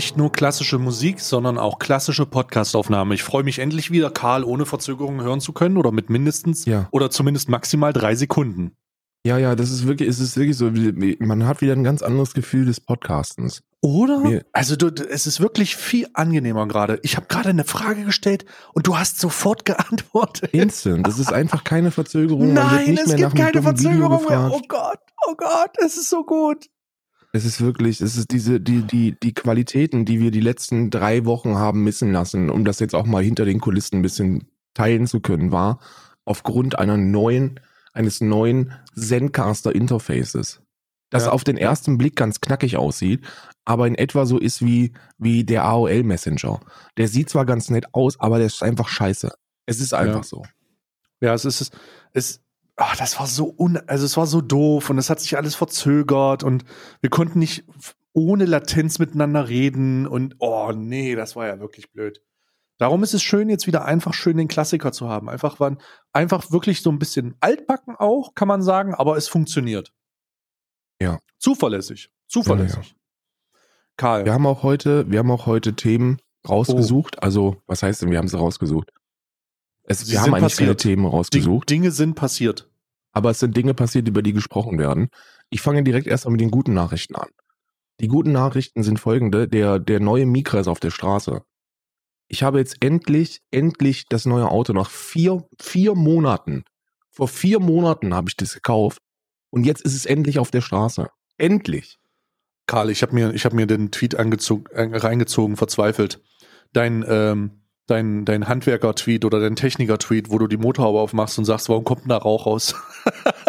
[0.00, 3.14] Nicht nur klassische Musik, sondern auch klassische Podcastaufnahme.
[3.14, 6.88] Ich freue mich endlich wieder, Karl ohne Verzögerung hören zu können oder mit mindestens Ja.
[6.90, 8.74] oder zumindest maximal drei Sekunden.
[9.26, 10.70] Ja, ja, das ist wirklich, es ist wirklich so,
[11.18, 13.62] man hat wieder ein ganz anderes Gefühl des Podcastens.
[13.82, 14.20] Oder?
[14.20, 16.98] Mir- also du, es ist wirklich viel angenehmer gerade.
[17.02, 20.54] Ich habe gerade eine Frage gestellt und du hast sofort geantwortet.
[20.54, 22.54] Instant, das ist einfach keine Verzögerung.
[22.54, 24.50] Nein, nicht es mehr gibt keine Verzögerung mehr.
[24.50, 24.98] Oh Gott,
[25.28, 26.68] oh Gott, es ist so gut.
[27.32, 31.24] Es ist wirklich, es ist diese, die, die, die Qualitäten, die wir die letzten drei
[31.24, 35.06] Wochen haben missen lassen, um das jetzt auch mal hinter den Kulissen ein bisschen teilen
[35.06, 35.78] zu können, war
[36.24, 37.60] aufgrund einer neuen,
[37.92, 40.60] eines neuen Zencaster Interfaces.
[41.10, 41.32] Das Ja.
[41.32, 43.24] auf den ersten Blick ganz knackig aussieht,
[43.64, 46.60] aber in etwa so ist wie, wie der AOL Messenger.
[46.96, 49.32] Der sieht zwar ganz nett aus, aber der ist einfach scheiße.
[49.66, 50.22] Es ist einfach Ja.
[50.24, 50.42] so.
[51.20, 51.72] Ja, es ist,
[52.12, 52.40] es,
[52.80, 55.54] ach, das war so un, also es war so doof und es hat sich alles
[55.54, 56.64] verzögert und
[57.00, 57.64] wir konnten nicht
[58.12, 62.22] ohne Latenz miteinander reden und oh nee, das war ja wirklich blöd.
[62.78, 65.28] Darum ist es schön, jetzt wieder einfach schön den Klassiker zu haben.
[65.28, 65.78] Einfach waren,
[66.14, 69.92] einfach wirklich so ein bisschen altbacken auch, kann man sagen, aber es funktioniert.
[71.00, 71.18] Ja.
[71.38, 72.10] Zuverlässig.
[72.26, 72.96] Zuverlässig.
[73.98, 74.24] Karl.
[74.24, 77.16] Wir haben auch heute, wir haben auch heute Themen rausgesucht.
[77.18, 77.22] Oh.
[77.22, 78.90] Also, was heißt denn, wir haben sie rausgesucht?
[79.82, 80.80] Es, wir haben eigentlich keine passiert.
[80.80, 82.69] Themen Ding- rausgesucht, Dinge sind passiert.
[83.12, 85.08] Aber es sind Dinge passiert, über die gesprochen werden.
[85.48, 87.28] Ich fange direkt erstmal mit den guten Nachrichten an.
[88.00, 89.46] Die guten Nachrichten sind folgende.
[89.46, 91.42] Der, der neue Micra ist auf der Straße.
[92.28, 96.64] Ich habe jetzt endlich, endlich das neue Auto nach vier, vier Monaten.
[97.10, 99.02] Vor vier Monaten habe ich das gekauft.
[99.50, 101.08] Und jetzt ist es endlich auf der Straße.
[101.36, 101.98] Endlich.
[102.66, 106.22] Karl, ich habe mir, ich hab mir den Tweet angezogen, äh, reingezogen, verzweifelt.
[106.72, 107.59] Dein, ähm,
[107.90, 112.02] dein, dein Handwerker-Tweet oder dein Techniker-Tweet, wo du die Motorhaube aufmachst und sagst, warum kommt
[112.02, 112.74] denn da Rauch raus?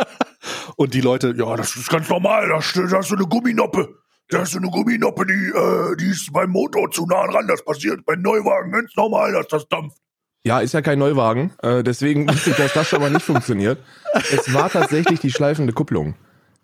[0.76, 3.96] und die Leute, ja, das ist ganz normal, da ist so eine Gumminoppe.
[4.30, 7.48] Da ist eine Gumminoppe, die, äh, die ist beim Motor zu nah dran.
[7.48, 9.98] Das passiert bei Neuwagen ganz normal, dass das dampft.
[10.44, 13.78] Ja, ist ja kein Neuwagen, äh, deswegen wusste ich, dass das schon mal nicht funktioniert.
[14.14, 16.16] Es war tatsächlich die schleifende Kupplung.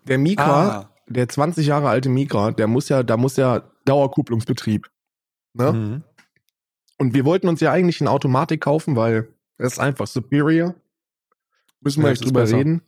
[0.08, 0.90] Der Micra, Ah.
[1.06, 4.86] der 20 Jahre alte Micra, der muss ja, da muss ja Dauerkupplungsbetrieb.
[5.54, 5.72] Ne?
[5.72, 6.04] Mhm.
[6.98, 10.74] Und wir wollten uns ja eigentlich eine Automatik kaufen, weil das ist einfach superior.
[11.80, 12.56] Müssen wir Ja, nicht drüber besser.
[12.58, 12.82] reden.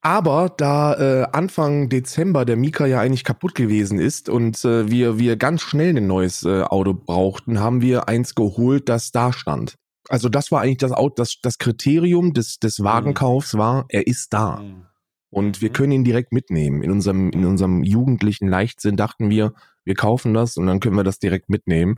[0.00, 5.18] Aber da äh, Anfang Dezember der Micra ja eigentlich kaputt gewesen ist und äh, wir,
[5.18, 9.76] wir ganz schnell ein neues äh, Auto brauchten, haben wir eins geholt, das da stand.
[10.10, 14.34] Also das war eigentlich das Auto, das, das Kriterium des, des Wagenkaufs war, er ist
[14.34, 14.56] da.
[14.56, 14.82] Mhm.
[15.30, 15.72] Und wir Mhm.
[15.72, 16.82] können ihn direkt mitnehmen.
[16.82, 21.02] In unserem, in unserem jugendlichen Leichtsinn dachten wir, wir kaufen das und dann können wir
[21.04, 21.96] das direkt mitnehmen.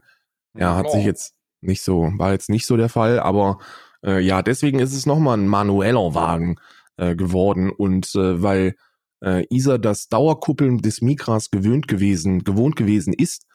[0.58, 3.58] Ja, hat sich jetzt nicht so, war jetzt nicht so der Fall, aber
[4.04, 6.56] äh, ja, deswegen ist es nochmal ein manueller Wagen
[6.96, 8.74] äh, geworden und äh, weil
[9.22, 13.46] äh, Isa das Dauerkuppeln des Micras gewöhnt gewesen, gewohnt gewesen ist,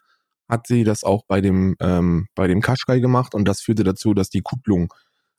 [0.48, 4.14] hat sie das auch bei dem ähm, bei dem Qashqai gemacht und das führte dazu,
[4.14, 4.92] dass die Kupplung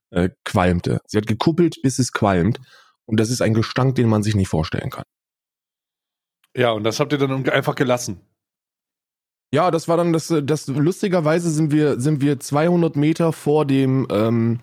[0.10, 1.02] äh, qualmte.
[1.06, 2.60] Sie hat gekuppelt, bis es qualmt
[3.06, 5.06] und das ist ein Gestank, den man sich nicht vorstellen kann.
[6.56, 8.22] Ja, und das habt ihr dann einfach gelassen.
[9.54, 13.68] Ja, das war dann das, äh, das lustigerweise sind wir, sind wir 200 Meter vor
[13.68, 14.62] dem, ähm,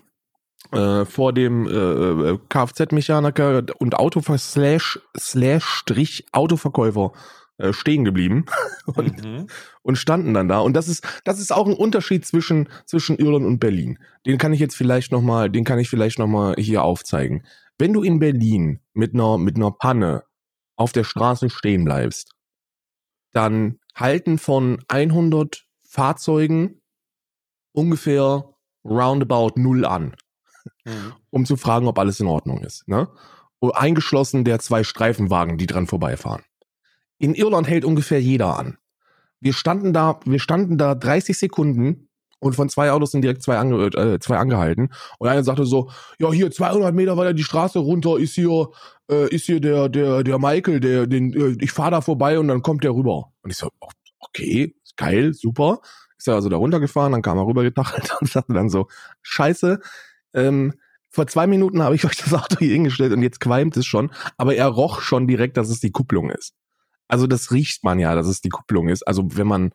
[0.72, 1.70] äh, vor dem äh,
[2.32, 7.12] äh, Kfz-Mechaniker und Autover slash, slash Strich Autoverkäufer
[7.58, 8.46] äh, stehen geblieben
[8.86, 9.46] und, Mhm.
[9.82, 10.58] und standen dann da.
[10.58, 13.96] Und das ist, das ist auch ein Unterschied zwischen, zwischen Irland und Berlin.
[14.26, 17.46] Den kann ich jetzt vielleicht nochmal, den kann ich vielleicht nochmal hier aufzeigen.
[17.78, 20.24] Wenn du in Berlin mit einer, mit einer Panne
[20.74, 22.32] auf der Straße stehen bleibst,
[23.32, 26.80] dann halten von 100 Fahrzeugen
[27.72, 28.44] ungefähr
[28.84, 30.14] roundabout null an,
[30.84, 31.12] Mhm.
[31.30, 32.86] um zu fragen, ob alles in Ordnung ist.
[32.88, 33.08] Ne?
[33.74, 36.42] Eingeschlossen der zwei Streifenwagen, die dran vorbeifahren.
[37.18, 38.78] In Irland hält ungefähr jeder an.
[39.40, 42.09] Wir standen da, wir standen da 30 Sekunden
[42.40, 44.90] und von zwei Autos sind direkt zwei, ange, äh, zwei angehalten.
[45.18, 48.68] Und einer sagte so, ja hier 200 Meter weiter die Straße runter ist hier,
[49.10, 52.48] äh, ist hier der, der, der Michael, der, den, äh, ich fahre da vorbei und
[52.48, 53.32] dann kommt der rüber.
[53.42, 53.88] Und ich so, oh,
[54.20, 55.80] okay, geil, super.
[56.18, 58.88] Ist er also da runtergefahren, dann kam er rübergetachelt und sagte dann so,
[59.22, 59.80] scheiße,
[60.34, 60.74] ähm,
[61.10, 64.12] vor zwei Minuten habe ich euch das Auto hier hingestellt und jetzt qualmt es schon,
[64.36, 66.54] aber er roch schon direkt, dass es die Kupplung ist.
[67.08, 69.02] Also das riecht man ja, dass es die Kupplung ist.
[69.06, 69.72] Also wenn man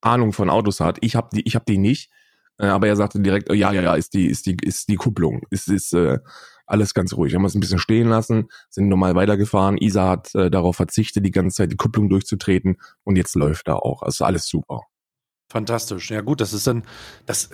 [0.00, 2.10] Ahnung von Autos hat, ich habe die, ich habe die nicht,
[2.58, 4.96] äh, aber er sagte direkt, oh, ja, ja, ja, ist die, ist die, ist die
[4.96, 6.18] Kupplung, ist, ist äh,
[6.66, 7.34] alles ganz ruhig.
[7.34, 9.78] Haben wir es ein bisschen stehen lassen, sind normal weitergefahren.
[9.78, 13.84] Isa hat äh, darauf verzichtet, die ganze Zeit die Kupplung durchzutreten und jetzt läuft er
[13.84, 14.02] auch.
[14.02, 14.82] Also alles super.
[15.50, 16.10] Fantastisch.
[16.10, 16.84] Ja, gut, das ist dann,
[17.24, 17.48] das,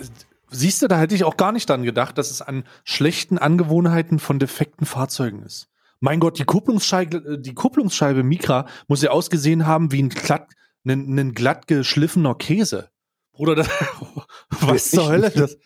[0.49, 4.19] siehst du, da hätte ich auch gar nicht dran gedacht, dass es an schlechten Angewohnheiten
[4.19, 5.69] von defekten Fahrzeugen ist.
[6.01, 10.49] Mein Gott, die Kupplungsscheibe, die Kupplungsscheibe Mikra muss ja ausgesehen haben wie ein glatt,
[10.85, 12.89] ein, ein glatt geschliffener Käse.
[13.33, 13.69] Bruder, das,
[14.61, 15.57] was zur Hölle das?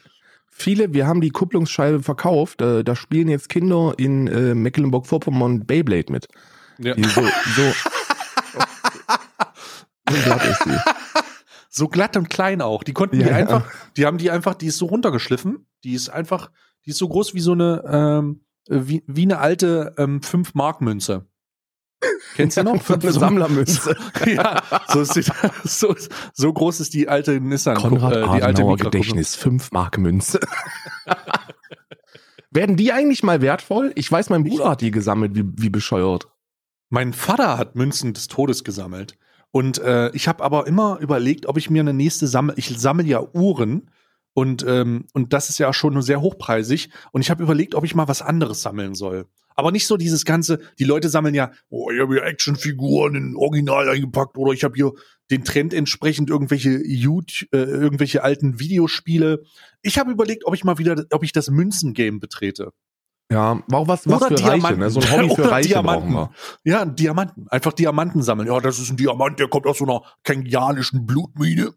[0.51, 6.11] Viele, wir haben die Kupplungsscheibe verkauft, äh, da spielen jetzt Kinder in äh, Mecklenburg-Vorpommern Beyblade
[6.11, 6.27] mit.
[6.79, 6.95] Ja.
[6.95, 7.61] Die so, so,
[10.09, 10.77] so glatt ist die.
[11.69, 12.83] So glatt und klein auch.
[12.83, 13.37] Die konnten Ja, die ja.
[13.37, 15.67] einfach, die haben die einfach, die ist so runtergeschliffen.
[15.83, 16.51] Die ist einfach,
[16.85, 21.25] die ist so groß wie so eine, ähm, wie, wie eine alte ähm, 5-Mark-Münze.
[22.35, 22.81] Kennst du noch?
[22.81, 23.95] So eine Sammlermünze.
[24.25, 25.23] ja, so, ist die,
[25.63, 25.95] so,
[26.33, 27.75] so groß ist die alte Nissan.
[27.75, 30.39] Konrad äh, die alte Gedächtnis, 5 Mark Münze.
[32.51, 33.91] Werden die eigentlich mal wertvoll?
[33.95, 36.29] Ich weiß, mein Bruder hat die gesammelt, wie, wie bescheuert.
[36.89, 39.17] Mein Vater hat Münzen des Todes gesammelt.
[39.51, 42.53] Und äh, ich habe aber immer überlegt, ob ich mir eine nächste sammle.
[42.57, 43.91] Ich sammle ja Uhren
[44.33, 46.89] und, ähm, und das ist ja schon sehr hochpreisig.
[47.11, 49.25] Und ich habe überlegt, ob ich mal was anderes sammeln soll.
[49.55, 53.35] Aber nicht so dieses ganze, die Leute sammeln ja, oh, ich habe hier Actionfiguren in
[53.35, 54.93] Original eingepackt oder ich habe hier
[55.31, 59.43] den Trend entsprechend irgendwelche YouTube, äh, irgendwelche alten Videospiele.
[59.81, 62.71] Ich habe überlegt, ob ich mal wieder, ob ich das Münzengame betrete.
[63.31, 64.79] Ja, war auch was, was Oder für Reiche, Diamanten.
[64.79, 64.89] ne?
[64.89, 66.13] So ein Hobby für Reiche Diamanten.
[66.13, 67.47] brauchen Ja, Diamanten.
[67.49, 68.47] Einfach Diamanten sammeln.
[68.47, 71.73] Ja, das ist ein Diamant, der kommt aus so einer kenianischen Blutmine.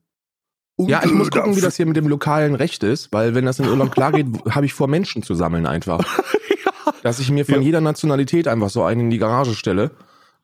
[0.89, 3.45] Ja, ich muss gucken, wie da- das hier mit dem lokalen Recht ist, weil wenn
[3.47, 6.01] das in Irland klar geht, habe ich vor, Menschen zu sammeln einfach.
[7.03, 7.61] Dass ich mir von Ja.
[7.61, 9.91] jeder Nationalität einfach so einen in die Garage stelle.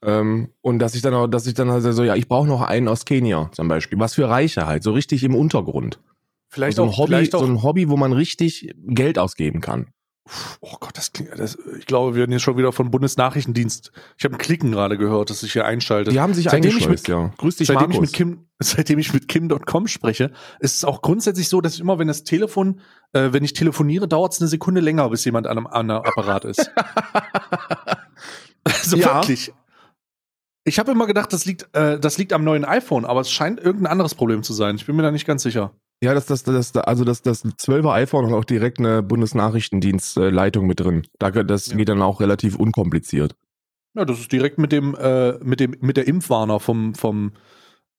[0.03, 2.63] Ähm, und dass ich dann auch, dass ich dann also so, ja, ich brauche noch
[2.63, 3.99] einen aus Kenia zum Beispiel.
[3.99, 5.99] Was für Reiche halt, so richtig im Untergrund.
[6.49, 9.61] Vielleicht so ein auch, Hobby, vielleicht auch so ein Hobby, wo man richtig Geld ausgeben
[9.61, 9.89] kann.
[10.61, 13.93] Oh Gott, das klingt, das, ich glaube, wir werden jetzt schon wieder von Bundesnachrichtendienst.
[14.17, 16.13] Ich habe ein Klicken gerade gehört, das sich hier einschaltet.
[16.13, 17.33] Die haben sich Seitdem ich eingeschleust, mit- ja.
[17.39, 21.49] Grüß dich, seitdem ich mit Kim, seitdem ich mit Kim.com spreche, ist es auch grundsätzlich
[21.49, 22.81] so, dass ich immer, wenn das Telefon,
[23.13, 26.03] äh, wenn ich telefoniere, dauert es eine Sekunde länger, bis jemand an einem, an einem
[26.05, 26.71] Apparat ist.
[28.65, 29.17] also Ja.
[29.17, 29.53] wirklich.
[30.65, 33.59] Ich habe immer gedacht, das liegt, äh, das liegt am neuen iPhone, aber es scheint
[33.59, 34.77] irgendein anderes Problem zu sein.
[34.77, 35.73] Ich bin mir da nicht ganz sicher.
[36.03, 40.81] Ja, das, das, das, also das, das 12er iPhone hat auch direkt eine Bundesnachrichtendienstleitung mit
[40.81, 41.03] drin.
[41.19, 41.77] Da, das Ja.
[41.77, 43.35] geht dann auch relativ unkompliziert.
[43.95, 47.33] Ja, das ist direkt mit dem, äh, mit dem, mit der Impfwarner vom, vom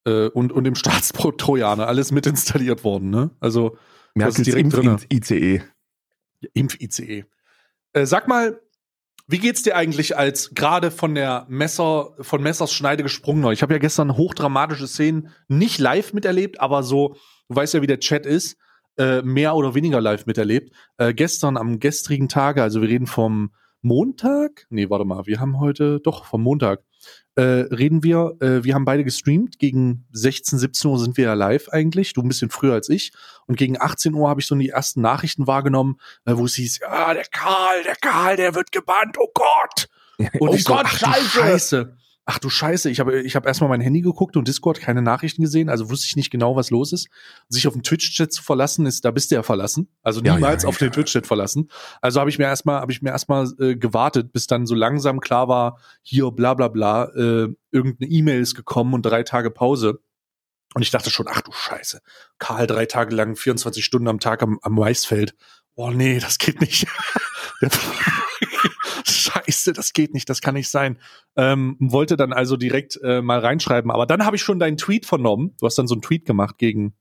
[0.06, 3.30] äh, und, und dem Staatstrojaner alles mit installiert worden, ne?
[3.40, 3.76] Also
[4.14, 4.92] Merkels direkt drinne.
[5.10, 5.62] Impf-ICE.
[6.54, 7.24] Impf-ICE.
[7.92, 8.60] Äh, sag mal,
[9.26, 13.52] wie geht's dir eigentlich als gerade von der Messer, von Messers Schneide gesprungen?
[13.52, 17.16] Ich habe ja gestern hochdramatische Szenen nicht live miterlebt, aber so,
[17.50, 18.56] du weißt ja, wie der Chat ist,
[18.96, 20.72] äh, mehr oder weniger live miterlebt.
[20.96, 23.52] Äh, gestern am gestrigen Tage, also wir reden vom
[23.82, 26.84] Montag, nee, warte mal, wir haben heute, doch, vom Montag,
[27.34, 31.34] äh, reden wir, äh, wir haben beide gestreamt, gegen 16, 17 Uhr sind wir ja
[31.34, 33.12] live eigentlich, du ein bisschen früher als ich
[33.46, 36.80] und gegen 18 Uhr habe ich so die ersten Nachrichten wahrgenommen, äh, wo es hieß,
[36.80, 39.88] ja, der Karl, der Karl, der wird gebannt, oh Gott.
[40.38, 41.28] Und oh ich so, Gott, ach du scheiße.
[41.30, 41.96] Scheiße.
[42.32, 45.42] Ach du Scheiße, ich habe ich hab erstmal mein Handy geguckt und Discord keine Nachrichten
[45.42, 47.08] gesehen, also wusste ich nicht genau, was los ist.
[47.48, 49.88] Sich auf den Twitch-Chat zu verlassen, ist, da bist du ja verlassen.
[50.02, 50.86] Also Ja, niemals ja, auf ja.
[50.86, 51.68] den Twitch-Chat verlassen.
[52.00, 55.18] Also habe ich mir erstmal, habe ich mir erstmal äh, gewartet, bis dann so langsam
[55.18, 59.98] klar war, hier bla bla bla, äh, irgendeine E-Mail ist gekommen und drei Tage Pause.
[60.74, 62.00] Und ich dachte schon, ach du Scheiße,
[62.38, 65.34] Karl drei Tage lang, 24 Stunden am Tag am, am Maisfeld.
[65.74, 66.86] Oh nee, das geht nicht.
[69.60, 70.98] Scheiße, das geht nicht, das kann nicht sein.
[71.36, 75.06] Ähm, wollte dann also direkt äh, mal reinschreiben, aber dann habe ich schon deinen Tweet
[75.06, 75.54] vernommen.
[75.60, 76.94] Du hast dann so einen Tweet gemacht gegen,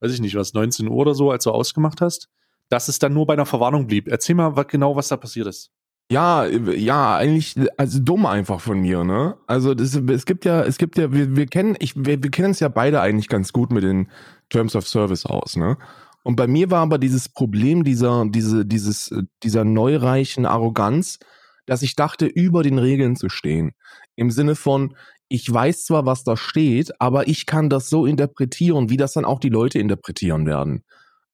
[0.00, 2.28] weiß ich nicht was, 19 Uhr oder so, als du ausgemacht hast,
[2.68, 4.08] dass es dann nur bei einer Verwarnung blieb.
[4.08, 5.70] Erzähl mal was, genau, was da passiert ist.
[6.08, 9.36] Ja, ja, eigentlich, also dumm einfach von mir, ne?
[9.48, 12.52] Also das, es gibt ja, es gibt ja, wir, wir kennen, ich, wir, wir kennen
[12.52, 14.08] es ja beide eigentlich ganz gut mit den
[14.48, 15.76] Terms of Service aus, ne?
[16.22, 21.18] Und bei mir war aber dieses Problem dieser, diese, dieses, äh, dieser neureichen Arroganz,
[21.66, 23.72] dass ich dachte, über den Regeln zu stehen.
[24.14, 24.96] Im Sinne von,
[25.28, 29.24] ich weiß zwar, was da steht, aber ich kann das so interpretieren, wie das dann
[29.24, 30.84] auch die Leute interpretieren werden.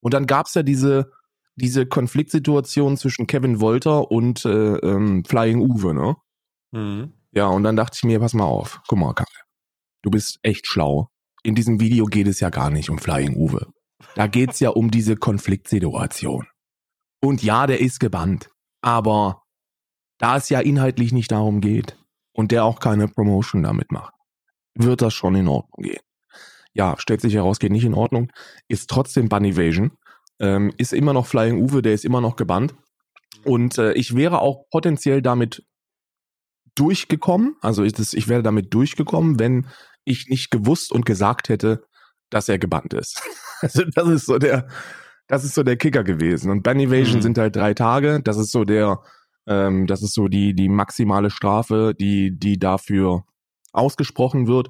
[0.01, 1.13] Und dann gab's ja diese,
[1.57, 6.17] diese Konfliktsituation zwischen Kevin Wolter und äh, ähm, Flying Uwe, ne?
[6.73, 7.13] Mhm.
[7.33, 9.27] Ja, und dann dachte ich mir, pass mal auf, guck mal, Karl,
[10.03, 11.09] du bist echt schlau.
[11.43, 13.67] In diesem Video geht es ja gar nicht um Flying Uwe.
[14.15, 16.47] Da geht's ja um diese Konfliktsituation.
[17.21, 18.51] Und ja, der ist gebannt.
[18.81, 19.42] Aber
[20.23, 21.99] da es ja inhaltlich nicht darum geht
[22.33, 24.15] und der auch keine Promotion damit macht,
[24.75, 26.01] wird das schon in Ordnung gehen.
[26.75, 28.31] Ja, stellt sich heraus, geht nicht in Ordnung.
[28.69, 29.91] Ist trotzdem Ban Evasion.
[30.39, 32.73] Ähm, ist immer noch Flying Uwe, der ist immer noch gebannt.
[33.45, 35.65] Und äh, ich wäre auch potenziell damit
[36.77, 37.57] durchgekommen.
[37.61, 39.67] Also ist es, ich wäre damit durchgekommen, wenn
[40.05, 41.85] ich nicht gewusst und gesagt hätte,
[42.31, 43.21] dass er gebannt ist.
[43.61, 44.67] Also das ist so der,
[45.29, 46.51] das ist so der Kicker gewesen.
[46.51, 47.23] Und Ban Evasion Mhm.
[47.23, 48.21] sind halt drei Tage.
[48.21, 49.01] Das ist so der,
[49.47, 53.25] ähm, das ist so die die maximale Strafe, die die dafür
[53.73, 54.69] ausgesprochen wird.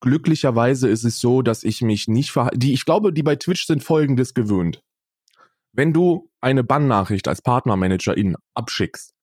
[0.00, 2.58] glücklicherweise ist es so, dass ich mich nicht verhalte.
[2.58, 4.82] Die, ich glaube, die bei Twitch sind folgendes gewöhnt.
[5.72, 9.14] Wenn du eine Bannnachricht als Partnermanagerin abschickst,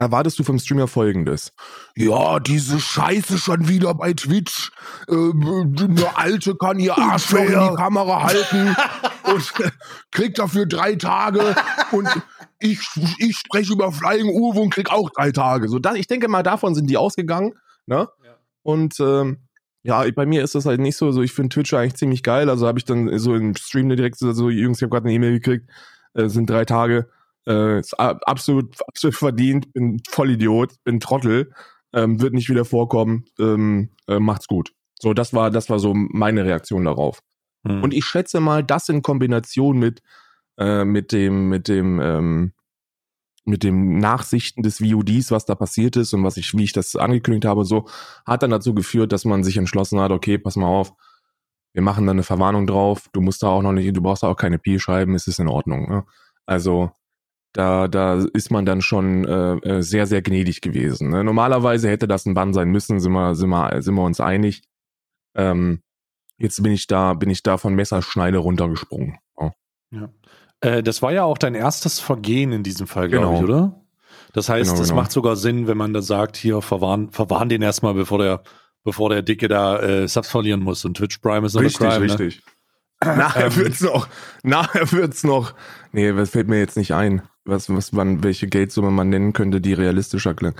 [0.00, 1.52] erwartest du vom Streamer folgendes.
[1.94, 4.72] Ja, diese Scheiße schon wieder bei Twitch.
[5.08, 8.74] Äh, eine Alte kann ihr Arschloch in die Kamera halten
[9.24, 9.52] und
[10.10, 11.54] kriegt dafür drei Tage
[11.92, 12.08] und
[12.60, 12.80] ich,
[13.18, 15.68] ich spreche über Flying Uwe und krieg auch drei Tage.
[15.68, 17.54] So, das, ich denke mal, davon sind die ausgegangen.
[17.86, 18.08] Ne?
[18.24, 18.36] Ja.
[18.62, 19.38] Und ähm,
[19.82, 21.10] ja, bei mir ist das halt nicht so.
[21.10, 22.48] so ich finde Twitch eigentlich ziemlich geil.
[22.50, 25.32] Also habe ich dann so im Stream direkt so, Jungs, ich habe gerade eine E-Mail
[25.32, 25.70] gekriegt,
[26.14, 27.08] äh, sind drei Tage
[27.46, 31.52] äh, ist absolut, absolut verdient, bin Vollidiot, bin Trottel,
[31.92, 34.72] ähm, wird nicht wieder vorkommen, ähm, äh, macht's gut.
[35.00, 37.20] So, das war, das war so meine Reaktion darauf.
[37.66, 37.82] Hm.
[37.82, 40.02] Und ich schätze mal, das in Kombination mit,
[40.60, 42.52] äh, mit dem, mit dem, ähm,
[43.44, 46.94] mit dem Nachsichten des VODs, was da passiert ist und was ich, wie ich das
[46.94, 47.88] angekündigt habe, so,
[48.26, 50.92] hat dann dazu geführt, dass man sich entschlossen hat, okay, pass mal auf,
[51.72, 54.28] wir machen da eine Verwarnung drauf, du musst da auch noch nicht, du brauchst da
[54.28, 55.88] auch keine P schreiben, es ist in Ordnung.
[55.88, 56.04] Ne?
[56.46, 56.90] Also,
[57.52, 61.10] da, da ist man dann schon äh, äh, sehr, sehr gnädig gewesen.
[61.10, 61.24] Ne?
[61.24, 64.62] Normalerweise hätte das ein Bann sein müssen, sind wir, sind wir, sind wir uns einig.
[65.34, 65.82] Ähm,
[66.38, 69.18] jetzt bin ich da, bin ich da von Messerschneide runtergesprungen.
[69.38, 69.52] Ja.
[69.92, 70.08] ja.
[70.60, 73.38] Äh, das war ja auch dein erstes Vergehen in diesem Fall, glaube genau.
[73.38, 73.80] ich, oder?
[74.32, 75.02] Das heißt, genau, es genau.
[75.02, 78.42] macht sogar Sinn, wenn man da sagt, hier verwahren, verwahren den erstmal, bevor der,
[78.84, 80.84] bevor der Dicke da äh, Subs verlieren muss.
[80.84, 82.12] Und Twitch Prime ist noch Richtig, Crime, ne?
[82.12, 82.42] richtig.
[83.04, 83.16] Ne?
[83.16, 84.08] Nachher ähm, wird's noch,
[84.42, 85.54] nachher wird's noch,
[85.92, 89.60] nee, was fällt mir jetzt nicht ein was, was man, welche Geldsumme man nennen könnte,
[89.60, 90.56] die realistischer klingt.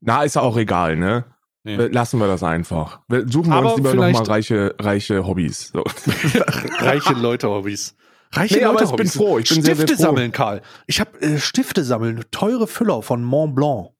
[0.00, 1.24] Na, ist ja auch egal, ne?
[1.64, 1.76] Nee.
[1.76, 3.00] Lassen wir das einfach.
[3.26, 5.70] Suchen wir Aber uns lieber nochmal reiche, reiche Hobbys.
[5.72, 5.82] So.
[6.78, 7.96] reiche Leute-Hobbys.
[8.32, 9.38] Reiche nee, Leute, ich bin froh.
[9.38, 10.02] Ich bin Stifte sehr, sehr froh.
[10.02, 10.62] sammeln, Karl.
[10.86, 13.90] Ich habe äh, Stifte sammeln, teure Füller von Mont Blanc.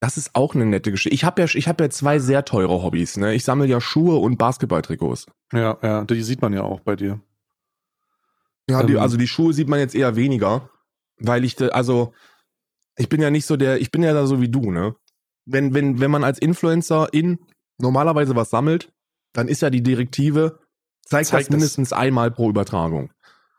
[0.00, 1.14] Das ist auch eine nette Geschichte.
[1.14, 3.16] Ich habe ja, ich habe ja zwei sehr teure Hobbys.
[3.16, 3.34] Ne?
[3.34, 5.26] Ich sammle ja Schuhe und Basketballtrikots.
[5.52, 7.20] Ja, ja, die sieht man ja auch bei dir.
[8.70, 9.00] Ja, die, ähm.
[9.00, 10.70] also die Schuhe sieht man jetzt eher weniger
[11.20, 12.12] weil ich, also,
[12.96, 14.94] ich bin ja nicht so der, ich bin ja da so wie du, ne?
[15.44, 17.38] Wenn, wenn, wenn man als Influencer in
[17.78, 18.92] normalerweise was sammelt,
[19.32, 20.58] dann ist ja die Direktive,
[21.04, 21.98] zeig, zeig das mindestens das.
[21.98, 23.10] einmal pro Übertragung.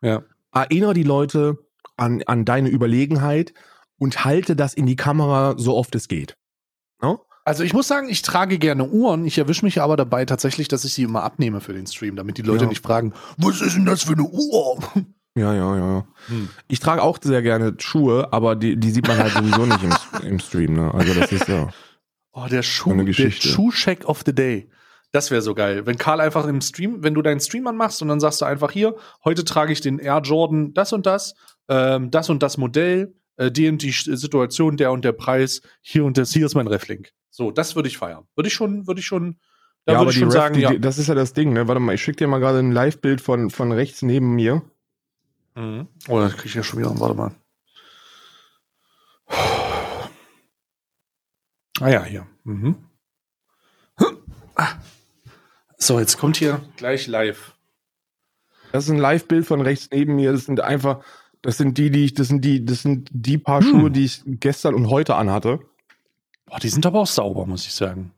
[0.02, 0.24] Ja.
[0.54, 1.58] Erinnere die Leute
[1.98, 3.54] an, an deine Überlegenheit
[3.98, 6.36] und halte das in die Kamera so oft es geht.
[7.02, 7.26] No?
[7.46, 9.26] Also ich muss sagen, ich trage gerne Uhren.
[9.26, 12.38] Ich erwische mich aber dabei tatsächlich, dass ich sie immer abnehme für den Stream, damit
[12.38, 12.70] die Leute ja.
[12.70, 14.80] nicht fragen, was ist denn das für eine Uhr?
[15.36, 16.08] Ja, ja, ja.
[16.28, 16.50] Hm.
[16.68, 20.28] Ich trage auch sehr gerne Schuhe, aber die, die sieht man halt sowieso nicht im,
[20.28, 20.74] im Stream.
[20.74, 20.94] Ne?
[20.94, 21.70] Also das ist ja.
[22.32, 24.70] Oh, der Schuh, der Schuh-Check of the Day.
[25.12, 25.86] Das wäre so geil.
[25.86, 28.72] Wenn Karl einfach im Stream, wenn du deinen Stream anmachst und dann sagst du einfach
[28.72, 31.34] hier, heute trage ich den Air Jordan das und das,
[31.68, 36.06] ähm, das und das Modell, äh, die und die Situation, der und der Preis, hier
[36.06, 37.12] und das, hier ist mein Reflink.
[37.32, 38.26] So, das würde ich feiern.
[38.36, 39.40] Würde ich schon, würde ich schon,
[39.86, 40.74] da ja, würde ich schon Ref, sagen, die, ja.
[40.78, 41.68] Das ist ja das Ding, ne?
[41.68, 44.62] Warte mal, ich schicke dir mal gerade ein Live-Bild von, von rechts neben mir.
[45.56, 45.88] Mhm.
[46.08, 47.00] Oh, das kriege ich ja schon wieder.
[47.00, 47.32] Warte mal.
[51.82, 52.28] Ah ja, hier.
[52.44, 52.76] Mhm.
[55.80, 57.56] So, jetzt kommt hier gleich live.
[58.72, 60.32] Das ist ein Live-Bild von rechts neben mir.
[60.34, 61.04] Das sind einfach,
[61.42, 63.68] das sind die, die ich, das sind die, das sind die paar hm.
[63.68, 65.60] Schuhe, die ich gestern und heute anhatte.
[66.46, 68.12] Boah, die sind aber auch sauber, muss ich sagen.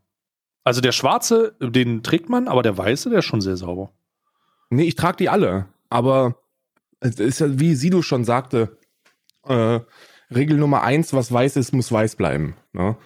[0.64, 3.92] Also der schwarze, den trägt man, aber der weiße, der ist schon sehr sauber.
[4.70, 5.68] Nee, ich trage die alle.
[5.90, 6.36] Aber
[7.00, 8.78] es ist ja, wie Sido schon sagte,
[9.44, 9.80] äh,
[10.34, 12.56] Regel Nummer eins, was weiß ist, muss weiß bleiben.
[12.74, 12.98] Ne?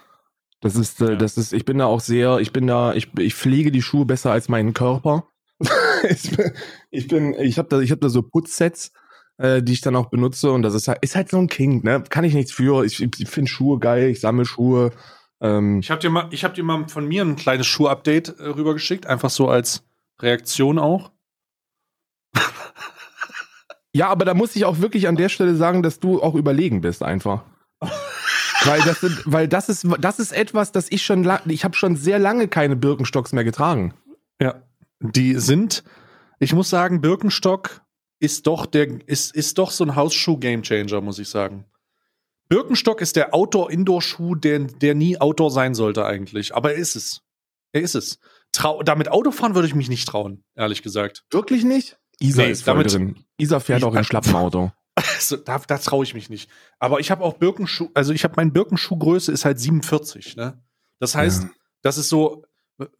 [0.66, 1.16] Das ist, äh, ja.
[1.16, 4.04] das ist, ich bin da auch sehr, ich bin da, ich, ich pflege die Schuhe
[4.04, 5.28] besser als meinen Körper.
[6.08, 6.52] ich bin,
[6.90, 8.90] ich bin, ich habe da, ich habe da so Putzsets,
[9.38, 11.84] äh, die ich dann auch benutze und das ist halt, ist halt so ein King,
[11.84, 12.02] ne?
[12.08, 12.84] Kann ich nichts für.
[12.84, 14.90] Ich, ich finde Schuhe geil, ich sammle Schuhe.
[15.40, 18.48] Ähm, ich habe dir mal, ich habe dir mal von mir ein kleines Schuh-Update äh,
[18.48, 19.84] rübergeschickt, einfach so als
[20.20, 21.12] Reaktion auch.
[23.92, 26.82] Ja, aber da muss ich auch wirklich an der Stelle sagen, dass du auch überlegen
[26.82, 27.44] bist einfach.
[28.66, 31.96] Weil das sind, weil das ist, das ist etwas, das ich schon, ich habe schon
[31.96, 33.94] sehr lange keine Birkenstocks mehr getragen.
[34.40, 34.62] Ja,
[35.00, 35.84] die sind,
[36.38, 37.82] ich muss sagen, Birkenstock
[38.18, 41.66] ist doch der, ist, ist doch so ein Hausschuh-Gamechanger, muss ich sagen.
[42.48, 46.54] Birkenstock ist der Outdoor-Indoor-Schuh, der, der nie Outdoor sein sollte eigentlich.
[46.54, 47.22] Aber er ist es.
[47.72, 48.18] Er ist es.
[48.52, 51.24] Trau damit Autofahren würde ich mich nicht trauen, ehrlich gesagt.
[51.30, 51.98] Wirklich nicht?
[52.20, 53.16] Isa nee, ist voll damit, drin.
[53.36, 54.72] Isa fährt auch in Schlappenauto.
[54.96, 56.50] Also, da, da traue ich mich nicht.
[56.78, 60.62] Aber ich habe auch Birkenschuh, also ich habe mein Birkenschuhgröße ist halt 47, ne?
[60.98, 61.50] Das heißt, ja.
[61.82, 62.44] das ist so,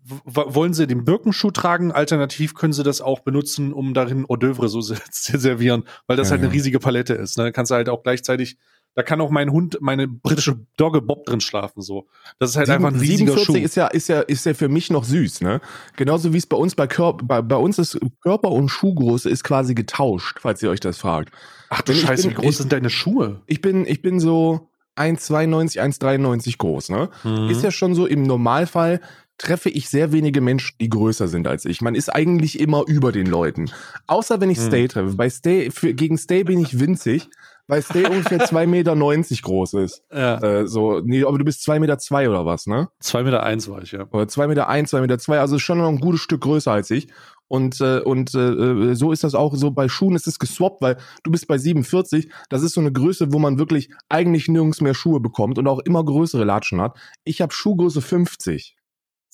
[0.05, 1.93] wollen sie den Birkenschuh tragen?
[1.93, 6.29] Alternativ können sie das auch benutzen, um darin Hors d'oeuvre so zu servieren, weil das
[6.29, 7.39] ja, halt eine riesige Palette ist.
[7.39, 7.53] Ne?
[7.53, 8.59] Kannst du halt auch gleichzeitig
[8.97, 12.07] Da kann auch mein Hund, meine britische Dogge Bob drin schlafen, so.
[12.39, 13.57] Das ist halt einfach ein riesiger 47 Schuh.
[13.65, 15.61] ist ja, ist ja, ist ja für mich noch süß, ne?
[15.97, 19.45] Genauso wie es bei uns bei Körper, bei, bei uns ist Körper und Schuhgröße ist
[19.45, 21.33] quasi getauscht, falls ihr euch das fragt.
[21.69, 23.43] Ach du ich Scheiße, bin- wie groß ich- sind deine Schuhe?
[23.47, 27.11] Ich bin, ich bin so 1,92, 1,93 groß, ne?
[27.23, 27.51] Mhm.
[27.51, 29.01] Ist ja schon so, im Normalfall
[29.39, 31.83] treffe ich sehr wenige Menschen, die größer sind als ich.
[31.83, 33.71] Man ist eigentlich immer über den Leuten.
[34.07, 34.67] Außer wenn ich Hm.
[34.69, 35.13] Stay treffe.
[35.15, 37.29] Bei Stay, für, gegen Stay bin ich winzig,
[37.69, 40.03] weil Stay ungefähr 2,90 Meter groß ist.
[40.13, 40.39] Ja.
[40.39, 42.89] Äh, so, nee, aber du bist 2,2 Meter zwei oder was, ne?
[43.01, 44.07] Zwei Meter eins war ich, ja.
[44.11, 46.91] Oder 2,1 Meter, eins, 2,2 Meter, zwei, also schon noch ein gutes Stück größer als
[46.91, 47.09] ich.
[47.49, 50.97] Und, äh, und äh, so ist das auch so bei Schuhen ist es geswappt, weil
[51.23, 54.95] du bist bei 47, das ist so eine Größe, wo man wirklich eigentlich nirgends mehr
[54.95, 56.99] Schuhe bekommt und auch immer größere Latschen hat.
[57.25, 58.77] Ich habe Schuhgröße 50.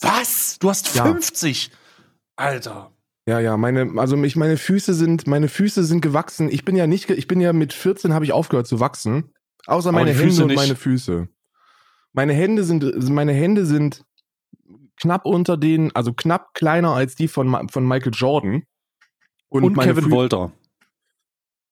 [0.01, 0.59] Was?
[0.59, 1.05] Du hast Ja.
[1.05, 1.71] 50?
[2.37, 2.93] Alter.
[3.27, 6.49] Ja, ja, meine, also mich, meine Füße sind, meine Füße sind gewachsen.
[6.51, 9.33] Ich bin ja nicht, ich bin ja mit 14 habe ich aufgehört zu wachsen.
[9.67, 10.57] Außer meine Hände Füße und nicht.
[10.57, 11.29] meine Füße.
[12.13, 14.05] Meine Hände sind, meine Hände sind
[15.01, 18.65] knapp unter den, also knapp kleiner als die von, von Michael Jordan.
[19.49, 20.53] Und, meine Kevin Fü- Wolter.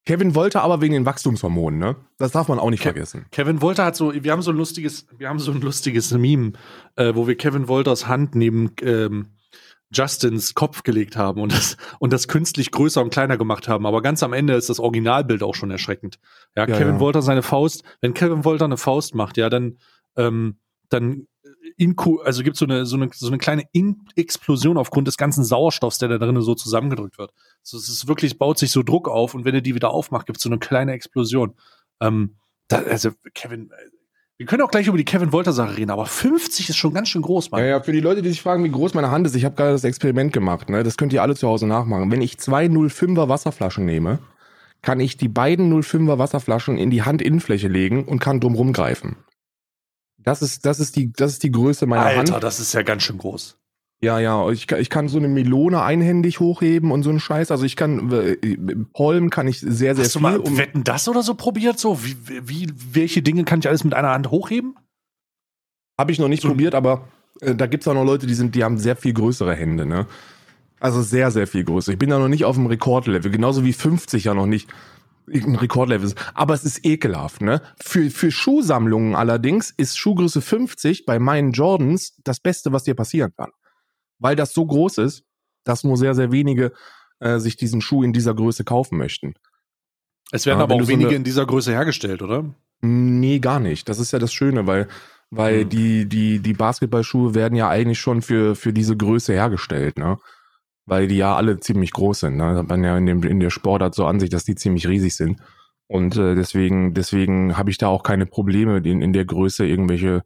[0.06, 1.96] Kevin wollte aber wegen den Wachstumshormonen, ne?
[2.18, 3.26] Das darf man auch nicht Ke- vergessen.
[3.32, 6.52] Kevin Wolter hat so, wir haben so ein lustiges, wir haben so ein lustiges Meme,
[6.96, 9.28] äh, wo wir Kevin Wolters Hand neben ähm,
[9.92, 13.86] Justins Kopf gelegt haben und das, und das künstlich größer und kleiner gemacht haben.
[13.86, 16.18] Aber ganz am Ende ist das Originalbild auch schon erschreckend.
[16.56, 17.00] Ja, Ja, Kevin ja.
[17.00, 19.78] Wolter seine Faust, wenn Kevin Wolter eine Faust macht, ja, dann,
[20.16, 21.26] ähm, dann
[21.76, 25.44] Inku, also gibt so eine, so eine, so eine kleine In Explosion aufgrund des ganzen
[25.44, 27.32] Sauerstoffs, der da drinnen so zusammengedrückt wird.
[27.62, 30.26] So, es ist wirklich, baut sich so Druck auf und wenn er die wieder aufmacht,
[30.26, 31.54] gibt es so eine kleine Explosion.
[32.00, 32.36] Ähm,
[32.68, 33.99] da, also, Kevin, äh,
[34.40, 37.20] wir können auch gleich über die Kevin Wolter-Sache reden, aber 50 ist schon ganz schön
[37.20, 37.60] groß, Mann.
[37.60, 39.54] Ja, ja, für die Leute, die sich fragen, wie groß meine Hand ist, ich habe
[39.54, 40.82] gerade das Experiment gemacht, ne?
[40.82, 42.10] Das könnt ihr alle zu Hause nachmachen.
[42.10, 44.18] Wenn ich zwei 05er Wasserflaschen nehme,
[44.80, 49.16] kann ich die beiden 05er Wasserflaschen in die Handinnenfläche legen und kann drumrum greifen.
[50.16, 52.42] Das ist, das ist die, das ist die Größe meiner Alter, Hand.
[52.42, 53.58] das ist ja ganz schön groß.
[54.02, 57.50] Ja, ja, ich, kann- ich kann so eine Melone einhändig hochheben und so einen Scheiß.
[57.50, 58.36] Also ich kann, äh,
[58.94, 60.22] Pollen kann ich sehr, sehr Hast du viel.
[60.22, 61.78] mal um- Wetten das oder so probiert?
[61.78, 64.74] So, wie, wie, welche Dinge kann ich alles mit einer Hand hochheben?
[65.98, 67.08] Habe ich noch nicht So- probiert, aber
[67.42, 70.06] äh, da gibt's auch noch Leute, die sind, die haben sehr viel größere Hände, ne?
[70.80, 71.92] Also sehr, sehr viel größer.
[71.92, 74.70] Ich bin da noch nicht auf dem Rekordlevel, genauso wie 50 ja noch nicht
[75.30, 76.16] ein Rekordlevel ist.
[76.32, 77.60] Aber es ist ekelhaft, ne?
[77.78, 83.32] Für, für Schuhsammlungen allerdings ist Schuhgröße 50 bei meinen Jordans das Beste, was dir passieren
[83.36, 83.50] kann.
[84.20, 85.24] Weil das so groß ist,
[85.64, 86.72] dass nur sehr, sehr wenige
[87.18, 89.34] äh, sich diesen Schuh in dieser Größe kaufen möchten.
[90.30, 92.44] Es werden Ja, aber auch du so wenige eine- in dieser Größe hergestellt, oder?
[92.82, 93.88] Nee, gar nicht.
[93.88, 94.88] Das ist ja das Schöne, weil,
[95.30, 95.68] weil Hm.
[95.68, 100.16] die, die, die Basketballschuhe werden ja eigentlich schon für, für diese Größe hergestellt, ne?
[100.86, 102.36] Weil die ja alle ziemlich groß sind.
[102.36, 102.56] Ne?
[102.56, 105.14] Hat man ja in, dem, in der Sportart so an sich, dass die ziemlich riesig
[105.14, 105.40] sind.
[105.86, 110.22] Und äh, deswegen, deswegen habe ich da auch keine Probleme, in, in der Größe irgendwelche,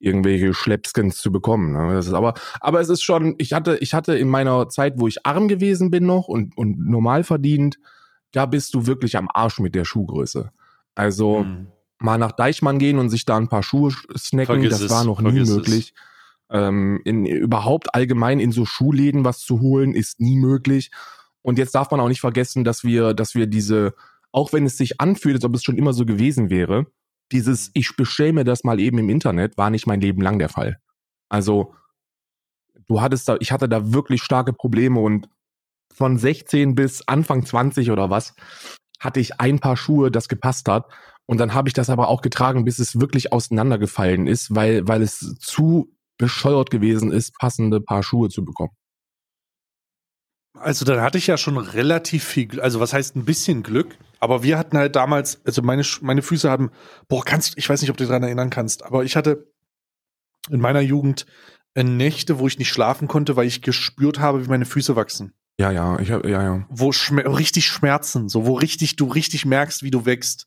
[0.00, 1.72] irgendwelche Schleppskins zu bekommen.
[1.72, 1.94] Ne?
[1.94, 5.06] Das ist aber, aber es ist schon, ich hatte, ich hatte in meiner Zeit, wo
[5.06, 7.78] ich arm gewesen bin noch und, und normal verdient,
[8.32, 10.50] da bist du wirklich am Arsch mit der Schuhgröße.
[10.94, 11.68] Also, Hm.
[11.98, 15.04] mal nach Deichmann gehen und sich da ein paar Schuhe snacken, Vergiss das es, war
[15.04, 15.94] noch nie möglich.
[16.48, 20.90] Ähm, in, überhaupt allgemein in so Schuhläden was zu holen, ist nie möglich.
[21.42, 23.94] Und jetzt darf man auch nicht vergessen, dass wir, dass wir diese,
[24.32, 26.86] auch wenn es sich anfühlt, als ob es schon immer so gewesen wäre,
[27.32, 27.92] dieses, ich
[28.32, 30.78] mir das mal eben im Internet, war nicht mein Leben lang der Fall.
[31.28, 31.74] Also,
[32.86, 35.28] du hattest da, ich hatte da wirklich starke Probleme und
[35.94, 38.34] von 16 bis Anfang 20 oder was,
[38.98, 40.90] hatte ich ein paar Schuhe, das gepasst hat.
[41.26, 45.02] Und dann habe ich das aber auch getragen, bis es wirklich auseinandergefallen ist, weil, weil
[45.02, 48.72] es zu bescheuert gewesen ist, passende Paar Schuhe zu bekommen.
[50.54, 54.42] Also dann hatte ich ja schon relativ viel, also was heißt ein bisschen Glück, aber
[54.42, 56.70] wir hatten halt damals, also meine, meine Füße haben,
[57.08, 59.50] boah, kannst, ich weiß nicht, ob du dich daran erinnern kannst, aber ich hatte
[60.50, 61.26] in meiner Jugend
[61.76, 65.32] Nächte, wo ich nicht schlafen konnte, weil ich gespürt habe, wie meine Füße wachsen.
[65.58, 66.66] Ja, ja, ich hab, ja, ja.
[66.68, 70.46] Wo schmer richtig Schmerzen, so wo richtig, du richtig merkst, wie du wächst.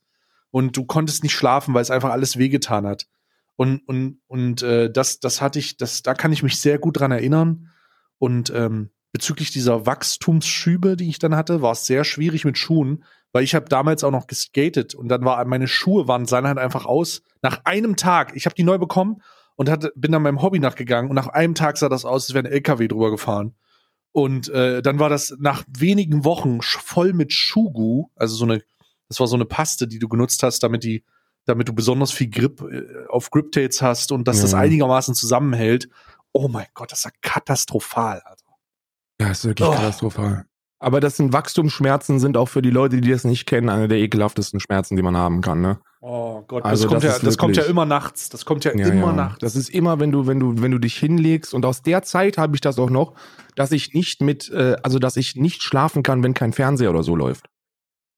[0.51, 3.07] Und du konntest nicht schlafen, weil es einfach alles wehgetan hat.
[3.55, 6.99] Und, und, und äh, das, das hatte ich, das, da kann ich mich sehr gut
[6.99, 7.69] dran erinnern.
[8.19, 13.03] Und ähm, bezüglich dieser Wachstumsschübe, die ich dann hatte, war es sehr schwierig mit Schuhen,
[13.33, 16.57] weil ich habe damals auch noch geskatet und dann war meine Schuhe waren sahen halt
[16.57, 17.21] einfach aus.
[17.41, 19.21] Nach einem Tag, ich habe die neu bekommen
[19.55, 22.33] und hatte, bin dann meinem Hobby nachgegangen und nach einem Tag sah das aus, als
[22.33, 23.55] wäre ein LKW drüber gefahren.
[24.13, 28.63] Und äh, dann war das nach wenigen Wochen voll mit Schugu, also so eine,
[29.09, 31.03] das war so eine Paste, die du genutzt hast, damit die,
[31.45, 34.59] damit du besonders viel Grip äh, auf Griptates hast und dass das Ja.
[34.59, 35.89] einigermaßen zusammenhält.
[36.31, 38.21] Oh mein Gott, das ist ja katastrophal.
[38.25, 38.45] Also.
[39.19, 39.71] Ja, ist wirklich Oh.
[39.71, 40.45] katastrophal.
[40.83, 43.99] Aber das sind Wachstumsschmerzen, sind auch für die Leute, die das nicht kennen, eine der
[43.99, 45.61] ekelhaftesten Schmerzen, die man haben kann.
[45.61, 45.79] Ne?
[46.01, 48.27] Oh Gott, Also das, kommt, das ja, das kommt ja immer nachts.
[48.27, 49.13] Das kommt ja, Ja, immer ja.
[49.13, 49.39] nachts.
[49.39, 51.53] Das ist immer, wenn du, wenn du, wenn du dich hinlegst.
[51.53, 53.13] Und aus der Zeit habe ich das auch noch,
[53.55, 57.03] dass ich nicht mit, äh, also dass ich nicht schlafen kann, wenn kein Fernseher oder
[57.03, 57.45] so läuft.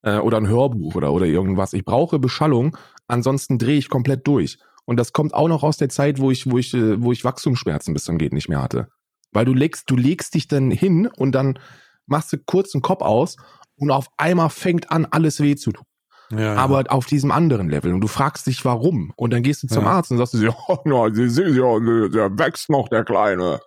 [0.01, 1.73] Äh, oder ein Hörbuch oder, oder irgendwas.
[1.73, 2.75] Ich brauche Beschallung,
[3.07, 4.57] ansonsten drehe ich komplett durch.
[4.85, 7.23] Und das kommt auch noch aus der Zeit, wo ich, wo ich, äh, wo ich
[7.23, 8.87] Wachstumsschmerzen bis zum geht nicht mehr hatte.
[9.31, 11.59] Weil du legst, du legst dich dann hin und dann
[12.07, 13.35] machst du kurz den Kopf aus
[13.75, 15.85] und auf einmal fängt an, alles weh zu tun
[16.31, 17.93] ja, aber auf diesem anderen Level.
[17.93, 19.13] Und du fragst dich, warum.
[19.15, 19.91] Und dann gehst du zum Ja.
[19.91, 23.59] Arzt und sagst du, ja, na, sie sehen ja, der wächst noch, der Kleine.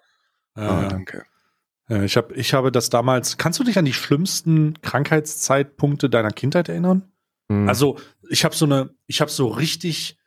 [0.57, 0.89] ja, ja.
[0.89, 1.25] danke.
[1.89, 3.39] Ja, ich, hab, ich habe das damals.
[3.39, 7.11] Kannst du dich an die schlimmsten Krankheitszeitpunkte deiner Kindheit erinnern?
[7.51, 7.67] Hm.
[7.67, 7.97] Also
[8.29, 10.19] ich habe so eine, ich habe so richtig,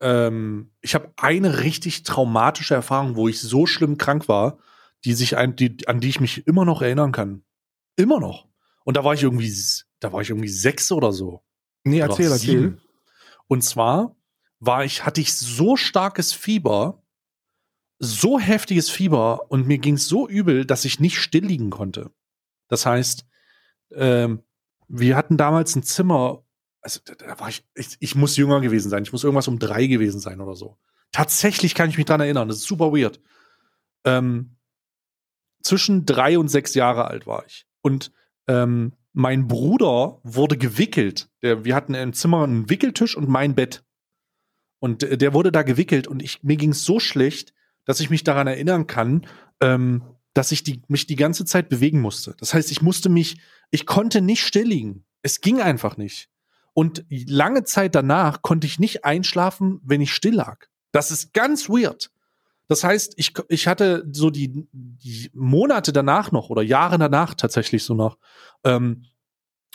[0.00, 4.58] ähm, ich habe eine richtig traumatische Erfahrung, wo ich so schlimm krank war,
[5.04, 7.42] die sich ein, die, an die ich mich immer noch erinnern kann.
[7.98, 8.46] Immer noch.
[8.84, 9.52] Und da war ich irgendwie,
[9.98, 11.42] da war ich irgendwie sechs oder so.
[11.82, 12.64] nee, Oder erzähl, sieben.
[12.74, 12.88] erzähl.
[13.48, 14.16] Und zwar
[14.60, 17.02] war ich, hatte ich so starkes Fieber,
[17.98, 22.12] so heftiges Fieber und mir ging es so übel, dass ich nicht still liegen konnte.
[22.68, 23.26] Das heißt,
[23.92, 24.44] ähm,
[24.86, 26.44] wir hatten damals ein Zimmer,
[26.80, 29.58] also da, da war ich, ich, ich muss jünger gewesen sein, ich muss irgendwas um
[29.58, 30.78] drei gewesen sein oder so.
[31.10, 33.20] Tatsächlich kann ich mich dran erinnern, das ist super weird.
[34.04, 34.56] Ähm,
[35.62, 37.67] zwischen drei und sechs Jahre alt war ich.
[37.88, 38.12] Und
[38.48, 41.30] ähm, mein Bruder wurde gewickelt.
[41.40, 43.82] Wir hatten im Zimmer einen Wickeltisch und mein Bett.
[44.78, 47.54] Und äh, der wurde da gewickelt und ich, mir ging es so schlecht,
[47.86, 49.26] dass ich mich daran erinnern kann,
[49.62, 50.02] ähm,
[50.34, 52.34] dass ich die, mich die ganze Zeit bewegen musste.
[52.38, 55.06] Das heißt, ich musste mich, ich konnte nicht still liegen.
[55.22, 56.28] Es ging einfach nicht.
[56.74, 60.66] Und lange Zeit danach konnte ich nicht einschlafen, wenn ich still lag.
[60.92, 62.10] Das ist ganz weird.
[62.68, 67.82] Das heißt, ich, ich hatte so die, die Monate danach noch oder Jahre danach tatsächlich
[67.82, 68.18] so noch,
[68.64, 69.06] ähm,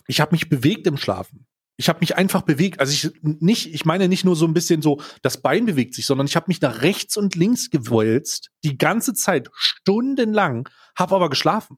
[0.07, 1.47] ich habe mich bewegt im Schlafen.
[1.75, 2.79] Ich habe mich einfach bewegt.
[2.79, 6.05] Also ich nicht, ich meine nicht nur so ein bisschen so, das Bein bewegt sich,
[6.05, 11.29] sondern ich habe mich nach rechts und links gewälzt, die ganze Zeit, stundenlang, habe aber
[11.29, 11.77] geschlafen.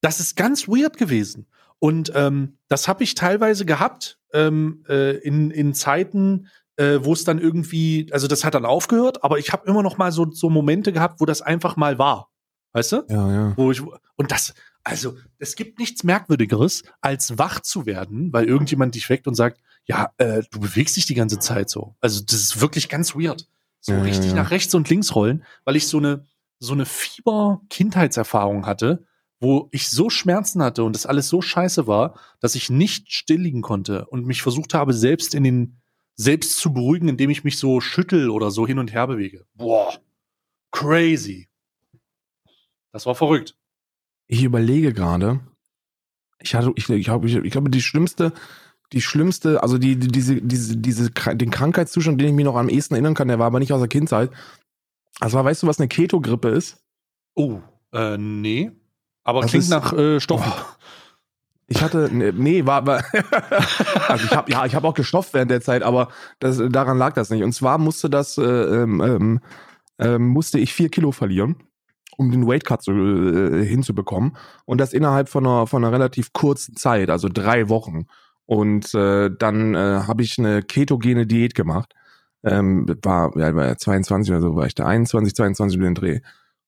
[0.00, 1.46] Das ist ganz weird gewesen.
[1.78, 6.48] Und ähm, das habe ich teilweise gehabt ähm, äh, in, in Zeiten,
[6.82, 9.98] äh, wo es dann irgendwie, also das hat dann aufgehört, aber ich habe immer noch
[9.98, 12.30] mal so, so Momente gehabt, wo das einfach mal war.
[12.72, 13.04] Weißt du?
[13.08, 13.52] Ja, ja.
[13.56, 18.94] Wo ich, und das, also, es gibt nichts Merkwürdigeres, als wach zu werden, weil irgendjemand
[18.94, 21.94] dich weckt und sagt, ja, äh, du bewegst dich die ganze Zeit so.
[22.00, 23.46] Also, das ist wirklich ganz weird.
[23.80, 24.36] So Ja, ja, richtig ja.
[24.36, 26.24] nach rechts und links rollen, weil ich so eine,
[26.58, 29.04] so eine Fieber-Kindheitserfahrung hatte,
[29.38, 33.40] wo ich so Schmerzen hatte und das alles so scheiße war, dass ich nicht still
[33.40, 35.81] liegen konnte und mich versucht habe, selbst in den,
[36.14, 39.44] selbst zu beruhigen, indem ich mich so schüttel oder so hin und her bewege.
[39.54, 39.92] Boah,
[40.70, 41.48] crazy.
[42.92, 43.56] Das war verrückt.
[44.26, 45.40] Ich überlege gerade,
[46.40, 48.32] ich hatte, ich, ich, glaube, ich, ich glaube, die schlimmste,
[48.92, 52.68] die schlimmste, also die, die diese, diese, diese, den Krankheitszustand, den ich mich noch am
[52.68, 54.30] ehesten erinnern kann, der war aber nicht aus der Kindheit.
[55.20, 56.82] Das war, weißt du, was eine Keto-Grippe ist?
[57.34, 57.60] Oh,
[57.92, 58.70] äh, nee.
[59.24, 60.52] Aber Das klingt ist- nach äh, Stoffen.
[61.72, 63.02] Ich hatte, ne, nee, war, war
[64.08, 66.08] also ich habe ja, ich habe auch gestofft während der Zeit, aber
[66.38, 67.42] das, daran lag das nicht.
[67.42, 69.40] Und zwar musste das, äh, ähm, ähm,
[69.98, 71.56] ähm, musste ich vier Kilo verlieren,
[72.18, 74.36] um den Weight Cut zu, äh, hinzubekommen.
[74.66, 78.04] Und das innerhalb von einer, von einer relativ kurzen Zeit, also drei Wochen.
[78.44, 81.94] Und äh, dann äh, habe ich eine ketogene Diät gemacht.
[82.44, 86.20] Ähm, war, ja, war 22 oder so, war ich da 21, 22 über den Dreh.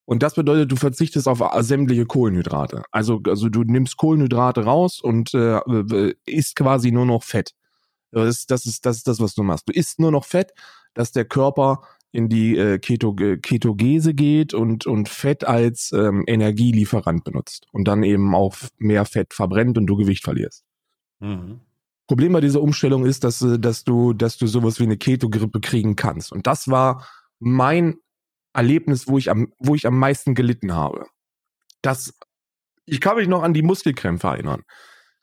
[0.07, 2.83] Und das bedeutet, du verzichtest auf sämtliche Kohlenhydrate.
[2.91, 7.55] Also, also du nimmst Kohlenhydrate raus und äh, äh, isst quasi nur noch Fett.
[8.11, 9.69] Das ist, das ist das ist das, was du machst.
[9.69, 10.53] Du isst nur noch Fett,
[10.93, 17.25] dass der Körper in die äh, Keto, Ketogese geht und, und Fett als ähm, Energielieferant
[17.25, 20.65] benutzt und dann eben auch mehr Fett verbrennt und du Gewicht verlierst.
[21.19, 21.61] Mhm.
[22.07, 25.61] Problem bei dieser Umstellung ist, dass, äh, dass du, dass du sowas wie eine Keto-Grippe
[25.61, 26.31] kriegen kannst.
[26.31, 27.05] Und das war
[27.41, 27.97] mein
[28.55, 31.07] Erlebnis, wo ich am, wo ich am meisten gelitten habe.
[31.83, 32.19] Das,
[32.87, 34.63] ich kann mich noch an die Muskelkrämpfe erinnern.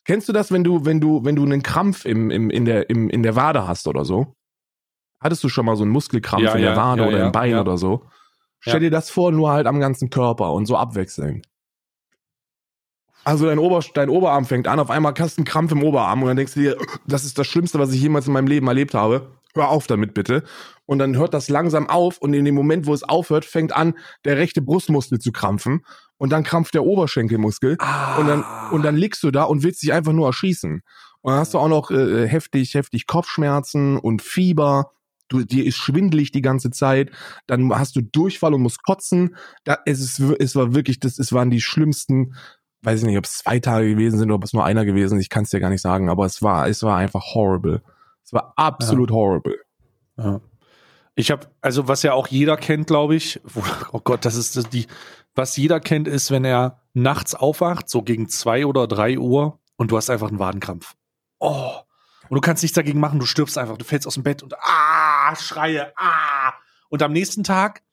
[0.06, 2.90] Kennst du das, wenn du, wenn du, wenn du einen Krampf im, im, in der,
[2.90, 4.36] im, in der Wade hast oder so?
[5.20, 7.32] Hattest du schon mal so einen Muskelkrampf Ja, in der ja, Wade ja, oder im
[7.32, 8.06] Bein oder so?
[8.60, 11.48] Stell dir das vor, nur halt am ganzen Körper und so abwechselnd.
[13.24, 16.22] Also dein, Ober, dein Oberarm fängt an, auf einmal hast du einen Krampf im Oberarm
[16.24, 18.68] und dann denkst du dir, das ist das Schlimmste, was ich jemals in meinem Leben
[18.68, 19.32] erlebt habe.
[19.54, 20.44] Hör auf damit bitte.
[20.92, 23.94] Und dann hört das langsam auf und in dem Moment, wo es aufhört, fängt an,
[24.26, 25.86] der rechte Brustmuskel zu krampfen
[26.18, 28.18] und dann krampft der Oberschenkelmuskel Ah.
[28.18, 30.82] und dann und dann liegst du da und willst dich einfach nur erschießen.
[31.22, 34.92] Und dann hast du auch noch äh, heftig heftig Kopfschmerzen und Fieber.
[35.30, 37.12] Du, dir ist schwindelig die ganze Zeit.
[37.48, 39.38] Dann hast du Durchfall und musst kotzen.
[39.64, 42.36] Da, es ist es war wirklich das es waren die schlimmsten
[42.82, 45.18] weiß ich nicht, ob es zwei Tage gewesen sind oder ob es nur einer gewesen
[45.18, 47.82] ist, ich kann es dir gar nicht sagen, aber es war, es war einfach horrible.
[48.26, 49.16] Es war absolut ja.
[49.16, 49.56] horrible.
[50.18, 50.42] Ja.
[51.16, 53.42] Ich habe, also was ja auch jeder kennt, glaube ich,
[53.92, 54.88] oh Gott, das ist die,
[55.36, 59.92] was jeder kennt, ist, wenn er nachts aufwacht, so gegen zwei oder drei Uhr und
[59.92, 60.96] du hast einfach einen Wadenkrampf.
[61.40, 61.74] Oh.
[62.30, 64.54] Und du kannst nichts dagegen machen, du stirbst einfach, du fällst aus dem Bett und
[64.58, 66.54] ah, schreie, ah.
[66.90, 67.84] Und am nächsten Tag,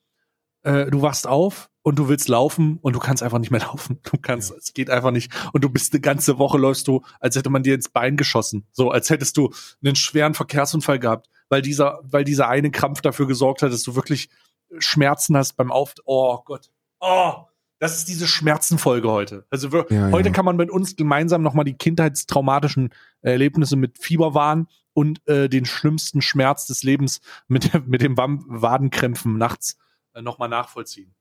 [0.63, 3.99] äh, du wachst auf und du willst laufen und du kannst einfach nicht mehr laufen.
[4.03, 4.57] Du kannst, ja.
[4.57, 5.33] es geht einfach nicht.
[5.53, 8.67] Und du bist eine ganze Woche läufst du, als hätte man dir ins Bein geschossen.
[8.71, 9.51] So, als hättest du
[9.83, 13.95] einen schweren Verkehrsunfall gehabt, weil dieser, weil dieser eine Krampf dafür gesorgt hat, dass du
[13.95, 14.29] wirklich
[14.77, 15.95] Schmerzen hast beim Auf.
[16.05, 16.69] Oh Gott.
[16.99, 17.33] Oh,
[17.79, 19.47] das ist diese Schmerzenfolge heute.
[19.49, 20.33] Also ja, heute ja.
[20.35, 26.21] kann man mit uns gemeinsam nochmal die kindheitstraumatischen Erlebnisse mit Fieberwahn und äh, den schlimmsten
[26.21, 29.75] Schmerz des Lebens mit, mit dem Wadenkrämpfen nachts
[30.13, 31.15] äh, nochmal nachvollziehen.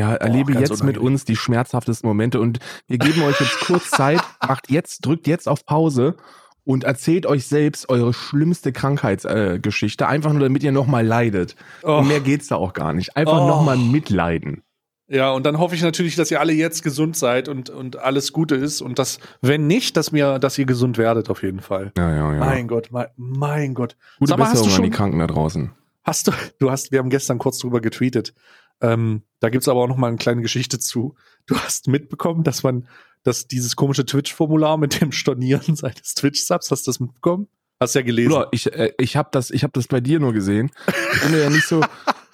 [0.00, 0.86] Ja, erlebe jetzt unangenehm.
[0.86, 5.26] mit uns die schmerzhaftesten Momente und wir geben euch jetzt kurz Zeit, macht jetzt, drückt
[5.26, 6.16] jetzt auf Pause
[6.64, 11.54] und erzählt euch selbst eure schlimmste Krankheitsgeschichte, äh, einfach nur damit ihr nochmal leidet.
[11.82, 12.00] Oh.
[12.00, 13.14] Mehr geht's da auch gar nicht.
[13.14, 13.46] Einfach oh.
[13.46, 14.62] nochmal mitleiden.
[15.06, 18.32] Ja, und dann hoffe ich natürlich, dass ihr alle jetzt gesund seid und, und alles
[18.32, 21.92] Gute ist und dass, wenn nicht, dass mir, dass ihr gesund werdet auf jeden Fall.
[21.98, 22.38] Ja, ja, ja.
[22.38, 23.96] Mein Gott, mein, mein Gott.
[24.18, 25.72] Gute mal, Besserung an die Kranken da draußen.
[26.04, 28.34] Hast du, du hast, wir haben gestern kurz drüber getweetet.
[28.80, 31.14] Ähm, da gibt's aber auch noch mal eine kleine Geschichte zu.
[31.46, 32.88] Du hast mitbekommen, dass man,
[33.22, 37.48] dass dieses komische Twitch-Formular mit dem Stornieren seines Twitch-Subs, hast du das mitbekommen?
[37.80, 38.30] Hast du ja gelesen.
[38.30, 40.70] Bruder, ich, äh, ich habe das, hab das bei dir nur gesehen.
[41.14, 41.80] Ich bin ja nicht so,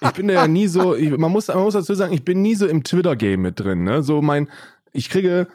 [0.01, 2.55] ich bin ja nie so, ich, man, muss, man muss dazu sagen, ich bin nie
[2.55, 3.83] so im Twitter-Game mit drin.
[3.83, 4.03] Ne?
[4.03, 4.49] So mein,
[4.91, 5.47] ich kriege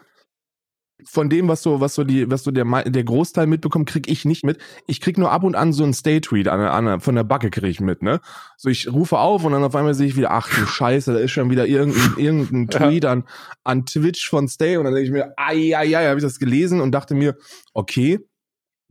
[1.05, 4.25] von dem, was so, was so die, was so der, der Großteil mitbekommt, krieg ich
[4.25, 4.59] nicht mit.
[4.87, 7.71] Ich krieg nur ab und an so ein Stay-Tweet an, an, von der Backe krieg
[7.71, 8.21] ich mit, ne?
[8.57, 11.19] So, ich rufe auf und dann auf einmal sehe ich wieder, ach du Scheiße, da
[11.19, 13.13] ist schon wieder irgendein, irgendein Tweet ja.
[13.13, 13.25] an,
[13.65, 16.39] an Twitch von Stay und dann denke ich mir, ai, ai, ai, habe ich das
[16.39, 17.37] gelesen und dachte mir,
[17.75, 18.19] okay,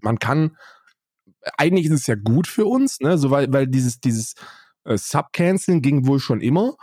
[0.01, 0.57] man kann,
[1.57, 3.17] eigentlich ist es ja gut für uns, ne?
[3.17, 4.35] So, weil, weil dieses, dieses
[4.85, 6.75] äh, Sub-Canceling ging wohl schon immer.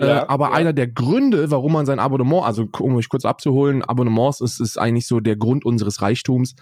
[0.00, 0.52] Äh, ja, äh, aber ja.
[0.52, 4.78] einer der Gründe, warum man sein Abonnement, also um mich kurz abzuholen, Abonnements ist, ist
[4.78, 6.54] eigentlich so der Grund unseres Reichtums.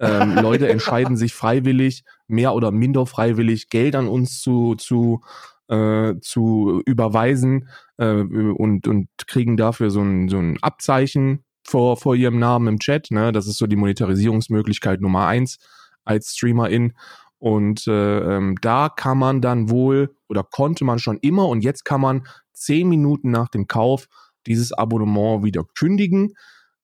[0.00, 5.20] Ähm, Leute entscheiden sich freiwillig, mehr oder minder freiwillig, Geld an uns zu, zu,
[5.68, 12.14] äh, zu überweisen äh, und, und kriegen dafür so ein, so ein Abzeichen vor, vor
[12.14, 13.10] ihrem Namen im Chat.
[13.10, 13.30] Ne?
[13.30, 15.58] Das ist so die Monetarisierungsmöglichkeit Nummer eins
[16.04, 16.94] als Streamerin.
[17.38, 21.84] Und äh, ähm, da kann man dann wohl oder konnte man schon immer und jetzt
[21.84, 24.08] kann man zehn Minuten nach dem Kauf
[24.46, 26.32] dieses Abonnement wieder kündigen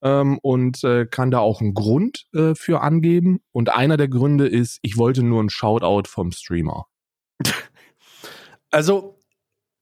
[0.02, 3.40] ähm, und äh, kann da auch einen Grund äh, für angeben.
[3.52, 6.86] Und einer der Gründe ist, ich wollte nur einen Shoutout vom Streamer.
[8.74, 9.18] Also,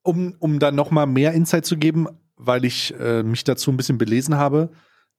[0.03, 3.99] um, um dann nochmal mehr Insight zu geben, weil ich äh, mich dazu ein bisschen
[3.99, 4.71] belesen habe,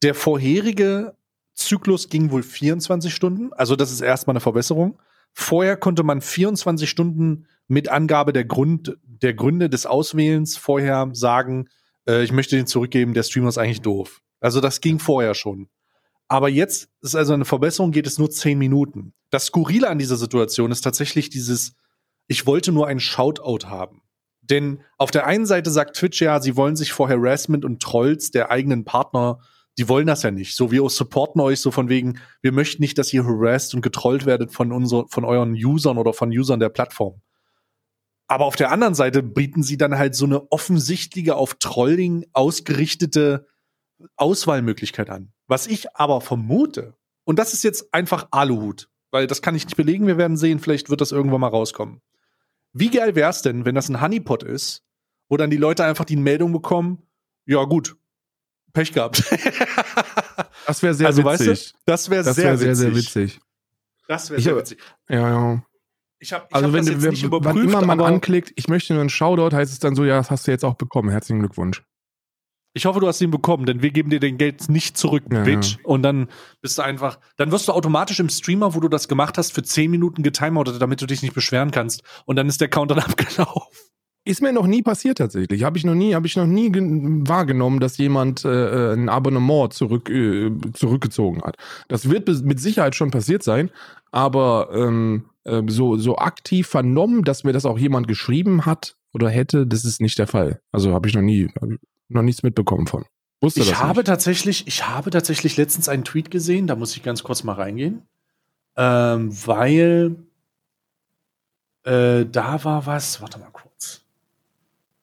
[0.04, 1.16] der vorherige
[1.54, 3.54] Zyklus ging wohl 24 Stunden.
[3.54, 5.00] Also, das ist erstmal eine Verbesserung.
[5.34, 11.70] Vorher konnte man 24 Stunden mit Angabe der, Grund, der Gründe des Auswählens vorher sagen,
[12.08, 14.22] äh, ich möchte den zurückgeben, der Streamer ist eigentlich doof.
[14.40, 15.70] Also das ging vorher schon.
[16.28, 19.14] Aber jetzt ist also eine Verbesserung, geht es nur 10 Minuten.
[19.30, 21.76] Das Skurrile an dieser Situation ist tatsächlich dieses,
[22.28, 24.02] ich wollte nur einen Shoutout haben.
[24.42, 28.32] Denn auf der einen Seite sagt Twitch ja, sie wollen sich vor Harassment und Trolls
[28.32, 29.40] der eigenen Partner
[29.78, 30.56] die wollen das ja nicht.
[30.56, 34.26] So, wir supporten euch so von wegen, wir möchten nicht, dass ihr harassed und getrollt
[34.26, 37.22] werdet von unseren, von euren Usern oder von Usern der Plattform.
[38.28, 43.48] Aber auf der anderen Seite bieten sie dann halt so eine offensichtliche auf Trolling ausgerichtete
[44.16, 45.34] Auswahlmöglichkeit an.
[45.48, 49.76] Was ich aber vermute, und das ist jetzt einfach Aluhut, weil das kann ich nicht
[49.76, 52.02] belegen, wir werden sehen, vielleicht wird das irgendwann mal rauskommen.
[52.74, 54.84] Wie geil wär's denn, wenn das ein Honeypot ist,
[55.28, 57.04] wo dann die Leute einfach die Meldung bekommen,
[57.46, 57.98] ja gut,
[58.74, 59.24] Pech gehabt.
[60.68, 61.48] das wäre sehr also, witzig.
[61.48, 63.40] Weißt du, das wäre sehr, wär sehr, sehr witzig.
[64.08, 64.80] Das wäre sehr witzig.
[65.10, 65.64] Ja, ja.
[66.20, 69.02] Ich hab, ich also hab wenn, das nicht wann immer man anklickt, ich möchte nur
[69.02, 71.10] einen Shoutout, heißt es dann so, ja, das hast du jetzt auch bekommen.
[71.10, 71.84] Herzlichen Glückwunsch.
[72.74, 75.44] Ich hoffe, du hast ihn bekommen, denn wir geben dir den Geld nicht zurück, ja,
[75.44, 75.74] Bitch.
[75.74, 75.80] Ja.
[75.84, 76.30] Und dann
[76.62, 79.64] bist du einfach, dann wirst du automatisch im Streamer, wo du das gemacht hast, für
[79.64, 82.04] 10 Minuten getimeoutet, damit du dich nicht beschweren kannst.
[82.26, 83.78] Und dann ist der Countdown abgelaufen.
[84.24, 85.64] Ist mir noch nie passiert tatsächlich.
[85.64, 89.74] Habe ich noch nie, habe ich noch nie wahrgenommen, dass jemand äh, äh, ein Abonnement
[89.74, 91.58] zurück, äh, zurückgezogen hat.
[91.88, 93.72] Das wird mit Sicherheit schon passiert sein,
[94.12, 99.28] aber ähm, äh, so, so aktiv vernommen, dass mir das auch jemand geschrieben hat oder
[99.30, 100.62] hätte, das ist nicht der Fall.
[100.72, 101.50] Also habe ich noch nie,
[102.08, 103.06] noch nichts mitbekommen von.
[103.42, 104.08] Wusste ich habe nicht.
[104.08, 108.04] tatsächlich, ich habe tatsächlich letztens einen Tweet gesehen, da muss ich ganz kurz mal reingehen,
[108.78, 110.16] ähm, weil
[111.86, 113.71] äh, da war was, warte mal kurz.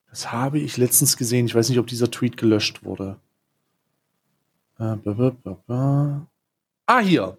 [0.09, 1.45] Das habe ich letztens gesehen.
[1.45, 3.17] Ich weiß nicht, ob dieser Tweet gelöscht wurde.
[6.85, 7.37] Ah, hier.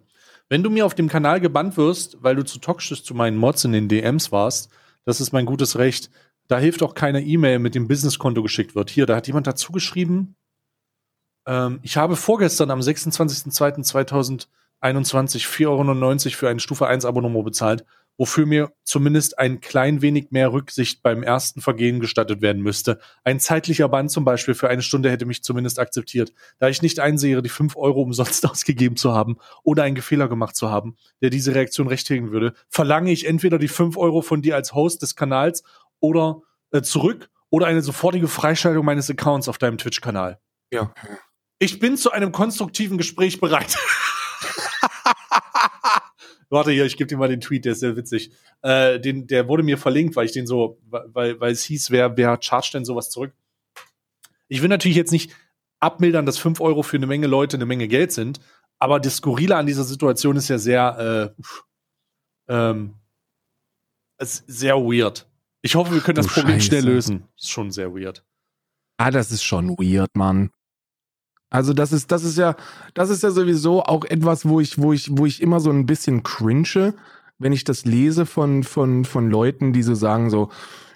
[0.49, 3.65] Wenn du mir auf dem Kanal gebannt wirst, weil du zu toxisch zu meinen Mods
[3.65, 4.71] in den DMs warst,
[5.05, 6.11] das ist mein gutes Recht.
[6.49, 8.91] Da hilft auch keine E-Mail mit dem Businesskonto geschickt wird.
[8.91, 10.37] Hier, da hat jemand dazu geschrieben.
[11.47, 14.47] Ähm, ich habe vorgestern am 26.02.2021
[14.83, 17.85] 4,99 Euro für ein Stufe 1 Abonnement bezahlt
[18.21, 23.01] wofür mir zumindest ein klein wenig mehr Rücksicht beim ersten Vergehen gestattet werden müsste.
[23.25, 27.01] Ein zeitlicher Band zum Beispiel für eine Stunde hätte mich zumindest akzeptiert, da ich nicht
[27.01, 31.31] einsehe, die fünf Euro umsonst ausgegeben zu haben oder einen Fehler gemacht zu haben, der
[31.31, 35.17] diese Reaktion rechtfertigen würde, verlange ich entweder die fünf Euro von dir als Host des
[35.17, 35.63] Kanals
[35.99, 40.39] oder äh, zurück oder eine sofortige Freischaltung meines Accounts auf deinem Twitch-Kanal.
[40.71, 40.93] Ja.
[41.59, 43.79] Ich bin zu einem konstruktiven Gespräch bereit.
[46.51, 48.33] Warte hier, ich gebe dir mal den Tweet, der ist sehr witzig.
[48.63, 52.17] Äh, den, der wurde mir verlinkt, weil ich den so, weil, weil es hieß, wer,
[52.17, 53.33] wer chargt denn sowas zurück?
[54.49, 55.33] Ich will natürlich jetzt nicht
[55.79, 58.41] abmildern, dass fünf Euro für eine Menge Leute eine Menge Geld sind,
[58.81, 61.35] aber das Skurrile an dieser Situation ist ja sehr,
[62.49, 62.95] äh, ähm,
[64.19, 65.29] ist sehr weird.
[65.63, 66.67] Ich hoffe, wir können das Problem Scheiße.
[66.67, 67.29] schnell lösen.
[67.39, 68.25] Ist schon sehr weird.
[68.97, 70.51] Ah, das ist schon weird, Mann.
[71.51, 72.55] Also das ist, das ist ja,
[72.95, 75.85] das ist ja sowieso auch etwas, wo ich, wo ich, wo ich immer so ein
[75.85, 76.95] bisschen cringe,
[77.39, 80.51] wenn ich das lese von, von, von Leuten, die so sagen so,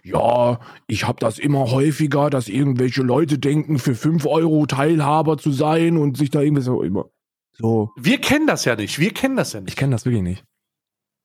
[0.04, 5.50] ja, ich habe das immer häufiger, dass irgendwelche Leute denken, für fünf Euro Teilhaber zu
[5.50, 7.06] sein und sich da irgendwie so immer
[7.52, 7.90] so.
[7.96, 8.98] Wir kennen das ja nicht.
[8.98, 9.70] Wir kennen das ja nicht.
[9.70, 10.44] Ich kenne das wirklich nicht.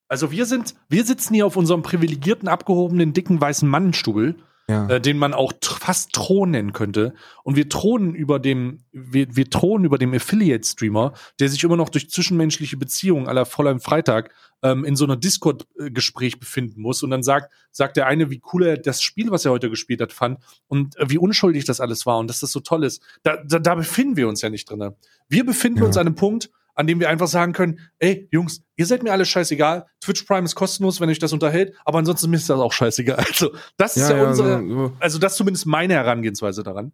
[0.07, 4.35] Also wir sind, wir sitzen hier auf unserem privilegierten, abgehobenen, dicken, weißen Mannenstuhl
[4.69, 4.87] ja.
[4.87, 7.13] äh, den man auch fast Thron nennen könnte.
[7.43, 11.89] Und wir thronen über dem, wir, wir thronen über dem Affiliate-Streamer, der sich immer noch
[11.89, 17.23] durch zwischenmenschliche Beziehungen aller Fräulein Freitag ähm, in so einer Discord-Gespräch befinden muss und dann
[17.23, 20.39] sagt, sagt der eine, wie cool er das Spiel, was er heute gespielt hat, fand
[20.67, 23.01] und äh, wie unschuldig das alles war und dass das so toll ist.
[23.23, 24.91] Da, da, da befinden wir uns ja nicht drin.
[25.27, 25.85] Wir befinden ja.
[25.85, 29.11] uns an einem Punkt, an dem wir einfach sagen können, ey, Jungs, ihr seid mir
[29.11, 29.85] alle scheißegal.
[30.01, 33.17] Twitch Prime ist kostenlos, wenn euch das unterhält, aber ansonsten ist mir das auch scheißegal.
[33.29, 36.91] Also, das ist ja, ja unsere, so, also das ist zumindest meine Herangehensweise daran.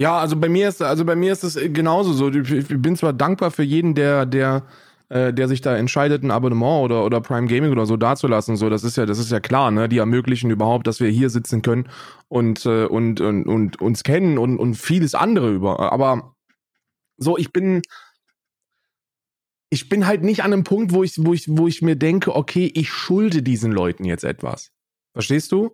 [0.00, 2.30] Ja, also bei mir ist, also bei mir ist es genauso so.
[2.30, 4.62] Ich bin zwar dankbar für jeden, der, der,
[5.08, 8.56] äh, der sich da entscheidet, ein Abonnement oder, oder Prime Gaming oder so dazulassen.
[8.56, 9.88] So, das ist ja, das ist ja klar, ne?
[9.88, 11.88] Die ermöglichen überhaupt, dass wir hier sitzen können
[12.28, 15.92] und, äh, und, und, und uns kennen und, und vieles andere über.
[15.92, 16.34] Aber
[17.16, 17.82] so, ich bin,
[19.70, 22.34] ich bin halt nicht an einem Punkt, wo ich, wo ich, wo ich mir denke,
[22.34, 24.70] okay, ich schulde diesen Leuten jetzt etwas.
[25.12, 25.70] Verstehst du?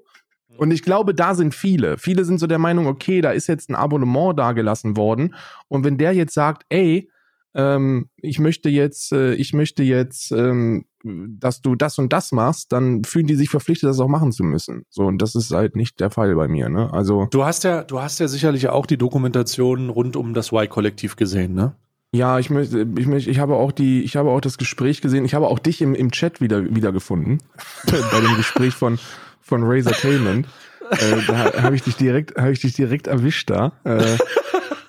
[0.48, 0.56] Mhm.
[0.56, 1.98] Und ich glaube, da sind viele.
[1.98, 5.34] Viele sind so der Meinung, okay, da ist jetzt ein Abonnement dagelassen worden.
[5.68, 7.10] Und wenn der jetzt sagt, ey,
[7.54, 12.72] ähm, ich möchte jetzt, äh, ich möchte jetzt, ähm, dass du das und das machst,
[12.72, 14.84] dann fühlen die sich verpflichtet, das auch machen zu müssen.
[14.88, 16.92] So, und das ist halt nicht der Fall bei mir, ne?
[16.92, 17.26] Also.
[17.30, 21.54] Du hast ja, du hast ja sicherlich auch die Dokumentation rund um das Y-Kollektiv gesehen,
[21.54, 21.76] ne?
[22.14, 25.24] Ja, ich möchte, ich möchte, ich habe auch die, ich habe auch das Gespräch gesehen.
[25.24, 27.42] Ich habe auch dich im, im Chat wieder wiedergefunden
[27.86, 29.00] bei dem Gespräch von
[29.40, 30.46] von Razor Tailment.
[30.90, 33.72] äh, da habe ich dich direkt, habe ich dich direkt erwischt da.
[33.82, 34.16] Äh,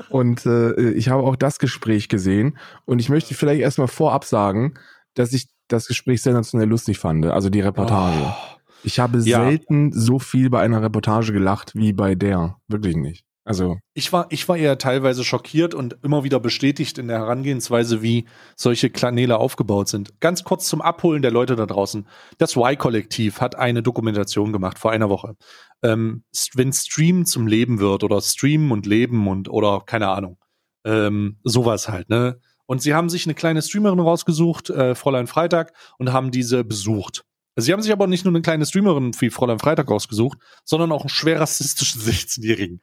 [0.09, 2.57] und äh, ich habe auch das Gespräch gesehen.
[2.85, 4.75] Und ich möchte vielleicht erstmal vorab sagen,
[5.15, 7.25] dass ich das Gespräch sensationell lustig fand.
[7.25, 8.17] Also die Reportage.
[8.21, 8.55] Oh.
[8.83, 9.43] Ich habe ja.
[9.43, 12.57] selten so viel bei einer Reportage gelacht wie bei der.
[12.67, 13.24] Wirklich nicht.
[13.47, 18.01] Also ich war ich war eher teilweise schockiert und immer wieder bestätigt in der Herangehensweise,
[18.01, 20.19] wie solche Kanäle aufgebaut sind.
[20.19, 22.07] Ganz kurz zum Abholen der Leute da draußen.
[22.39, 25.35] Das Y-Kollektiv hat eine Dokumentation gemacht vor einer Woche.
[25.83, 26.23] Ähm,
[26.55, 30.39] wenn Stream zum Leben wird oder Streamen und Leben und oder keine Ahnung,
[30.83, 32.09] ähm, sowas halt.
[32.09, 32.39] Ne?
[32.65, 37.23] Und sie haben sich eine kleine Streamerin rausgesucht, äh, Fräulein Freitag, und haben diese besucht.
[37.55, 41.01] Sie haben sich aber nicht nur eine kleine Streamerin wie Fräulein Freitag ausgesucht, sondern auch
[41.01, 42.81] einen schwer rassistischen 16-Jährigen,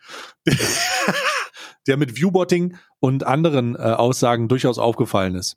[1.87, 5.56] der mit Viewbotting und anderen äh, Aussagen durchaus aufgefallen ist.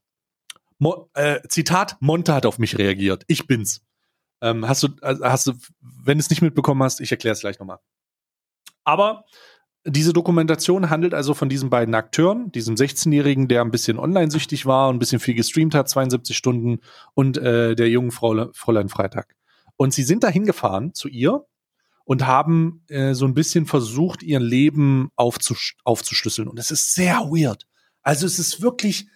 [0.77, 3.23] Mo äh, Zitat, Monte hat auf mich reagiert.
[3.27, 3.81] Ich bin's.
[4.41, 7.39] Ähm, hast du, äh, hast du, wenn du es nicht mitbekommen hast, ich erkläre es
[7.39, 7.79] gleich nochmal.
[8.83, 9.25] Aber
[9.87, 14.89] diese Dokumentation handelt also von diesen beiden Akteuren, diesem 16-Jährigen, der ein bisschen online-süchtig war
[14.89, 16.79] und ein bisschen viel gestreamt hat, 72 Stunden,
[17.13, 19.35] und äh, der jungen Frau, Fräulein Freitag.
[19.77, 21.45] Und sie sind da hingefahren zu ihr
[22.03, 26.47] und haben äh, so ein bisschen versucht, ihr Leben aufzus aufzuschlüsseln.
[26.47, 27.67] Und es ist sehr weird.
[28.01, 29.07] Also es ist wirklich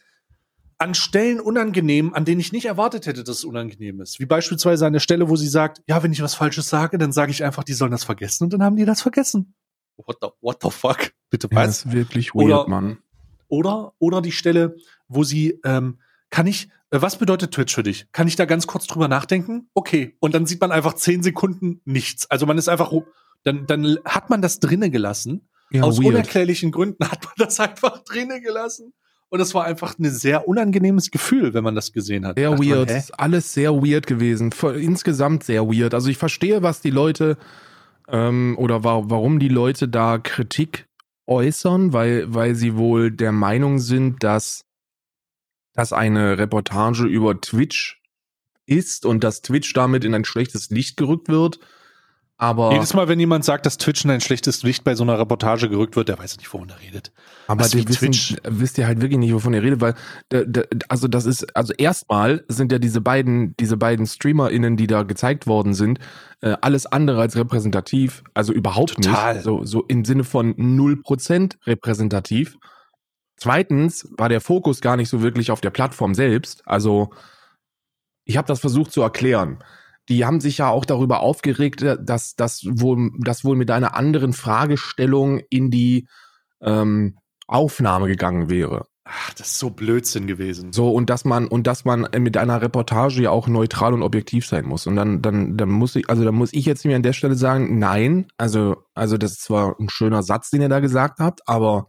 [0.78, 4.20] an Stellen unangenehm, an denen ich nicht erwartet hätte, dass es unangenehm ist.
[4.20, 7.12] Wie beispielsweise an der Stelle, wo sie sagt, ja, wenn ich was Falsches sage, dann
[7.12, 9.56] sage ich einfach, die sollen das vergessen und dann haben die das vergessen
[10.06, 11.12] what the, what the fuck?
[11.30, 11.56] Bitte was?
[11.56, 12.98] Ja, das ist wirklich weird, oder, Mann.
[13.48, 14.76] Oder, oder die Stelle,
[15.08, 18.08] wo sie, ähm, kann ich, äh, was bedeutet Twitch für dich?
[18.12, 19.70] Kann ich da ganz kurz drüber nachdenken?
[19.74, 20.16] Okay.
[20.20, 22.30] Und dann sieht man einfach zehn Sekunden nichts.
[22.30, 22.92] Also man ist einfach,
[23.44, 25.50] dann, dann hat man das drinnen gelassen.
[25.72, 26.08] Ja, Aus weird.
[26.08, 28.94] unerklärlichen Gründen hat man das einfach drinnen gelassen.
[29.32, 32.38] Und es war einfach ein sehr unangenehmes Gefühl, wenn man das gesehen hat.
[32.38, 32.90] Sehr man, weird.
[32.90, 34.52] ist alles sehr weird gewesen.
[34.76, 35.94] Insgesamt sehr weird.
[35.94, 37.38] Also ich verstehe, was die Leute
[38.12, 40.88] ähm, oder wa warum die Leute da Kritik
[41.28, 44.66] äußern, weil, weil sie wohl der Meinung sind, dass
[45.74, 48.02] das eine Reportage über Twitch
[48.66, 51.60] ist und dass Twitch damit in ein schlechtes Licht gerückt wird.
[52.42, 55.20] Aber, Jedes Mal, wenn jemand sagt, dass Twitch in ein schlechtes Licht bei so einer
[55.20, 57.12] Reportage gerückt wird, der weiß nicht, wovon er redet.
[57.48, 58.38] aber was die wissen, Twitch.
[58.48, 59.94] wisst ihr halt wirklich nicht, wovon ihr redet, weil
[60.30, 65.04] da, also das ist, also erstmal sind ja diese beiden, diese beiden StreamerInnen, die da
[65.04, 66.00] gezeigt worden sind,
[66.40, 69.34] äh, alles andere als repräsentativ, also überhaupt Total.
[69.34, 69.44] nicht.
[69.44, 72.56] So, so im Sinne von 0% repräsentativ.
[73.36, 76.66] Zweitens war der Fokus gar nicht so wirklich auf der Plattform selbst.
[76.66, 77.10] Also
[78.24, 79.62] ich habe das versucht zu erklären.
[80.10, 84.34] Die haben sich ja auch darüber aufgeregt, dass das wohl, das wohl mit einer anderen
[84.34, 86.08] Fragestellung in die
[86.62, 88.88] ähm, Aufnahme gegangen wäre.
[89.12, 90.72] Ach, das ist so Blödsinn gewesen.
[90.72, 94.46] So, und dass man, und dass man mit einer Reportage ja auch neutral und objektiv
[94.46, 94.86] sein muss.
[94.86, 97.34] Und dann, dann, dann muss ich, also da muss ich jetzt mir an der Stelle
[97.34, 101.42] sagen, nein, also, also das ist zwar ein schöner Satz, den ihr da gesagt habt,
[101.48, 101.88] aber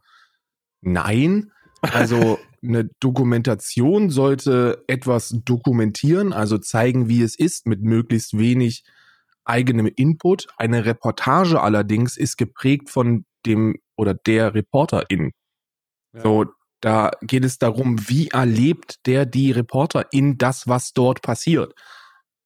[0.81, 1.53] nein.
[1.83, 8.85] Also eine Dokumentation sollte etwas dokumentieren, also zeigen, wie es ist, mit möglichst wenig
[9.45, 10.47] eigenem Input.
[10.59, 15.33] Eine Reportage allerdings ist geprägt von dem oder der Reporterin.
[16.15, 16.21] Ja.
[16.23, 16.47] So,
[16.81, 21.75] da geht es darum, wie erlebt der die Reporterin das, was dort passiert.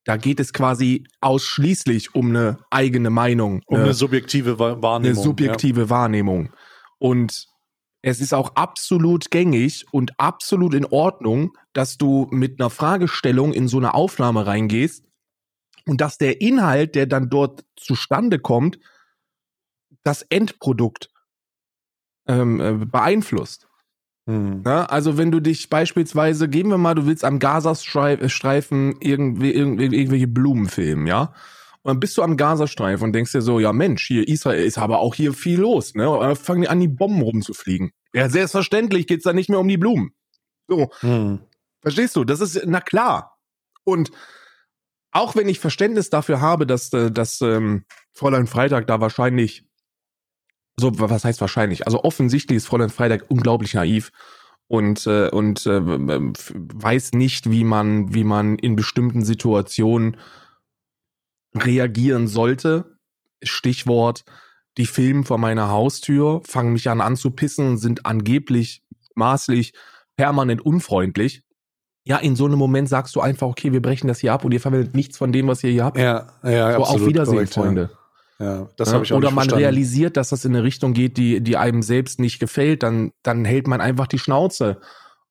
[0.04, 4.82] Da geht es quasi ausschließlich um eine eigene Meinung, Um äh, eine subjektive Wa- eine
[4.82, 5.22] Wahrnehmung.
[5.22, 6.52] subjektive Wahrnehmung.
[6.98, 7.46] Und
[8.04, 13.66] es ist auch absolut gängig und absolut in Ordnung, dass du mit einer Fragestellung in
[13.66, 15.06] so eine Aufnahme reingehst
[15.86, 18.78] und dass der Inhalt, der dann dort zustande kommt,
[20.02, 21.10] das Endprodukt
[22.28, 23.68] ähm, äh, beeinflusst.
[24.28, 24.62] Hm.
[24.66, 29.84] Ja, also wenn du dich beispielsweise, geben wir mal, du willst am Gazastreifen irgendwie, irgendwie
[29.84, 31.32] irgendwelche Blumen filmen, ja?
[31.84, 34.78] Und dann bist du am Gazastreifen und denkst dir so, ja Mensch, hier Israel ist
[34.78, 36.08] aber auch hier viel los, ne?
[36.08, 37.92] Und dann fangen die an, die Bomben rumzufliegen.
[38.14, 40.14] Ja, selbstverständlich geht's da nicht mehr um die Blumen.
[40.66, 41.40] So, Hm.
[41.82, 42.24] Verstehst du?
[42.24, 43.36] Das ist, na klar.
[43.84, 44.10] Und
[45.12, 49.66] auch wenn ich Verständnis dafür habe, dass, äh, dass ähm, Fräulein Freitag da wahrscheinlich,
[50.78, 51.86] so, was heißt wahrscheinlich?
[51.86, 54.10] Also offensichtlich ist Fräulein Freitag unglaublich naiv
[54.68, 60.16] und, äh, und äh, weiß nicht, wie man, wie man in bestimmten Situationen
[61.56, 62.96] reagieren sollte.
[63.42, 64.24] Stichwort,
[64.78, 68.82] die filmen vor meiner Haustür, fangen mich an anzupissen sind angeblich
[69.14, 69.72] maßlich
[70.16, 71.42] permanent unfreundlich.
[72.06, 74.52] Ja, in so einem Moment sagst du einfach, okay, wir brechen das hier ab und
[74.52, 75.98] ihr verwendet nichts von dem, was ihr hier habt.
[75.98, 77.90] Ja, ja, so, auf absolut Wiedersehen, korrekt, Freunde.
[78.38, 79.64] Ja, ja das Ja, habe ich auch Oder man verstanden.
[79.64, 83.44] realisiert, dass das in eine Richtung geht, die, die einem selbst nicht gefällt, dann, dann
[83.46, 84.80] hält man einfach die Schnauze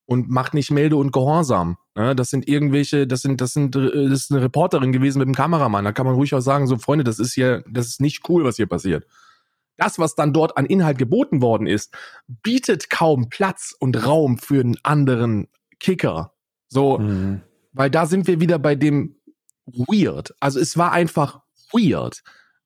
[0.05, 1.78] und macht nicht Melde und Gehorsam.
[1.96, 5.28] Ja, das sind irgendwelche, das sind, das sind, äh, das ist eine Reporterin gewesen mit
[5.28, 5.86] einem Kameramann.
[5.86, 8.44] Da kann man ruhig auch sagen, so Freunde, das ist hier, das ist nicht cool,
[8.44, 9.06] was hier passiert.
[9.78, 11.94] Das, was dann dort an Inhalt geboten worden ist,
[12.28, 15.48] bietet kaum Platz und Raum für einen anderen
[15.80, 16.34] Kicker.
[16.68, 17.41] So, Mhm.
[17.74, 19.16] weil da sind wir wieder bei dem
[19.66, 20.34] weird.
[20.39, 21.41] Also es war einfach
[21.72, 22.24] weird,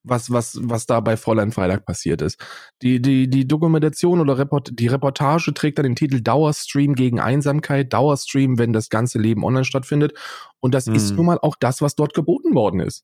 [0.07, 2.39] was, was, was da bei Fräulein Freitag passiert ist.
[2.81, 7.93] Die, die, die Dokumentation oder Report, die Reportage trägt dann den Titel Dauerstream gegen Einsamkeit,
[7.93, 10.13] Dauerstream, wenn das ganze Leben online stattfindet.
[10.59, 11.15] Und das ist Hm.
[11.17, 13.03] nun mal auch das, was dort geboten worden ist.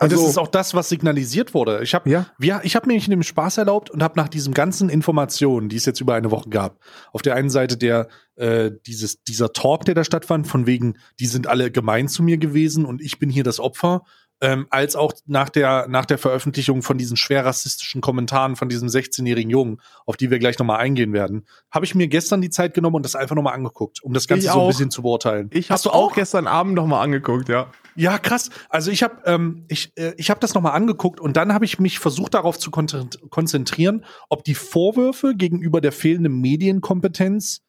[0.00, 1.80] Und Also- das ist auch das, was signalisiert wurde.
[1.82, 2.26] Ich habe Ja.
[2.40, 5.76] ja, ich habe mir nicht den Spaß erlaubt und habe nach diesen ganzen Informationen, die
[5.76, 6.78] es jetzt über eine Woche gab,
[7.12, 11.26] auf der einen Seite der äh, dieses dieser Talk, der da stattfand, von wegen, die
[11.26, 14.02] sind alle gemein zu mir gewesen und ich bin hier das Opfer,
[14.42, 18.88] ähm, als auch nach der nach der Veröffentlichung von diesen schwer rassistischen Kommentaren von diesem
[18.88, 22.74] 16-jährigen Jungen, auf die wir gleich nochmal eingehen werden, habe ich mir gestern die Zeit
[22.74, 24.68] genommen und das einfach nochmal angeguckt, um das Ganze Ich so ein auch.
[24.68, 25.48] bisschen zu beurteilen.
[25.52, 27.70] Ich Hast habe du auch gestern Abend noch mal angeguckt, ja.
[27.94, 28.50] Ja, krass.
[28.68, 31.78] Also ich habe ähm, ich, äh, ich hab das nochmal angeguckt und dann habe ich
[31.78, 32.88] mich versucht darauf zu kon
[33.30, 37.60] konzentrieren, ob die Vorwürfe gegenüber der fehlenden Medienkompetenz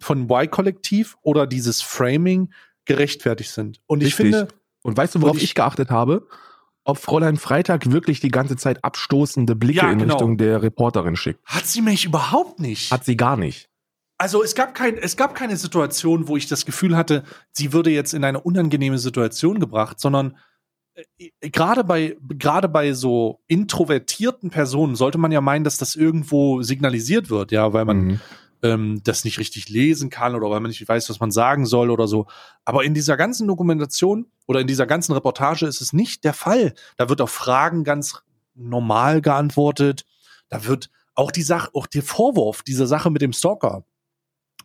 [0.00, 2.52] von Y-Kollektiv oder dieses Framing
[2.84, 3.80] gerechtfertigt sind.
[3.86, 4.36] Und ich Richtig.
[4.36, 4.48] finde,
[4.82, 6.26] Und weißt du, worauf ich, ich- geachtet habe?
[6.84, 10.14] Ob Fräulein Freitag wirklich die ganze Zeit abstoßende Blicke Ja, in genau.
[10.14, 11.44] Richtung der Reporterin schickt.
[11.44, 12.90] hat sie mich überhaupt nicht.
[12.90, 13.68] Hat sie gar nicht.
[14.16, 17.90] Also es gab kein, es gab keine Situation, wo ich das Gefühl hatte, sie würde
[17.90, 20.36] jetzt in eine unangenehme Situation gebracht, sondern
[21.18, 26.62] äh, gerade bei gerade bei so introvertierten Personen sollte man ja meinen, dass das irgendwo
[26.62, 28.20] signalisiert wird, ja, weil man Mhm.
[28.62, 31.90] Ähm, das nicht richtig lesen kann oder weil man nicht weiß, was man sagen soll
[31.90, 32.26] oder so.
[32.64, 36.74] Aber in dieser ganzen Dokumentation oder in dieser ganzen Reportage ist es nicht der Fall.
[36.96, 38.22] Da wird auf Fragen ganz
[38.54, 40.04] normal geantwortet.
[40.48, 43.84] Da wird auch die Sache, auch der Vorwurf dieser Sache mit dem Stalker.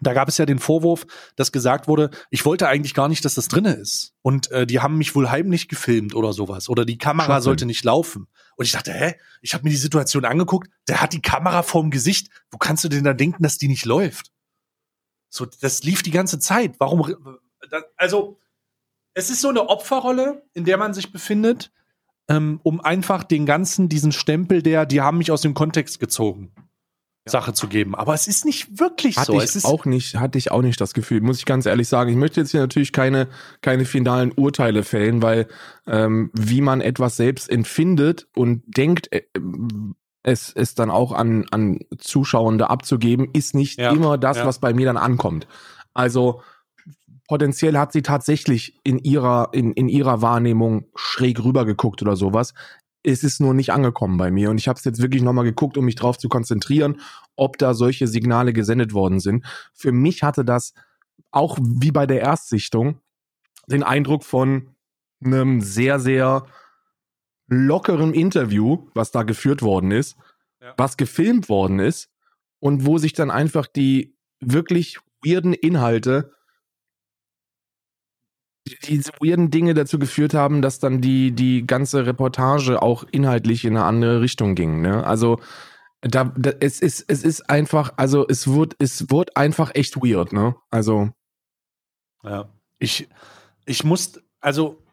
[0.02, 3.36] da gab es ja den Vorwurf, dass gesagt wurde, ich wollte eigentlich gar nicht, dass
[3.36, 4.14] das drinne ist.
[4.22, 6.70] Und äh, die haben mich wohl heimlich gefilmt oder sowas.
[6.70, 7.44] Oder die Kamera Schwachsinn.
[7.44, 8.28] sollte nicht laufen.
[8.56, 9.16] Und ich dachte, hä?
[9.42, 12.30] Ich habe mir die Situation angeguckt, der hat die Kamera vorm Gesicht.
[12.52, 14.32] Wo kannst du denn da denken, dass die nicht läuft?
[15.30, 16.76] So, das lief die ganze Zeit.
[16.80, 17.40] Warum?
[17.98, 18.40] Also,
[19.14, 21.72] es ist so eine Opferrolle, in der man sich befindet,
[22.28, 26.54] ähm, um einfach den ganzen, diesen Stempel der, die haben mich aus dem Kontext gezogen,
[27.26, 27.96] Sache zu geben.
[27.96, 29.42] Aber es ist nicht wirklich Hatte so.
[29.42, 32.12] ich Es auch nicht, hatte ich auch nicht das Gefühl, muss ich ganz ehrlich sagen.
[32.12, 33.28] Ich möchte jetzt hier natürlich keine,
[33.62, 35.48] keine finalen Urteile fällen, weil
[35.88, 39.24] ähm, wie man etwas selbst empfindet und denkt, äh,
[40.22, 44.46] es, es dann auch an, an Zuschauende abzugeben, ist nicht Ja, immer das, ja.
[44.46, 45.48] was bei mir dann ankommt.
[45.94, 46.42] Also
[47.28, 52.54] potenziell hat sie tatsächlich in ihrer, in, in ihrer Wahrnehmung schräg rübergeguckt oder sowas.
[53.08, 55.78] Es ist nur nicht angekommen bei mir und ich habe es jetzt wirklich nochmal geguckt,
[55.78, 57.00] um mich drauf zu konzentrieren,
[57.36, 59.46] ob da solche Signale gesendet worden sind.
[59.74, 60.74] Für mich hatte das
[61.32, 63.00] auch wie bei der Erstsichtung
[63.68, 64.76] den Eindruck von
[65.24, 66.46] einem sehr, sehr
[67.48, 70.18] lockeren Interview, was da geführt worden ist,
[70.62, 70.74] Ja.
[70.78, 72.10] was gefilmt worden ist
[72.60, 76.32] und wo sich dann einfach die wirklich weirden Inhalte,
[78.88, 83.78] diese weirden Dinge dazu geführt haben, dass dann die, die ganze Reportage auch inhaltlich in
[83.78, 84.82] eine andere Richtung ging.
[84.82, 85.06] Ne?
[85.06, 85.40] Also
[86.02, 90.34] da, da es ist es ist einfach also es wird es wird einfach echt weird
[90.34, 91.10] ne also
[92.24, 92.50] Ja.
[92.80, 93.08] Ich,
[93.66, 94.84] ich muss, also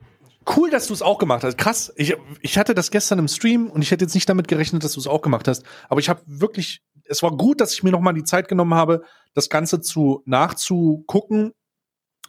[0.57, 1.59] cool, dass du es auch gemacht hast.
[1.59, 1.93] Krass.
[1.97, 4.93] Ich, ich hatte das gestern im Stream und ich hätte jetzt nicht damit gerechnet, dass
[4.95, 5.65] du es auch gemacht hast.
[5.89, 8.75] Aber ich habe wirklich, es war gut, dass ich mir noch mal die Zeit genommen
[8.75, 9.03] habe,
[9.35, 11.53] das Ganze zu nachzugucken,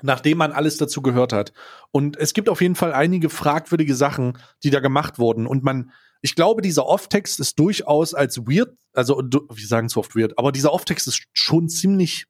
[0.04, 1.54] nachdem man alles dazu gehört hat.
[1.92, 5.48] Und es gibt auf jeden Fall einige fragwürdige Sachen, die da gemacht wurden.
[5.48, 5.92] Und man,
[6.22, 10.52] ich glaube, dieser Off-Text ist durchaus als weird, also wir sagen es oft weird, aber
[10.52, 12.26] dieser Off-Text ist schon ziemlich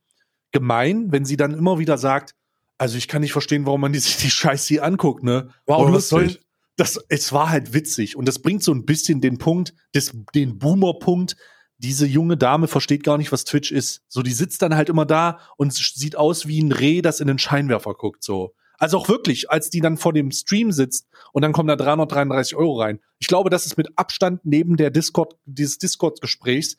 [0.52, 2.36] gemein, wenn sie dann immer wieder sagt,
[2.78, 5.50] also ich kann nicht verstehen, warum man die- sich die Scheiße hier anguckt, ne?
[5.68, 6.38] Auch Aber was soll-
[6.76, 10.58] Das, es war halt witzig und das bringt so ein bisschen den Punkt, des, den
[10.58, 11.36] Boomer-Punkt.
[11.84, 14.02] Diese junge Dame versteht gar nicht, was Twitch ist.
[14.08, 17.28] So, die sitzt dann halt immer da und sieht aus wie ein Reh, das in
[17.28, 18.56] den Scheinwerfer guckt, so.
[18.80, 22.56] Also auch wirklich, als die dann vor dem Stream sitzt und dann kommen da 333
[22.56, 23.00] Euro rein.
[23.20, 26.78] Ich glaube, das ist mit Abstand neben der Discord, dieses Discord-Gesprächs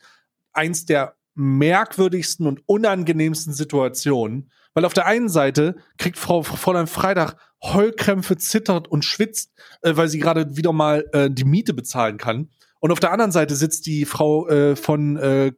[0.53, 7.37] eins der merkwürdigsten und unangenehmsten Situationen, weil auf der einen Seite kriegt Frau Fräulein Freitag
[7.63, 9.53] Heulkrämpfe, zittert und schwitzt,
[9.83, 12.51] äh, weil sie gerade wieder mal äh, die Miete bezahlen kann.
[12.85, 15.55] Und auf der anderen Seite sitzt die Frau äh, von, äh, äh,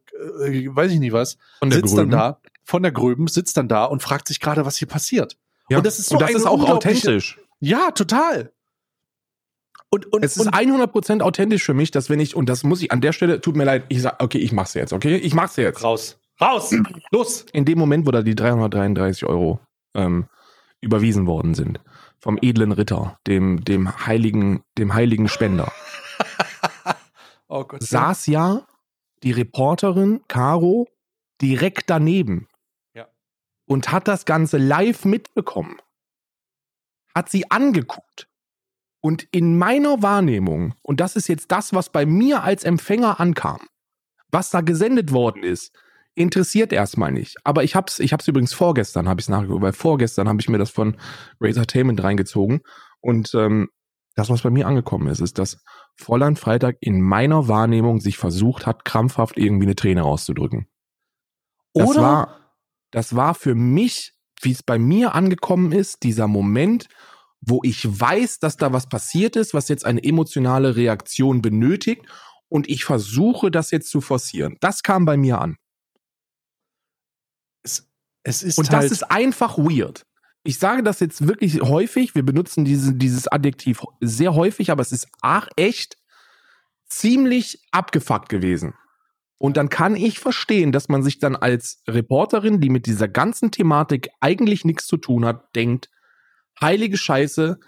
[0.72, 2.10] weiß ich nicht was, von der sitzt Grünen.
[2.12, 5.36] dann da, von der Gröben, sitzt dann da und fragt sich gerade, was hier passiert.
[5.68, 5.78] Ja.
[5.78, 7.40] Und das ist so und das ein ist auch authentisch.
[7.58, 8.52] Ja, total.
[9.90, 12.80] Und, und, Es ist und 100% authentisch für mich, dass wenn ich und das muss
[12.80, 15.16] ich an der Stelle tut mir leid, ich sag okay, ich mach's jetzt, okay?
[15.16, 15.82] Ich mach's jetzt.
[15.82, 16.20] raus.
[16.40, 16.72] Raus!
[17.10, 17.44] Los!
[17.52, 19.58] In dem Moment, wo da die 333 Euro
[19.94, 20.26] ähm,
[20.80, 21.80] überwiesen worden sind
[22.20, 25.72] vom edlen Ritter, dem dem heiligen dem heiligen Spender.
[27.56, 27.82] Oh Gott.
[27.82, 28.66] saß ja
[29.22, 30.88] die Reporterin Caro
[31.40, 32.48] direkt daneben.
[32.94, 33.08] Ja.
[33.66, 35.76] Und hat das Ganze live mitbekommen.
[37.14, 38.28] Hat sie angeguckt.
[39.00, 43.60] Und in meiner Wahrnehmung, und das ist jetzt das, was bei mir als Empfänger ankam,
[44.30, 45.72] was da gesendet worden ist,
[46.14, 47.36] interessiert erstmal nicht.
[47.44, 50.58] Aber ich hab's, ich hab's übrigens vorgestern, habe ich nachgeguckt, weil vorgestern habe ich mir
[50.58, 50.96] das von
[51.40, 52.60] Razortainment reingezogen.
[53.00, 53.68] Und ähm,
[54.16, 55.62] das, was bei mir angekommen ist, ist, dass
[55.94, 60.66] Fräulein Freitag in meiner Wahrnehmung sich versucht hat, krampfhaft irgendwie eine Träne rauszudrücken.
[61.74, 62.00] Das Oder?
[62.00, 62.40] war,
[62.90, 66.88] das war für mich, wie es bei mir angekommen ist, dieser Moment,
[67.42, 72.06] wo ich weiß, dass da was passiert ist, was jetzt eine emotionale Reaktion benötigt
[72.48, 74.56] und ich versuche, das jetzt zu forcieren.
[74.60, 75.56] Das kam bei mir an.
[77.62, 77.86] es,
[78.22, 80.06] es ist Und halt, das ist einfach weird.
[80.46, 82.14] Ich sage das jetzt wirklich häufig.
[82.14, 85.08] Wir benutzen diese, dieses Adjektiv sehr häufig, aber es ist
[85.56, 85.96] echt
[86.88, 88.74] ziemlich abgefuckt gewesen.
[89.38, 93.50] Und dann kann ich verstehen, dass man sich dann als Reporterin, die mit dieser ganzen
[93.50, 95.90] Thematik eigentlich nichts zu tun hat, denkt,
[96.60, 97.58] heilige Scheiße,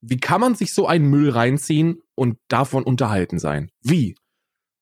[0.00, 3.70] wie kann man sich so einen Müll reinziehen und davon unterhalten sein?
[3.82, 4.16] Wie?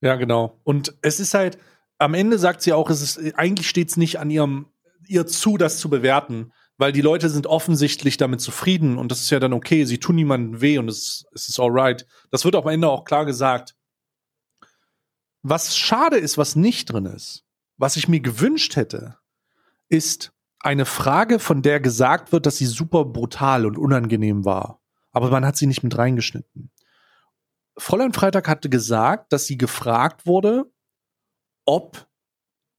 [0.01, 0.61] Ja, genau.
[0.65, 1.59] Und es ist halt,
[1.99, 4.67] am Ende sagt sie auch, es ist, eigentlich steht es nicht an ihrem,
[5.07, 9.29] ihr zu, das zu bewerten, weil die Leute sind offensichtlich damit zufrieden und das ist
[9.29, 12.07] ja dann okay, sie tun niemandem weh und es, es ist alright.
[12.31, 13.77] Das wird am Ende auch klar gesagt.
[15.43, 17.45] Was schade ist, was nicht drin ist,
[17.77, 19.19] was ich mir gewünscht hätte,
[19.91, 24.81] ist eine Frage, von der gesagt wird, dass sie super brutal und unangenehm war.
[25.13, 26.71] Aber man hat sie nicht mit reingeschnitten.
[27.77, 30.65] Fräulein Freitag hatte gesagt, dass sie gefragt wurde,
[31.67, 32.09] ob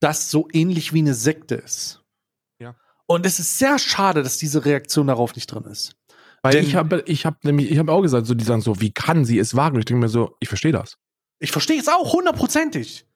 [0.00, 2.01] das so ähnlich wie eine Sekte ist.
[3.06, 5.96] Und es ist sehr schade, dass diese Reaktion darauf nicht drin ist.
[6.42, 8.80] Weil Denn- ich habe ich hab nämlich, ich habe auch gesagt, so, die sagen so,
[8.80, 9.78] wie kann sie es wagen?
[9.78, 10.96] Ich denke mir so, ich verstehe das.
[11.38, 13.06] Ich verstehe es auch hundertprozentig.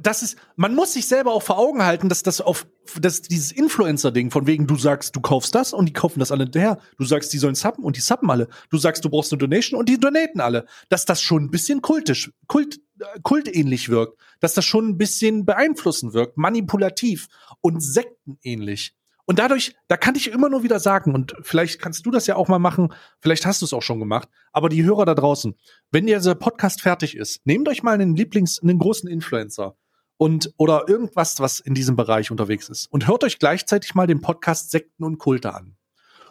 [0.00, 2.66] Das ist, man muss sich selber auch vor Augen halten, dass das auf,
[3.00, 6.44] dass dieses Influencer-Ding von wegen, du sagst, du kaufst das und die kaufen das alle
[6.44, 6.78] hinterher.
[6.96, 8.48] Du sagst, die sollen subben und die subben alle.
[8.70, 10.66] Du sagst, du brauchst eine Donation und die donaten alle.
[10.88, 14.18] Dass das schon ein bisschen kultisch, kult, äh, kultähnlich wirkt.
[14.40, 17.26] Dass das schon ein bisschen beeinflussend wirkt, manipulativ
[17.60, 18.94] und sektenähnlich.
[19.26, 22.36] Und dadurch, da kann ich immer nur wieder sagen, und vielleicht kannst du das ja
[22.36, 25.54] auch mal machen, vielleicht hast du es auch schon gemacht, aber die Hörer da draußen,
[25.90, 29.76] wenn dieser Podcast fertig ist, nehmt euch mal einen Lieblings-, einen großen Influencer
[30.18, 34.20] und oder irgendwas, was in diesem Bereich unterwegs ist und hört euch gleichzeitig mal den
[34.20, 35.76] Podcast Sekten und Kulte an.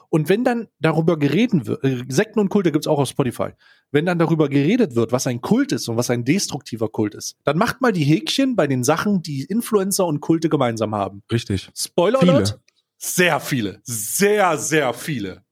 [0.10, 3.50] Und wenn dann darüber geredet wird, äh, Sekten und Kulte gibt's auch auf Spotify,
[3.90, 7.36] wenn dann darüber geredet wird, was ein Kult ist und was ein destruktiver Kult ist,
[7.46, 11.24] dann macht mal die Häkchen bei den Sachen, die Influencer und Kulte gemeinsam haben.
[11.32, 11.72] Richtig.
[11.76, 12.34] Spoiler Viele.
[12.34, 12.60] Alert?
[13.04, 13.82] Sehr viele.
[13.84, 15.44] Sehr, sehr viele.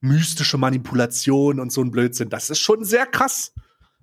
[0.00, 2.28] Mystische Manipulation und so ein Blödsinn.
[2.28, 3.54] Das ist schon sehr krass.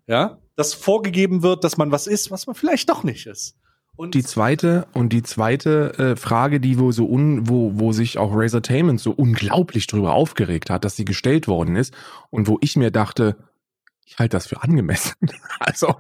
[0.08, 3.56] Ja, dass vorgegeben wird, dass man was ist, was man vielleicht doch nicht ist.
[3.95, 8.18] Und Die zweite und die zweite äh, Frage, die wo so un, wo, wo sich
[8.18, 11.95] auch Razortainment so unglaublich drüber aufgeregt hat, dass sie gestellt worden ist
[12.32, 13.38] und wo ich mir dachte,
[14.06, 15.16] ich halte das für angemessen.
[15.60, 15.95] Also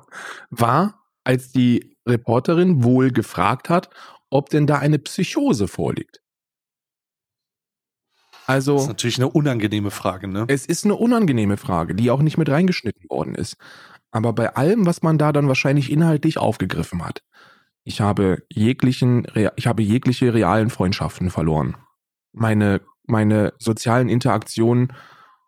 [0.49, 3.89] war, als die Reporterin wohl gefragt hat,
[4.29, 6.21] ob denn da eine Psychose vorliegt.
[8.47, 10.45] Das Also ist natürlich eine unangenehme Frage, ne?
[10.47, 13.57] es ist eine unangenehme Frage, die auch nicht mit reingeschnitten worden ist.
[14.09, 17.23] Aber bei allem, was man da dann wahrscheinlich inhaltlich aufgegriffen hat,
[17.83, 21.77] ich habe jeglichen, ich habe jegliche realen Freundschaften verloren.
[22.33, 24.93] Meine, meine sozialen Interaktionen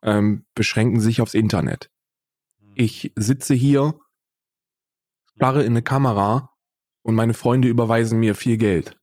[0.04, 1.90] ähm, beschränken sich aufs Internet.
[2.76, 3.96] Ich sitze hier,
[5.36, 6.52] starre in eine Kamera
[7.02, 8.99] und meine Freunde überweisen mir viel Geld.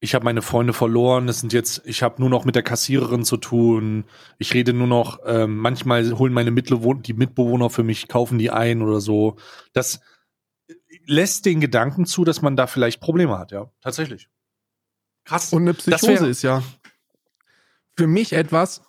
[0.00, 1.28] Ich habe meine Freunde verloren.
[1.28, 4.04] Es sind jetzt, ich habe nur noch mit der Kassiererin zu tun.
[4.38, 5.20] Ich rede nur noch.
[5.24, 9.36] Ähm, manchmal holen meine Mitbewohner, die Mitbewohner für mich, kaufen die ein oder so.
[9.72, 10.00] Das
[11.06, 13.52] lässt den Gedanken zu, dass man da vielleicht Probleme hat.
[13.52, 14.28] Ja, tatsächlich.
[15.24, 15.52] Krass.
[15.52, 16.62] Und eine Das Psychose wär- ist ja
[17.96, 18.82] für mich etwas,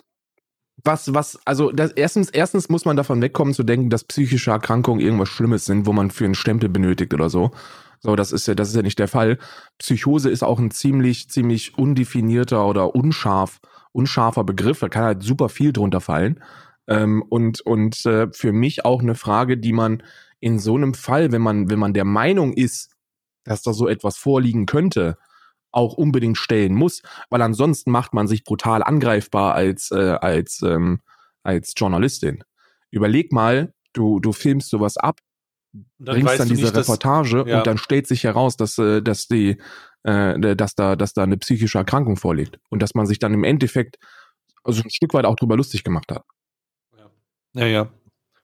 [0.84, 4.99] was, was, also das, erstens, erstens muss man davon wegkommen zu denken, dass psychische Erkrankungen
[4.99, 7.51] irgendwas Schlimmes sind, wo man für einen Stempel benötigt oder so.
[8.00, 9.38] So, das ist ja, das ist ja nicht der Fall.
[9.80, 13.60] Psychose ist auch ein ziemlich, ziemlich undefinierter oder unscharf,
[13.91, 14.80] unscharfer Begriff.
[14.80, 16.41] Da kann halt super viel drunter fallen.
[16.88, 20.04] Ähm, und und äh, für mich auch eine Frage, die man
[20.39, 22.91] in so einem Fall, wenn man, wenn man der Meinung ist,
[23.43, 25.18] dass da so etwas vorliegen könnte,
[25.72, 31.02] auch unbedingt stellen muss, weil ansonsten macht man sich brutal angreifbar als, äh, als, ähm,
[31.43, 32.43] als Journalistin.
[32.91, 35.20] Überleg mal, du, du filmst sowas ab,
[36.00, 37.58] Und bringst dann diese nicht, dass- Reportage ja.
[37.60, 39.58] und dann stellt sich heraus, dass, äh, dass die,
[40.04, 43.44] äh, dass da, dass da eine psychische Erkrankung vorliegt und dass man sich dann im
[43.44, 43.98] Endeffekt
[44.64, 46.24] also ein Stück weit auch drüber lustig gemacht hat.
[47.54, 47.90] Ja, ja.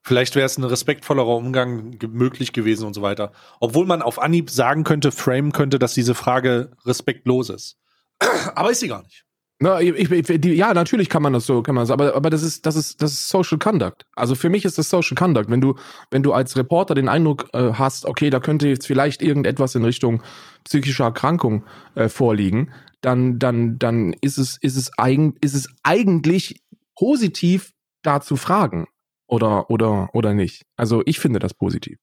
[0.05, 3.31] Vielleicht wäre es ein respektvollerer Umgang möglich gewesen und so weiter.
[3.61, 7.77] Obwohl man auf Anhieb sagen könnte, framen könnte, dass diese Frage respektlos ist.
[8.55, 9.23] Aber ist sie gar nicht.
[9.63, 12.29] Na, ich, ich, die, ja, natürlich kann man das so, kann man das, aber, aber
[12.29, 14.05] das ist, das ist, das ist Social Conduct.
[14.13, 15.49] Also für mich ist das Social Conduct.
[15.49, 15.75] Wenn du,
[16.11, 19.85] wenn du als Reporter den Eindruck äh, hast, okay, da könnte jetzt vielleicht irgendetwas in
[19.85, 20.21] Richtung
[20.65, 21.63] psychischer Erkrankung
[21.95, 26.61] äh, vorliegen, dann, dann, dann ist es, ist es eigen, ist es eigentlich
[26.97, 28.87] positiv, da zu fragen.
[29.27, 30.63] Oder, oder, oder nicht.
[30.75, 31.99] Also ich finde das positiv.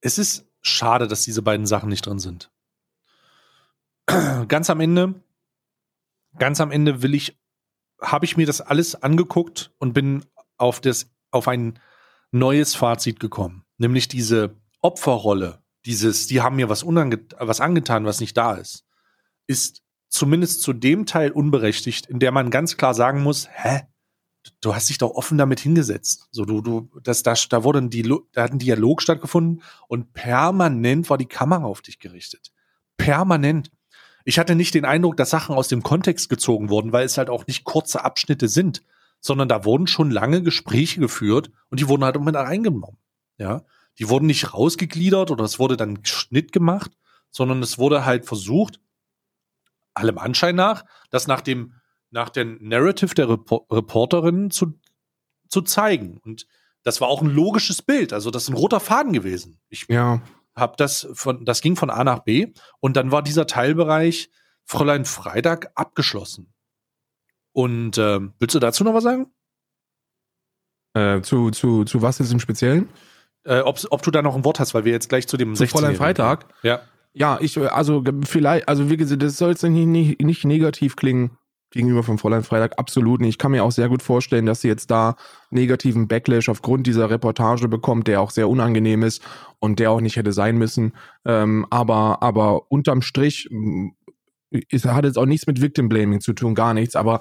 [0.00, 2.50] Es ist schade, dass diese beiden Sachen nicht drin sind.
[4.48, 5.22] Ganz am Ende,
[6.38, 7.38] ganz am Ende will ich,
[8.00, 10.24] habe ich mir das alles angeguckt und bin
[10.56, 11.78] auf das, auf ein
[12.30, 13.64] neues Fazit gekommen.
[13.78, 18.84] Nämlich diese Opferrolle, dieses, die haben mir was, unange was angetan, was nicht da ist,
[19.46, 23.82] ist zumindest zu dem Teil unberechtigt, in der man ganz klar sagen muss, hä?
[24.60, 26.28] Du hast dich doch offen damit hingesetzt.
[26.30, 30.12] So, du, du, das, da, da wurde ein Dialog, da hat ein Dialog stattgefunden und
[30.12, 32.52] permanent war die Kamera auf dich gerichtet.
[32.96, 33.72] Permanent.
[34.28, 37.30] Ich hatte nicht den Eindruck, dass Sachen aus dem Kontext gezogen wurden, weil es halt
[37.30, 38.82] auch nicht kurze Abschnitte sind,
[39.20, 42.98] sondern da wurden schon lange Gespräche geführt und die wurden halt immer da reingenommen.
[43.38, 43.62] Ja,
[44.00, 46.90] die wurden nicht rausgegliedert oder es wurde dann Schnitt gemacht,
[47.30, 48.80] sondern es wurde halt versucht,
[49.94, 51.74] allem Anschein nach, das nach dem
[52.10, 54.74] nach dem Narrative der Repor Reporterin zu,
[55.48, 56.18] zu zeigen.
[56.24, 56.48] Und
[56.82, 58.12] das war auch ein logisches Bild.
[58.12, 59.60] Also das ist ein roter Faden gewesen.
[59.68, 60.20] Ich Ja.
[60.56, 64.30] Habe das von, das ging von A nach B und dann war dieser Teilbereich
[64.64, 66.52] Fräulein Freitag abgeschlossen.
[67.52, 69.32] Und ähm, willst du dazu noch was sagen?
[70.94, 72.88] Äh, zu, zu, zu was jetzt im Speziellen?
[73.44, 75.54] Äh, ob, ob du da noch ein Wort hast, weil wir jetzt gleich zu dem
[75.54, 76.46] Zu Fräulein 16-Jährigen Freitag?
[76.62, 76.80] Ja.
[77.18, 81.38] Ja, ich, also vielleicht, also wie gesagt, das soll jetzt nicht, nicht, nicht negativ klingen
[81.70, 83.30] gegenüber vom Fräulein Freitag, absolut nicht.
[83.30, 85.16] Ich kann mir auch sehr gut vorstellen, dass sie jetzt da
[85.50, 89.22] negativen Backlash aufgrund dieser Reportage bekommt, der auch sehr unangenehm ist
[89.58, 90.92] und der auch nicht hätte sein müssen.
[91.24, 93.48] Ähm, aber, aber unterm Strich
[94.50, 97.20] ist, hat jetzt auch nichts mit Victim Blaming zu tun, gar nichts, aber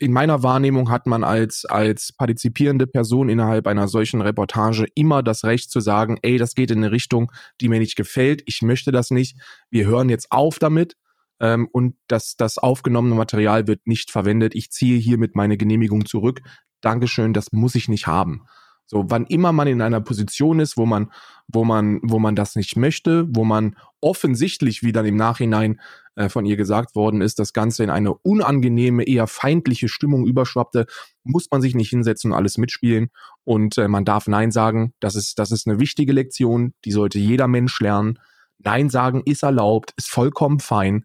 [0.00, 5.44] in meiner Wahrnehmung hat man als, als partizipierende Person innerhalb einer solchen Reportage immer das
[5.44, 8.92] Recht zu sagen, ey, das geht in eine Richtung, die mir nicht gefällt, ich möchte
[8.92, 9.36] das nicht,
[9.70, 10.96] wir hören jetzt auf damit
[11.44, 16.40] ähm, und das, das aufgenommene Material wird nicht verwendet, ich ziehe hiermit meine Genehmigung zurück,
[16.80, 18.46] Dankeschön, das muss ich nicht haben.
[18.86, 21.10] So, wann immer man in einer Position ist, wo man,
[21.48, 25.80] wo man, wo man das nicht möchte, wo man offensichtlich, wie dann im Nachhinein
[26.16, 30.86] äh, von ihr gesagt worden ist, das Ganze in eine unangenehme, eher feindliche Stimmung überschwappte,
[31.24, 33.10] muss man sich nicht hinsetzen und alles mitspielen.
[33.44, 34.94] Und äh, man darf Nein sagen.
[35.00, 38.18] Das ist, das ist eine wichtige Lektion, die sollte jeder Mensch lernen.
[38.58, 41.04] Nein sagen ist erlaubt, ist vollkommen fein.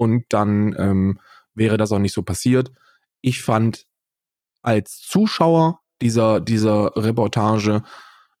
[0.00, 1.20] Und dann ähm,
[1.52, 2.72] wäre das auch nicht so passiert.
[3.20, 3.84] Ich fand
[4.62, 7.82] als Zuschauer dieser, dieser Reportage.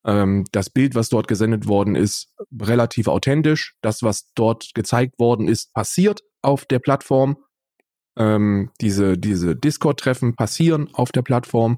[0.06, 3.76] Ähm, das Bild, was dort gesendet worden ist, relativ authentisch.
[3.82, 7.36] Das, was dort gezeigt worden ist, passiert auf der Plattform.
[8.16, 11.76] Ähm, diese diese Discord-Treffen passieren auf der Plattform.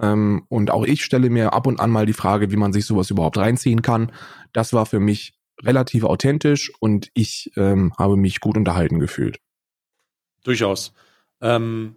[0.00, 2.86] Ähm, und auch ich stelle mir ab und an mal die Frage, wie man sich
[2.86, 4.10] sowas überhaupt reinziehen kann.
[4.54, 9.38] Das war für mich relativ authentisch und ich ähm, habe mich gut unterhalten gefühlt.
[10.44, 10.92] Durchaus.
[11.40, 11.96] Ähm,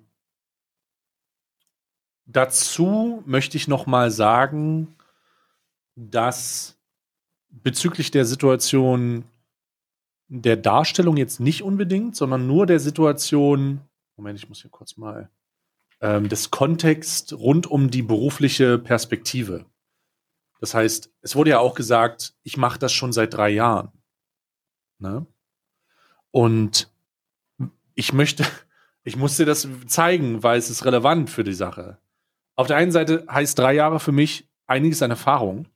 [2.26, 4.96] Dazu möchte ich noch mal sagen,
[5.96, 6.78] dass
[7.50, 9.26] bezüglich der Situation
[10.28, 13.82] der Darstellung jetzt nicht unbedingt, sondern nur der Situation,
[14.18, 15.30] Moment, ich muss hier kurz mal,
[16.02, 19.66] ähm, des Kontext rund um die berufliche Perspektive.
[20.60, 23.92] Das heißt, es wurde ja auch gesagt, ich mache das schon seit drei Jahren.
[25.00, 25.26] Ne?
[26.32, 26.92] Und
[27.94, 28.46] ich möchte,
[29.04, 32.00] ich muss dir das zeigen, weil es ist relevant für die Sache.
[32.56, 35.68] Auf der einen Seite heißt drei Jahre für mich einiges an Erfahrung.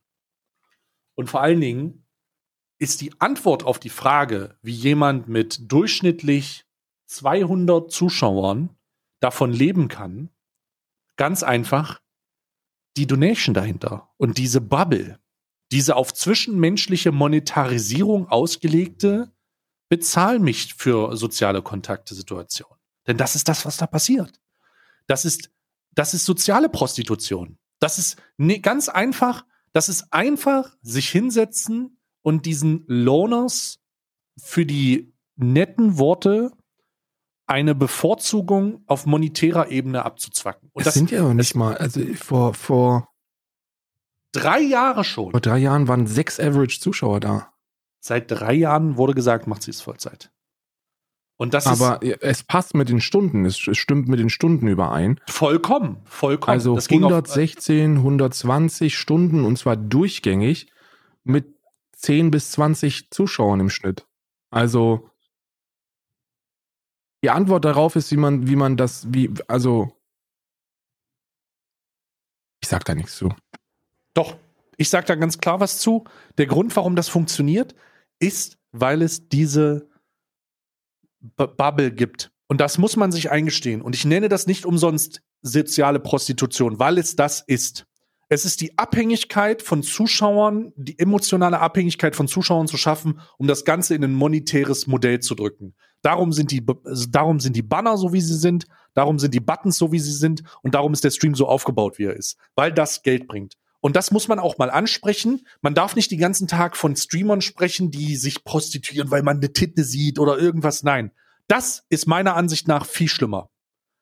[1.16, 2.06] Und vor allen Dingen
[2.80, 6.66] ist die Antwort auf die Frage, wie jemand mit durchschnittlich
[7.08, 8.70] 200 Zuschauern
[9.20, 10.30] davon leben kann,
[11.18, 12.02] ganz einfach
[13.00, 15.20] die Donation dahinter und diese Bubble,
[15.72, 19.32] diese auf zwischenmenschliche Monetarisierung ausgelegte
[19.88, 22.70] bezahl mich für soziale Kontakte Situation.
[23.08, 24.40] Denn das ist das, was da passiert.
[25.08, 25.50] Das ist
[25.96, 27.58] das ist soziale Prostitution.
[27.80, 33.80] Das ist ne, ganz einfach, das ist einfach sich hinsetzen und diesen Loaners
[34.38, 36.52] für die netten Worte
[37.50, 40.70] eine Bevorzugung auf monetärer Ebene abzuzwacken.
[40.72, 43.10] Und das, das sind ja auch nicht mal, also vor, vor
[44.32, 45.32] drei Jahre schon.
[45.32, 47.52] Vor drei Jahren waren sechs Average Zuschauer da.
[48.02, 50.32] Seit drei Jahren wurde gesagt, macht sie es Vollzeit.
[51.38, 55.20] Und das Aber ist, es passt mit den Stunden, es stimmt mit den Stunden überein.
[55.28, 56.54] Vollkommen, vollkommen.
[56.54, 60.68] Also das 116, 120 Stunden und zwar durchgängig
[61.24, 61.56] mit
[61.94, 64.06] 10 bis 20 Zuschauern im Schnitt.
[64.52, 65.10] Also
[67.24, 69.92] die Antwort darauf ist, wie man, wie man das, wie, also
[72.62, 73.34] ich sag da nichts zu.
[74.14, 74.38] Doch,
[74.78, 76.06] ich sag da ganz klar was zu.
[76.38, 77.76] Der Grund, warum das funktioniert,
[78.20, 79.90] ist, weil es diese
[81.36, 82.32] Bubble gibt.
[82.48, 83.82] Und das muss man sich eingestehen.
[83.82, 87.86] Und ich nenne das nicht umsonst soziale Prostitution, weil es das ist.
[88.28, 93.66] Es ist die Abhängigkeit von Zuschauern, die emotionale Abhängigkeit von Zuschauern zu schaffen, um das
[93.66, 95.76] Ganze in ein monetäres Modell zu drücken.
[96.02, 96.66] Darum sind die,
[97.10, 100.14] darum sind die Banner so, wie sie sind, darum sind die Buttons so, wie sie
[100.14, 102.38] sind und darum ist der Stream so aufgebaut, wie er ist.
[102.56, 103.56] Weil das Geld bringt.
[103.82, 105.46] Und das muss man auch mal ansprechen.
[105.62, 109.54] Man darf nicht den ganzen Tag von Streamern sprechen, die sich prostituieren, weil man eine
[109.54, 110.84] Titte sieht oder irgendwas.
[110.84, 111.12] Nein.
[111.48, 113.50] Das ist meiner Ansicht nach viel schlimmer.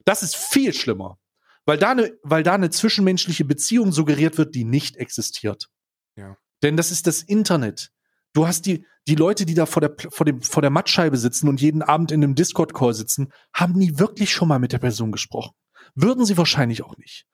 [0.04, 1.20] Das ist viel schlimmer.
[1.66, 5.70] Weil da eine, weil da eine zwischenmenschliche Beziehung suggeriert wird, die nicht existiert.
[6.16, 6.38] Ja.
[6.64, 7.92] Denn das ist das Internet.
[8.34, 11.48] Du hast die, die Leute, die da vor der, vor dem, vor der Mattscheibe sitzen
[11.48, 15.12] und jeden Abend in einem Discord-Call sitzen, haben nie wirklich schon mal mit der Person
[15.12, 15.56] gesprochen.
[15.96, 17.26] Würden sie wahrscheinlich auch nicht.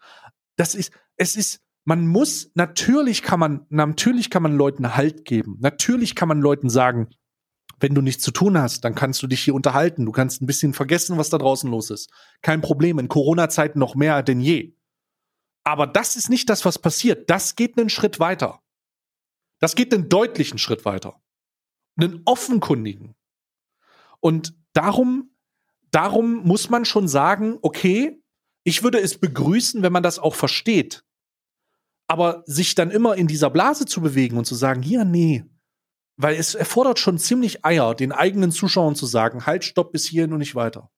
[0.56, 5.58] Das ist, es ist, man muss, natürlich kann man, natürlich kann man Leuten Halt geben.
[5.60, 7.10] Natürlich kann man Leuten sagen,
[7.80, 10.06] wenn du nichts zu tun hast, dann kannst du dich hier unterhalten.
[10.06, 12.10] Du kannst ein bisschen vergessen, was da draußen los ist.
[12.42, 13.00] Kein Problem.
[13.00, 14.76] In Corona-Zeiten noch mehr denn je.
[15.66, 17.30] Aber das ist nicht das, was passiert.
[17.30, 18.60] Das geht einen Schritt weiter.
[19.60, 21.23] Das geht einen deutlichen Schritt weiter.
[21.96, 23.16] Einen offenkundigen.
[24.20, 25.32] Und darum,
[25.92, 28.22] darum muss man schon sagen, okay,
[28.64, 31.04] ich würde es begrüßen, wenn man das auch versteht.
[32.08, 35.46] Aber sich dann immer in dieser Blase zu bewegen und zu sagen, hier, nee,
[36.16, 40.34] weil es erfordert schon ziemlich Eier, den eigenen Zuschauern zu sagen, halt, stopp bis hierhin
[40.34, 40.92] und nicht weiter.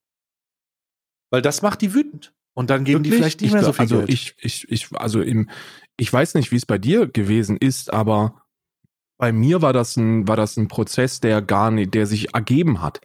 [1.30, 2.34] Weil das macht die wütend.
[2.54, 3.12] Und dann geben Wirklich?
[3.12, 4.10] die vielleicht nicht ich, mehr so viel also Geld.
[4.10, 5.50] ich, ich, ich, also im,
[5.98, 8.45] ich weiß nicht, wie es bei dir gewesen ist, aber
[9.18, 12.82] bei mir war das ein, war das ein Prozess, der gar nicht, der sich ergeben
[12.82, 13.02] hat.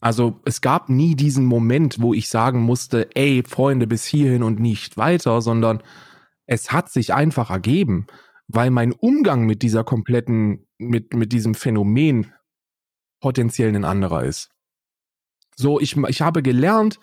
[0.00, 4.58] Also es gab nie diesen Moment, wo ich sagen musste, ey, Freunde, bis hierhin und
[4.58, 5.82] nicht weiter, sondern
[6.46, 8.06] es hat sich einfach ergeben,
[8.48, 12.32] weil mein Umgang mit dieser kompletten, mit, mit diesem Phänomen
[13.20, 14.50] potenziell ein anderer ist.
[15.54, 16.98] So, ich, ich habe gelernt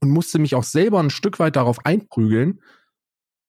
[0.00, 2.60] und musste mich auch selber ein Stück weit darauf einprügeln,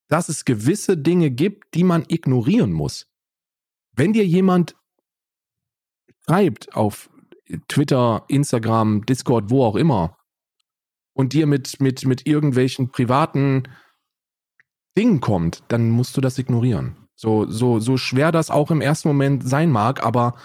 [0.07, 3.07] dass es gewisse Dinge gibt, die man ignorieren muss.
[3.95, 4.75] Wenn dir jemand
[6.27, 7.09] schreibt auf
[7.67, 10.17] Twitter, Instagram, Discord, wo auch immer,
[11.13, 13.63] und dir mit, mit, mit irgendwelchen privaten
[14.97, 16.97] Dingen kommt, dann musst du das ignorieren.
[17.15, 20.35] So, so, so schwer das auch im ersten Moment sein mag, aber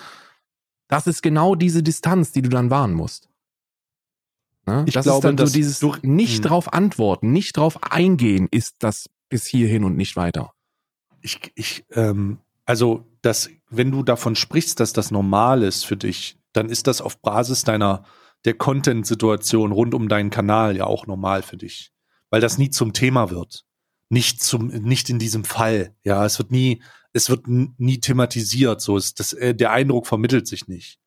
[0.88, 3.28] das ist genau diese Distanz, die du dann wahren musst.
[4.66, 4.84] Ne?
[4.86, 6.42] Ich das glaube, ist dann dass so dieses du- nicht Hm.
[6.42, 10.52] drauf antworten, nicht drauf eingehen, ist das bis hierhin und nicht weiter.
[11.22, 16.38] ich, ich, ähm, also, das, wenn du davon sprichst, dass das normal ist für dich,
[16.52, 18.04] dann ist das auf Basis deiner,
[18.44, 21.92] der Content-Situation rund um deinen Kanal ja auch normal für dich.
[22.30, 23.64] Weil das nie zum Thema wird.
[24.08, 25.94] Nicht zum, nicht in diesem Fall.
[26.04, 28.80] Ja, es wird nie, es wird nie thematisiert.
[28.80, 30.98] So ist das, äh, der Eindruck vermittelt sich nicht.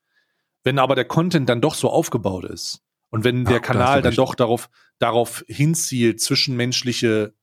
[0.63, 4.15] Wenn aber der Content dann doch so aufgebaut ist und wenn Ja, der Kanal dann
[4.15, 7.33] doch darauf, darauf hinzielt, zwischenmenschliche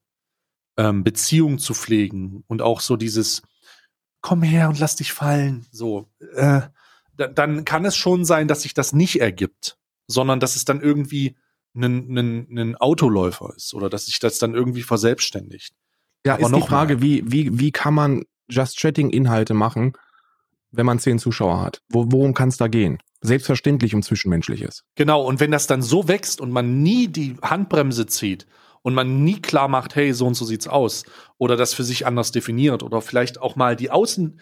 [0.78, 3.42] ähm, Beziehung zu pflegen und auch so dieses
[4.20, 6.62] komm her und lass dich fallen, so, äh,
[7.16, 10.80] da, dann kann es schon sein, dass sich das nicht ergibt, sondern dass es dann
[10.80, 11.36] irgendwie
[11.74, 15.74] ein, ein, ein Autoläufer ist oder dass sich das dann irgendwie verselbstständigt.
[16.26, 17.02] Ja, Aber ist die noch Frage, mal.
[17.02, 19.92] wie, wie, wie kann man Just Chatting Inhalte machen,
[20.70, 21.82] wenn man zehn Zuschauer hat?
[21.88, 22.98] Wo, worum kann es da gehen?
[23.22, 24.82] Selbstverständlich um Zwischenmenschliches.
[24.96, 28.46] Genau, und wenn das dann so wächst und man nie die Handbremse zieht
[28.82, 31.04] und man nie klar macht, hey, so und so sieht's aus,
[31.38, 34.40] oder das für sich anders definiert, oder vielleicht auch mal die Außen,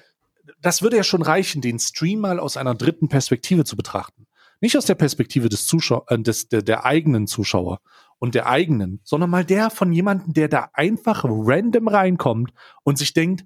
[0.61, 4.27] das würde ja schon reichen, den Stream mal aus einer dritten Perspektive zu betrachten.
[4.61, 7.81] Nicht aus der Perspektive des Zuschauer, äh, des, der, der eigenen Zuschauer
[8.19, 13.13] und der eigenen, sondern mal der von jemandem, der da einfach random reinkommt und sich
[13.13, 13.45] denkt,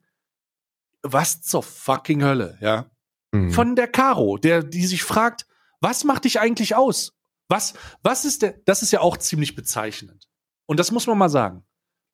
[1.02, 2.86] was zur fucking Hölle, ja
[3.32, 3.50] Mhm.
[3.50, 5.46] von der Caro, der, die sich fragt,
[5.80, 7.14] was macht dich eigentlich aus?
[7.48, 10.28] Was, was ist der, das ist ja auch ziemlich bezeichnend.
[10.66, 11.64] Und das muss man mal sagen.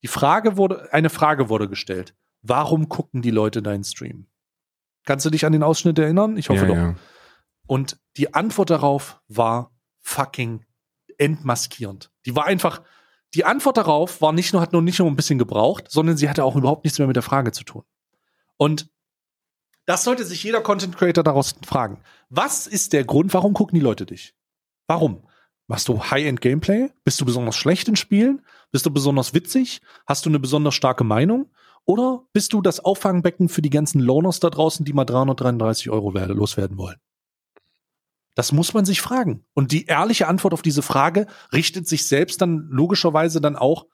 [0.02, 2.14] Die Frage wurde, eine Frage wurde gestellt.
[2.42, 4.26] Warum gucken die Leute deinen Stream?
[5.04, 6.36] Kannst du dich an den Ausschnitt erinnern?
[6.36, 6.76] Ich hoffe ja, doch.
[6.76, 6.94] ja.
[7.66, 10.64] Und die Antwort darauf war fucking
[11.18, 12.10] entmaskierend.
[12.24, 12.82] Die war einfach,
[13.34, 16.30] die Antwort darauf war nicht nur, hat nur nicht nur ein bisschen gebraucht, sondern sie
[16.30, 17.84] hatte auch überhaupt nichts mehr mit der Frage zu tun.
[18.56, 18.90] Und
[19.84, 22.02] das sollte sich jeder Content Creator daraus fragen.
[22.28, 24.34] Was ist der Grund, warum gucken die Leute dich?
[24.86, 25.26] Warum?
[25.68, 26.90] Machst du High-End Gameplay?
[27.04, 28.44] Bist du besonders schlecht in Spielen?
[28.72, 29.82] Bist du besonders witzig?
[30.06, 31.50] Hast du eine besonders starke Meinung?
[31.84, 36.14] Oder bist du das Auffangbecken für die ganzen Loners da draußen, die mal 333 Euro
[36.14, 36.96] werde- loswerden wollen?
[38.34, 39.44] Das muss man sich fragen.
[39.52, 43.86] Und die ehrliche Antwort auf diese Frage richtet sich selbst dann logischerweise dann auch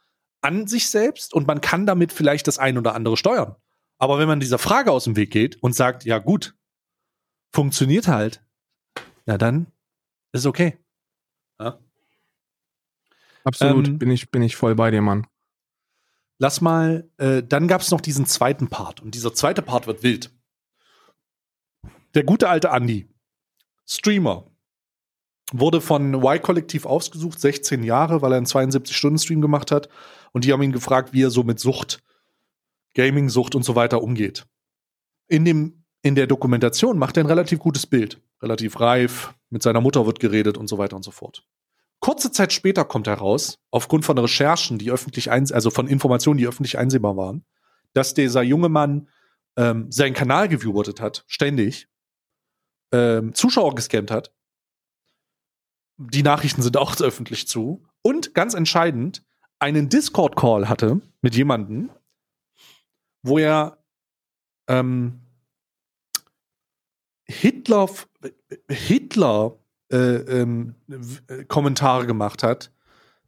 [0.43, 3.57] an sich selbst und man kann damit vielleicht das ein oder andere steuern.
[3.99, 6.55] Aber wenn man dieser Frage aus dem Weg geht und sagt, ja gut,
[7.53, 8.45] funktioniert halt,
[9.27, 9.68] ja dann
[10.33, 10.79] ist okay.
[11.61, 11.79] Ja.
[13.45, 15.27] Absolut, Ähm, bin, ich, bin ich voll bei dir, Mann.
[16.39, 20.03] Lass mal, äh, dann gab es noch diesen zweiten Part und dieser zweite Part wird
[20.03, 20.33] wild.
[22.15, 23.09] Der gute alte Andy,
[23.87, 24.51] Streamer,
[25.53, 29.89] wurde von Y-Kollektiv ausgesucht, 16 Jahre, weil er einen 72-Stunden-Stream gemacht hat
[30.33, 32.03] und die haben ihn gefragt, wie er so mit Sucht,
[32.95, 34.47] Gaming-Sucht und so weiter umgeht.
[35.29, 39.80] In, dem, in der Dokumentation macht er ein relativ gutes Bild, relativ reif, mit seiner
[39.80, 41.45] Mutter wird geredet und so weiter und so fort.
[42.01, 46.47] Kurze Zeit später kommt heraus, aufgrund von Recherchen, die öffentlich eins, also von Informationen, die
[46.47, 47.45] öffentlich einsehbar waren,
[47.95, 49.09] dass dieser junge Mann
[49.57, 51.88] ähm, seinen Kanal gewiewortet hat, ständig,
[52.92, 54.34] ähm, Zuschauer gescammt hat.
[55.97, 57.86] Die Nachrichten sind auch öffentlich zu.
[58.03, 59.24] Und ganz entscheidend,
[59.59, 61.90] einen Discord-Call hatte mit jemandem,
[63.22, 63.82] wo er
[64.68, 65.24] ähm,
[67.25, 67.89] Hitler,
[68.68, 69.59] Hitler
[69.91, 72.72] äh, ähm, w- Kommentare gemacht hat.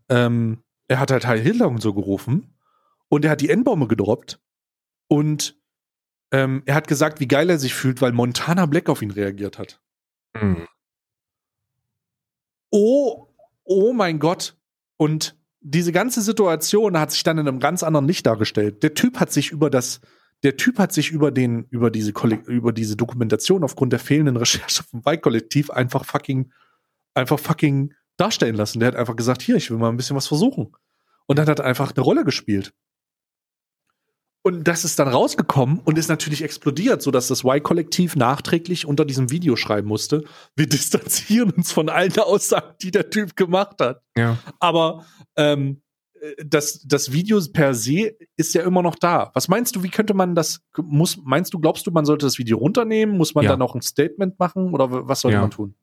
[0.08, 2.54] Ähm, er hat halt Heil Hitler und so gerufen
[3.08, 4.40] und er hat die N-Bombe gedroppt
[5.08, 5.56] und
[6.32, 9.58] ähm, er hat gesagt, wie geil er sich fühlt, weil Montana Black auf ihn reagiert
[9.58, 9.80] hat.
[10.40, 10.66] Mhm.
[12.70, 13.28] Oh,
[13.64, 14.56] oh mein Gott.
[14.96, 18.82] Und diese ganze Situation hat sich dann in einem ganz anderen Licht dargestellt.
[18.82, 20.00] Der Typ hat sich über das,
[20.42, 22.12] der Typ hat sich über den, über diese,
[22.46, 26.52] über diese Dokumentation aufgrund der fehlenden Recherche vom Weih-Kollektiv einfach fucking,
[27.14, 28.80] einfach fucking darstellen lassen.
[28.80, 30.72] Der hat einfach gesagt, hier, ich will mal ein bisschen was versuchen.
[31.26, 32.72] Und dann hat er einfach eine Rolle gespielt.
[34.42, 39.32] Und das ist dann rausgekommen und ist natürlich explodiert, sodass das Y-Kollektiv nachträglich unter diesem
[39.32, 40.22] Video schreiben musste.
[40.54, 44.02] Wir distanzieren uns von allen Aussagen, die der Typ gemacht hat.
[44.16, 44.38] Ja.
[44.60, 45.82] Aber ähm,
[46.44, 49.30] das, das Video per se ist ja immer noch da.
[49.34, 52.38] Was meinst du, wie könnte man das, muss, meinst du, glaubst du, man sollte das
[52.38, 53.16] Video runternehmen?
[53.16, 53.50] Muss man Ja.
[53.52, 55.40] da noch ein Statement machen oder was sollte Ja.
[55.42, 55.74] man tun?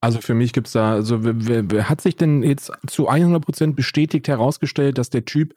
[0.00, 3.74] Also für mich gibt's da, also wer, wer, wer hat sich denn jetzt zu 100%
[3.74, 5.54] bestätigt herausgestellt, dass der Typ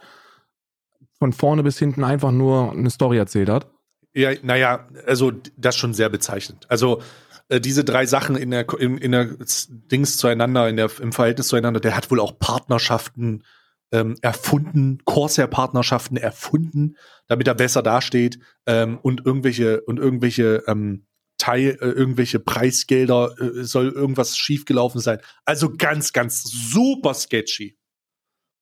[1.20, 3.68] von vorne bis hinten einfach nur eine Story erzählt hat?
[4.14, 6.66] Ja, naja, also das schon sehr bezeichnend.
[6.70, 7.02] Also
[7.50, 9.36] äh, diese drei Sachen in der in, in der
[9.70, 13.44] Dings zueinander, in der im Verhältnis zueinander, der hat wohl auch Partnerschaften
[13.92, 16.96] ähm, erfunden, Corsair-Partnerschaften erfunden,
[17.28, 21.08] damit er besser dasteht ähm, und irgendwelche und irgendwelche ähm,
[21.40, 25.20] Teil, äh, irgendwelche Preisgelder äh, soll irgendwas schiefgelaufen sein.
[25.46, 27.80] Also ganz, ganz super sketchy.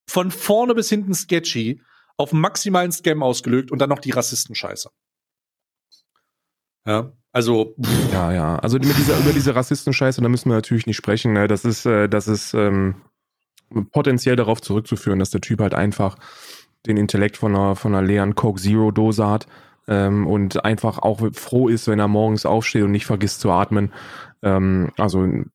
[0.10, 1.82] Von vorne bis hinten sketchy,
[2.16, 4.90] auf maximalen Scam ausgelegt und dann noch die Rassistenscheiße.
[6.86, 8.56] Ja, also pff, Ja, ja.
[8.56, 11.34] Also mit dieser, über diese Rassistenscheiße, da müssen wir natürlich nicht sprechen.
[11.34, 11.48] Ne?
[11.48, 12.96] Das ist, äh, das ist ähm,
[13.92, 16.18] potenziell darauf zurückzuführen, dass der Typ halt einfach
[16.88, 19.46] den Intellekt von einer, von einer leeren Coke Zero Dose hat
[19.88, 23.94] ähm, und einfach auch froh ist, wenn er morgens aufsteht und nicht vergisst zu atmen.
[24.42, 25.52] Ähm, also ein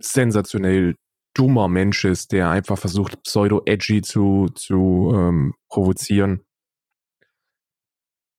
[0.00, 0.96] sensationell
[1.34, 6.40] dummer Mensch ist, der einfach versucht, pseudo-edgy zu, zu ähm, provozieren.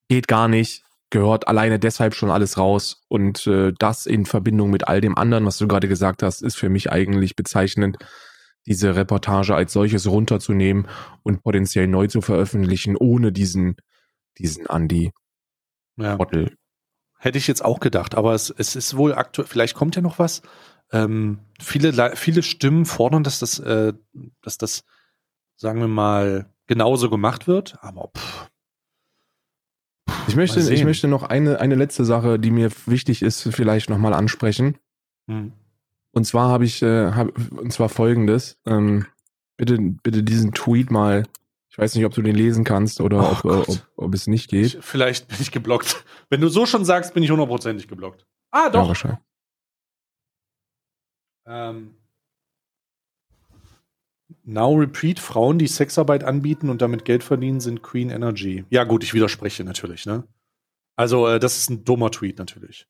[0.09, 3.03] Geht gar nicht gehört alleine deshalb schon alles raus.
[3.07, 6.57] Und äh, das in Verbindung mit all dem anderen, was du gerade gesagt hast, ist
[6.57, 7.97] für mich eigentlich bezeichnend,
[8.65, 10.87] diese Reportage als solches runterzunehmen
[11.23, 13.75] und potenziell neu zu veröffentlichen, ohne diesen,
[14.37, 15.11] diesen Andy
[15.97, 16.15] ja.
[16.15, 16.51] Bottle.
[17.17, 20.19] Hätte ich jetzt auch gedacht, aber es, es ist wohl aktuell, vielleicht kommt ja noch
[20.19, 20.43] was.
[20.91, 23.93] Ähm, viele, Le- viele Stimmen fordern, dass das, äh,
[24.41, 24.83] dass das,
[25.55, 28.50] sagen wir mal, genauso gemacht wird, aber pff,
[30.27, 34.13] Ich möchte, ich möchte noch eine, eine letzte Sache, die mir wichtig ist, vielleicht nochmal
[34.13, 34.77] ansprechen.
[35.27, 35.53] hm.
[36.13, 38.57] Und zwar habe ich, äh, hab, und zwar folgendes.
[38.65, 39.05] Ähm,
[39.55, 41.23] bitte, bitte diesen Tweet mal.
[41.69, 44.27] Ich weiß nicht, ob du den lesen kannst oder Oh ob, äh, ob, ob es
[44.27, 44.65] nicht geht.
[44.65, 46.03] ich, vielleicht bin ich geblockt.
[46.29, 48.25] Wenn du so schon sagst, bin ich hundertprozentig geblockt.
[48.51, 48.87] Ah, Ja, doch.
[48.89, 49.19] wahrscheinlich.
[51.45, 51.95] Ähm,
[54.43, 58.65] Now Repeat, Frauen, die Sexarbeit anbieten und damit Geld verdienen, sind Queen Energy.
[58.69, 60.23] Ja, gut, ich widerspreche natürlich, ne?
[60.95, 62.87] Also, äh, das ist ein dummer Tweet natürlich.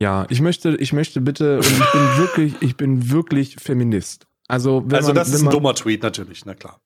[0.00, 4.26] Ja, ich möchte, ich möchte bitte, und ich bin wirklich, ich bin wirklich Feminist.
[4.46, 6.80] Also, wenn also, man, das wenn ist ein dummer Tweet natürlich, na klar.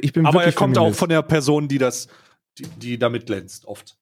[0.00, 0.98] Ich bin Aber er kommt auch Feminist.
[0.98, 2.08] von der Person, die das,
[2.58, 3.96] die, die damit glänzt, oft.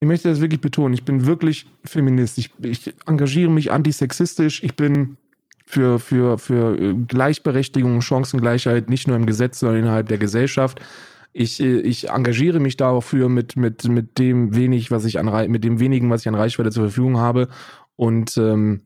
[0.00, 0.92] Ich möchte das wirklich betonen.
[0.92, 2.36] Ich bin wirklich Feminist.
[2.36, 4.62] Ich, ich engagiere mich antisexistisch.
[4.62, 5.16] Ich bin
[5.64, 10.80] für, für, für äh, Gleichberechtigung, Chancengleichheit, nicht nur im Gesetz, sondern innerhalb der Gesellschaft.
[11.32, 15.64] Ich, äh, ich engagiere mich dafür mit, mit, mit dem wenig, was ich an mit
[15.64, 17.48] dem wenigen, was ich an Reichweite zur Verfügung habe.
[17.96, 18.82] Und ähm,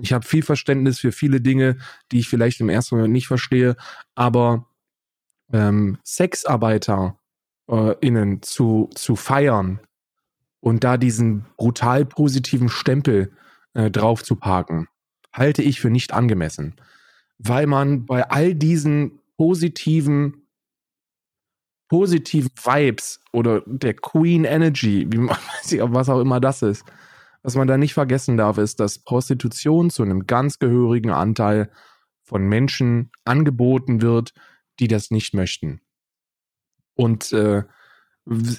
[0.00, 1.78] ich habe viel Verständnis für viele Dinge,
[2.12, 3.76] die ich vielleicht im ersten Moment nicht verstehe.
[4.14, 4.66] Aber
[5.52, 7.18] ähm, Sexarbeiter
[7.68, 9.80] äh, zu, zu feiern
[10.60, 13.32] und da diesen brutal positiven Stempel
[13.74, 14.88] äh, drauf zu parken,
[15.36, 16.74] halte ich für nicht angemessen.
[17.38, 20.46] Weil man bei all diesen positiven,
[21.88, 25.36] positiven Vibes oder der Queen Energy, wie man,
[25.92, 26.84] was auch immer das ist,
[27.42, 31.70] was man da nicht vergessen darf, ist, dass Prostitution zu einem ganz gehörigen Anteil
[32.24, 34.32] von Menschen angeboten wird,
[34.80, 35.80] die das nicht möchten.
[36.94, 37.62] Und äh,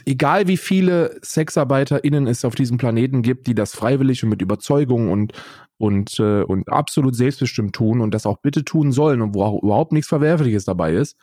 [0.06, 5.12] egal wie viele SexarbeiterInnen es auf diesem Planeten gibt, die das freiwillig und mit Überzeugung
[5.12, 5.34] und,
[5.78, 9.62] und, äh, und absolut selbstbestimmt tun und das auch bitte tun sollen und wo auch
[9.62, 11.18] überhaupt nichts Verwerfliches dabei ist,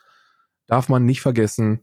[0.66, 1.80] darf man nicht vergessen,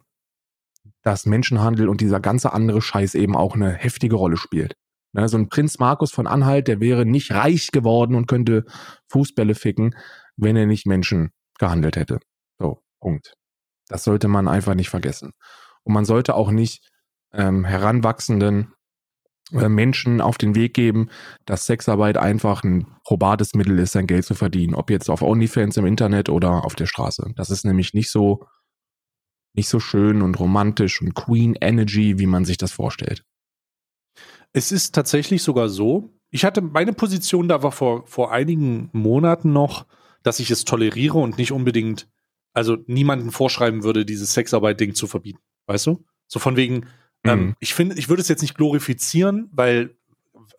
[1.03, 4.76] dass Menschenhandel und dieser ganze andere Scheiß eben auch eine heftige Rolle spielt.
[5.14, 8.66] Ne, so ein Prinz Markus von Anhalt, der wäre nicht reich geworden und könnte
[9.09, 9.95] Fußbälle ficken,
[10.38, 12.20] wenn er nicht Menschen gehandelt hätte.
[12.59, 13.34] So, Punkt.
[13.88, 15.34] Das sollte man einfach nicht vergessen.
[15.84, 16.88] Und man sollte auch nicht
[17.34, 18.74] ähm, heranwachsenden
[19.54, 21.10] äh, Menschen auf den Weg geben,
[21.46, 24.76] dass Sexarbeit einfach ein probates Mittel ist, sein Geld zu verdienen.
[24.76, 27.32] Ob jetzt auf OnlyFans im Internet oder auf der Straße.
[27.36, 28.46] Das ist nämlich nicht so,
[29.54, 33.26] nicht so schön und romantisch und Queen Energy, wie man sich das vorstellt.
[34.54, 36.14] Es ist tatsächlich sogar so.
[36.30, 39.86] Ich hatte meine Position da war vor, vor einigen Monaten noch,
[40.24, 42.08] dass ich es toleriere und nicht unbedingt
[42.54, 45.40] also niemanden vorschreiben würde, dieses Sexarbeit-Ding zu verbieten.
[45.68, 46.03] Weißt du?
[46.28, 46.88] So von wegen,
[47.24, 47.55] ähm, Mhm.
[47.59, 49.95] ich finde, ich würde es jetzt nicht glorifizieren, weil,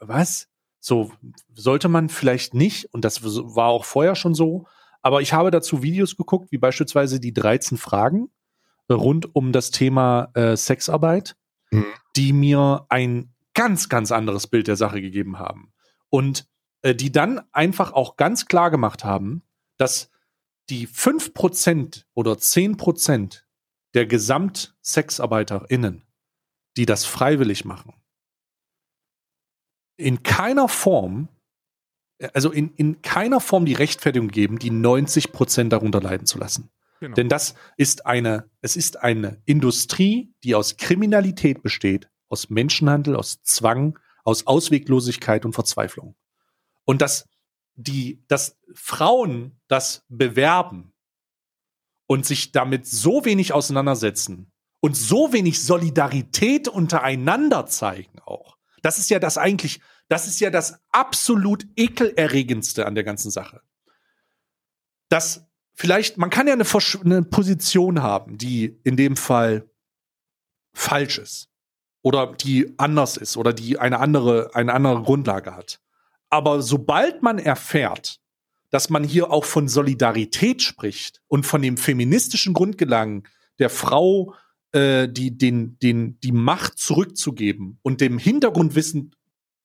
[0.00, 0.48] was?
[0.80, 1.12] So
[1.54, 4.66] sollte man vielleicht nicht, und das war auch vorher schon so,
[5.00, 8.30] aber ich habe dazu Videos geguckt, wie beispielsweise die 13 Fragen
[8.90, 11.36] rund um das Thema äh, Sexarbeit,
[11.70, 11.86] Mhm.
[12.16, 15.72] die mir ein ganz, ganz anderes Bild der Sache gegeben haben.
[16.10, 16.46] Und
[16.82, 19.42] äh, die dann einfach auch ganz klar gemacht haben,
[19.78, 20.10] dass
[20.68, 23.44] die 5% oder 10%
[23.94, 26.04] der GesamtsexarbeiterInnen,
[26.76, 27.94] die das freiwillig machen,
[29.96, 31.28] in keiner Form,
[32.34, 36.70] also in, in keiner Form die Rechtfertigung geben, die 90% darunter leiden zu lassen.
[37.00, 37.14] Genau.
[37.14, 43.42] Denn das ist eine, es ist eine Industrie, die aus Kriminalität besteht, aus Menschenhandel, aus
[43.42, 46.14] Zwang, aus Ausweglosigkeit und Verzweiflung.
[46.84, 47.28] Und dass
[47.74, 50.91] die, dass Frauen das bewerben
[52.12, 58.58] und sich damit so wenig auseinandersetzen und so wenig Solidarität untereinander zeigen auch.
[58.82, 63.62] Das ist ja das eigentlich, das ist ja das absolut ekelerregendste an der ganzen Sache.
[65.08, 69.70] Dass vielleicht, man kann ja eine, Versch eine Position haben, die in dem Fall
[70.74, 71.48] falsch ist
[72.02, 75.80] oder die anders ist oder die eine andere, eine andere Grundlage hat.
[76.28, 78.20] Aber sobald man erfährt,
[78.72, 84.34] dass man hier auch von Solidarität spricht und von dem feministischen Grundgedanken der Frau,
[84.72, 89.14] äh, die, den, den, die Macht zurückzugeben und dem Hintergrundwissen,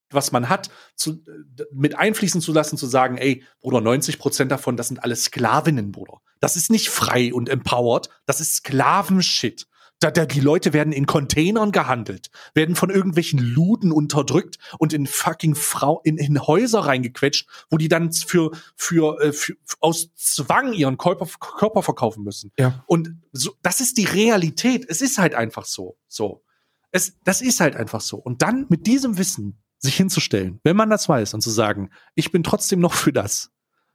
[0.10, 1.24] was man hat, zu,
[1.72, 5.94] mit einfließen zu lassen, zu sagen, ey, Bruder, 90 Prozent davon, das sind alle Sklavinnen,
[5.94, 6.20] Bruder.
[6.42, 9.68] Das ist nicht frei und empowered, das ist Sklavenshit.
[10.00, 15.08] Da, da, die Leute werden in Containern gehandelt, werden von irgendwelchen Luden unterdrückt und in
[15.08, 20.74] fucking Frau in, in Häuser reingequetscht, wo die dann für, für, äh, für aus Zwang
[20.74, 22.52] ihren Körper, Körper verkaufen müssen.
[22.60, 22.84] Ja.
[22.86, 24.86] Und so, das ist die Realität.
[24.88, 25.98] Es ist halt einfach so.
[26.08, 26.44] So.
[26.92, 28.18] Es, das ist halt einfach so.
[28.18, 32.32] Und dann mit diesem Wissen sich hinzustellen, wenn man das weiß und zu sagen, ich
[32.32, 33.52] bin trotzdem noch für das,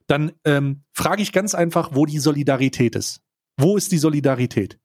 [0.07, 3.21] dann ähm, frage ich ganz einfach, wo die Solidarität ist.
[3.57, 4.79] Wo ist die Solidarität?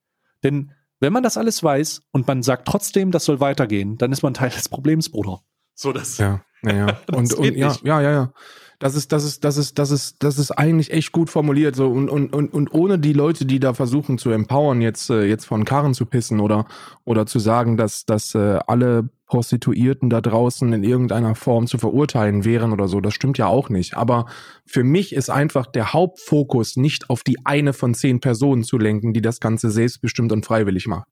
[0.43, 4.23] Denn wenn man das alles weiß und man sagt trotzdem, das soll weitergehen, dann ist
[4.23, 5.41] man Teil des Problems, Bruder.
[5.73, 6.17] So das.
[6.17, 6.85] Ja, ja, ja.
[7.07, 8.33] Das Und, und ja, ja, ja, ja.
[8.79, 11.75] Das ist, das ist, das ist, das ist, das ist eigentlich echt gut formuliert.
[11.75, 15.25] So und, und, und, und ohne die Leute, die da versuchen zu empowern, jetzt, äh,
[15.25, 16.67] jetzt von Karren zu pissen oder,
[17.03, 22.45] oder zu sagen, dass, dass äh, alle Prostituierten da draußen in irgendeiner Form zu verurteilen
[22.45, 23.95] wären oder so, das stimmt ja auch nicht.
[23.95, 24.25] Aber
[24.65, 29.13] für mich ist einfach der Hauptfokus nicht auf die eine von zehn Personen zu lenken,
[29.13, 31.07] die das Ganze selbstbestimmt und freiwillig macht.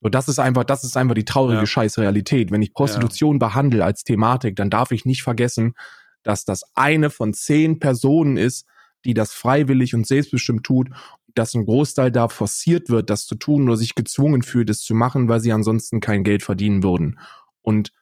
[0.00, 1.66] So, das ist einfach, das ist einfach die traurige Ja.
[1.66, 2.50] Scheißrealität.
[2.50, 5.74] Wenn ich Prostitution behandle als Thematik, dann darf ich nicht vergessen,
[6.22, 8.66] dass das eine von zehn Personen ist,
[9.04, 10.88] die das freiwillig und selbstbestimmt tut,
[11.34, 14.94] dass ein Großteil da forciert wird, das zu tun oder sich gezwungen fühlt, es zu
[14.94, 17.18] machen, weil sie ansonsten kein Geld verdienen würden.
[17.62, 17.92] Und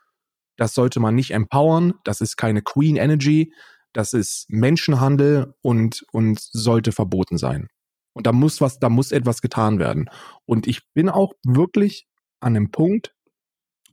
[0.56, 1.94] das sollte man nicht empowern.
[2.04, 3.52] Das ist keine Queen Energy.
[3.92, 7.68] Das ist Menschenhandel und, und sollte verboten sein.
[8.12, 10.10] Und da muss was, da muss etwas getan werden.
[10.44, 12.06] Und ich bin auch wirklich
[12.40, 13.14] an einem Punkt,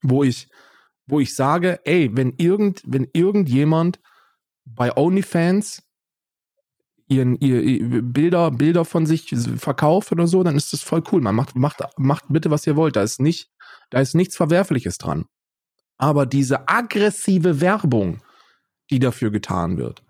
[0.01, 0.47] wo ich,
[1.05, 3.99] wo ich sage, ey, wenn irgend, wenn irgendjemand
[4.65, 5.83] bei OnlyFans
[7.07, 11.21] ihren, ihr, ihr Bilder, Bilder von sich verkauft oder so, dann ist das voll cool.
[11.21, 12.95] Man macht, macht, macht bitte, was ihr wollt.
[12.95, 13.51] Da ist nicht,
[13.91, 15.25] da ist nichts Verwerfliches dran.
[15.97, 18.21] Aber diese aggressive Werbung,
[18.89, 20.03] die dafür getan wird,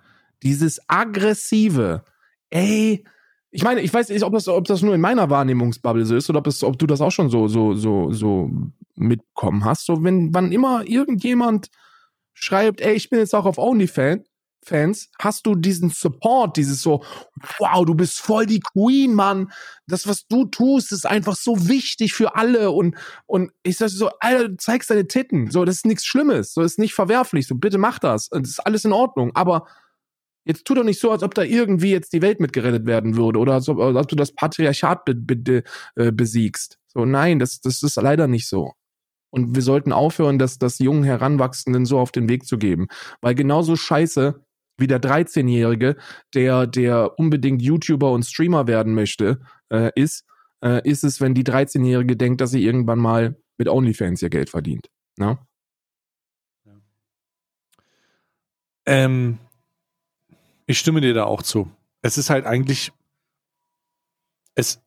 [0.44, 2.04] dieses aggressive,
[2.50, 3.04] ey,
[3.52, 6.30] ich meine, ich weiß nicht, ob das, ob das nur in meiner Wahrnehmungsbubble so ist
[6.30, 8.52] oder ob, es, ob du das auch schon so, so, so, so
[8.96, 9.86] mitbekommen hast.
[9.86, 11.70] So, wenn, wann immer irgendjemand
[12.34, 14.28] schreibt, ey, ich bin jetzt auch auf OnlyFans,
[14.66, 17.04] Fans, hast du diesen Support, dieses so,
[17.60, 19.52] wow, du bist voll die Queen, Mann.
[19.88, 22.72] Das, was du tust, ist einfach so wichtig für alle.
[22.72, 22.96] Und,
[23.28, 25.52] und ich sag so, Alter, du zeigst deine Titten.
[25.52, 26.54] So, das ist nichts Schlimmes.
[26.54, 27.48] So, das ist nicht verwerflich.
[27.48, 28.30] So, bitte mach das.
[28.30, 29.32] Das ist alles in Ordnung.
[29.36, 29.68] Aber
[30.46, 33.40] jetzt tu doch nicht so, als ob da irgendwie jetzt die Welt mitgerettet werden würde
[33.40, 35.64] oder als ob, als ob du das Patriarchat be, be,
[35.96, 36.80] äh, besiegst.
[36.88, 38.74] So, nein, das, das ist leider nicht so.
[39.36, 42.88] Und wir sollten aufhören, das, das jungen Heranwachsenden so auf den Weg zu geben.
[43.20, 44.45] Weil genauso scheiße
[44.78, 45.96] wie der 13-Jährige,
[46.34, 49.40] der, der unbedingt YouTuber und Streamer werden möchte,
[49.70, 50.26] äh, ist,
[50.64, 54.50] äh, ist es, wenn die 13-Jährige denkt, dass sie irgendwann mal mit OnlyFans ihr Geld
[54.50, 54.90] verdient.
[55.18, 55.38] Ne?
[58.86, 59.40] Ähm,
[60.68, 61.72] ich stimme dir da auch zu.
[62.02, 62.92] Es ist halt eigentlich,
[64.56, 64.82] es,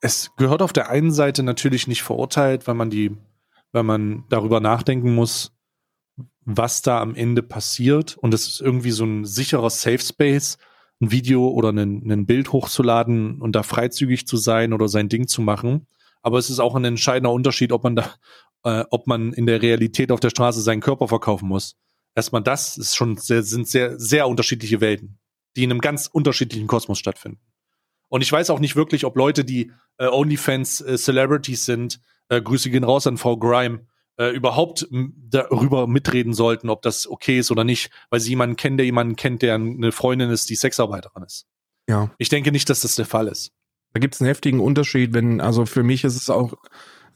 [0.00, 3.16] es gehört auf der einen Seite natürlich nicht verurteilt, weil man die,
[3.72, 5.55] weil man darüber nachdenken muss,
[6.46, 8.16] was da am Ende passiert.
[8.16, 10.56] Und es ist irgendwie so ein sicherer Safe Space,
[11.00, 15.26] ein Video oder ein, ein Bild hochzuladen und da freizügig zu sein oder sein Ding
[15.26, 15.86] zu machen.
[16.22, 18.14] Aber es ist auch ein entscheidender Unterschied, ob man da,
[18.64, 21.76] äh, ob man in der Realität auf der Straße seinen Körper verkaufen muss.
[22.14, 25.18] Erstmal das ist schon sehr, sind sehr, sehr unterschiedliche Welten,
[25.56, 27.40] die in einem ganz unterschiedlichen Kosmos stattfinden.
[28.08, 32.40] Und ich weiß auch nicht wirklich, ob Leute, die äh, OnlyFans äh, Celebrities sind, äh,
[32.40, 33.86] Grüße gehen raus an Frau Grime,
[34.18, 38.76] äh, überhaupt darüber mitreden sollten, ob das okay ist oder nicht, weil sie jemanden kennen,
[38.76, 41.46] der jemanden kennt, der eine Freundin ist, die Sexarbeiterin ist.
[41.88, 42.10] Ja.
[42.18, 43.52] Ich denke nicht, dass das der Fall ist.
[43.92, 46.54] Da gibt es einen heftigen Unterschied, wenn, also für mich ist es auch,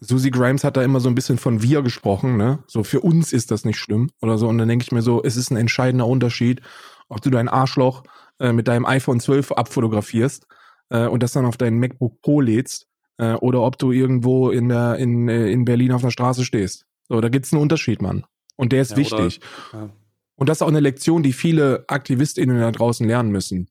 [0.01, 2.61] Susie Grimes hat da immer so ein bisschen von wir gesprochen, ne?
[2.67, 4.49] So für uns ist das nicht schlimm oder so.
[4.49, 6.63] Und dann denke ich mir so, es ist ein entscheidender Unterschied,
[7.09, 8.05] ob du dein Arschloch
[8.39, 10.47] äh, mit deinem iPhone 12 abfotografierst
[10.89, 12.87] äh, und das dann auf deinen MacBook Pro lädst
[13.19, 16.87] äh, oder ob du irgendwo in der in, äh, in Berlin auf der Straße stehst.
[17.11, 18.25] So, da gibt's einen Unterschied, Mann.
[18.57, 19.41] Und der ist Ja, wichtig.
[19.73, 19.91] oder- ja.
[20.37, 23.69] Und das ist auch eine Lektion, die viele AktivistInnen da draußen lernen müssen.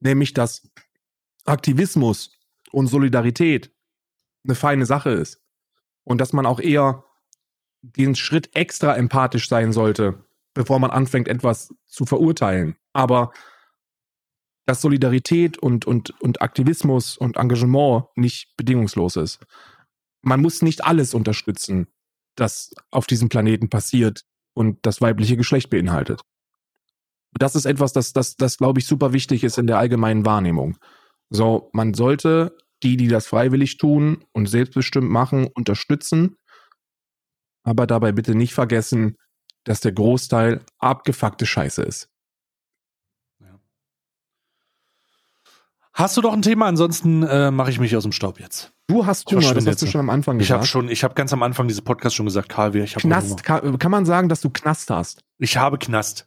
[0.00, 0.68] Nämlich, dass
[1.44, 2.32] Aktivismus
[2.72, 3.72] und Solidarität
[4.44, 5.40] eine feine Sache ist.
[6.02, 7.04] Und dass man auch eher
[7.80, 12.76] den Schritt extra empathisch sein sollte, bevor man anfängt, etwas zu verurteilen.
[12.92, 13.32] Aber
[14.66, 19.38] dass Solidarität und, und, und Aktivismus und Engagement nicht bedingungslos ist.
[20.22, 21.86] Man muss nicht alles unterstützen,
[22.36, 24.24] das auf diesem Planeten passiert
[24.54, 26.22] und das weibliche Geschlecht beinhaltet.
[27.38, 30.78] Das ist etwas, das, das, das glaube ich, super wichtig ist in der allgemeinen Wahrnehmung.
[31.30, 36.36] So, man sollte die, die das freiwillig tun und selbstbestimmt machen, unterstützen,
[37.64, 39.16] aber dabei bitte nicht vergessen,
[39.64, 42.13] dass der Großteil abgefuckte Scheiße ist.
[45.94, 46.66] Hast du doch ein Thema?
[46.66, 48.72] Ansonsten äh, mache ich mich aus dem Staub jetzt.
[48.88, 50.70] Du hast Hunger, das hast du schon am Anfang Ich habe gesagt.
[50.72, 53.78] schon, ich habe ganz am Anfang dieses Podcast schon gesagt, Karl, ich habe Knast, kann,
[53.78, 55.24] kann man sagen, dass du Knast hast?
[55.38, 56.26] Ich habe Knast.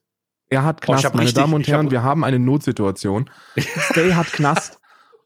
[0.49, 3.30] Er hat Oh, Knast, hab meine richtig- Damen und Herren, hab- wir haben eine Notsituation.
[3.91, 4.80] Stay hat Knast.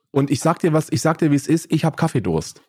[0.09, 2.61] Und ich sag dir was, ich sag dir, wie es ist, ich habe Kaffeedurst.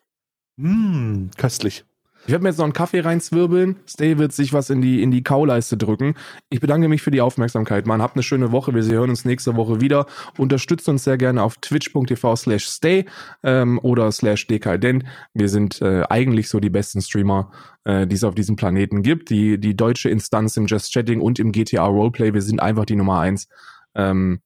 [0.57, 1.83] Mm, köstlich.
[2.25, 3.75] Ich werde mir jetzt noch einen Kaffee reinzwirbeln.
[3.85, 6.15] Stay wird sich was in die, in die Kauleiste drücken.
[6.49, 8.01] Ich bedanke mich für die Aufmerksamkeit, Mann.
[8.01, 8.73] Habt eine schöne Woche.
[8.73, 10.05] Wir hören uns nächste Woche wieder.
[10.37, 13.05] Unterstützt uns sehr gerne auf twitch.tv slash stay
[13.43, 15.03] ähm, oder slash dekadent.
[15.33, 17.51] Wir sind äh, eigentlich so die besten Streamer,
[17.83, 19.29] äh, die es auf diesem Planeten gibt.
[19.29, 22.33] Die, die deutsche Instanz im Just Chatting und im GTA Roleplay.
[22.33, 23.49] Wir sind einfach die Nummer eins.
[23.95, 24.39] Ähm,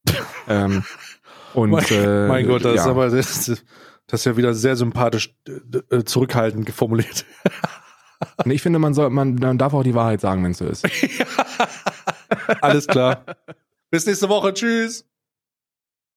[0.47, 0.83] ähm,
[1.53, 2.81] und, mein, äh, mein Gott, das ja.
[2.81, 3.65] ist aber das, ist-
[4.07, 7.25] das ist ja wieder sehr sympathisch äh, äh, zurückhaltend formuliert.
[8.37, 10.65] Und ich finde, man soll, man, man darf auch die Wahrheit sagen, wenn es so
[10.65, 10.87] ist.
[12.61, 13.25] Alles klar.
[13.91, 14.53] Bis nächste Woche.
[14.53, 15.05] Tschüss.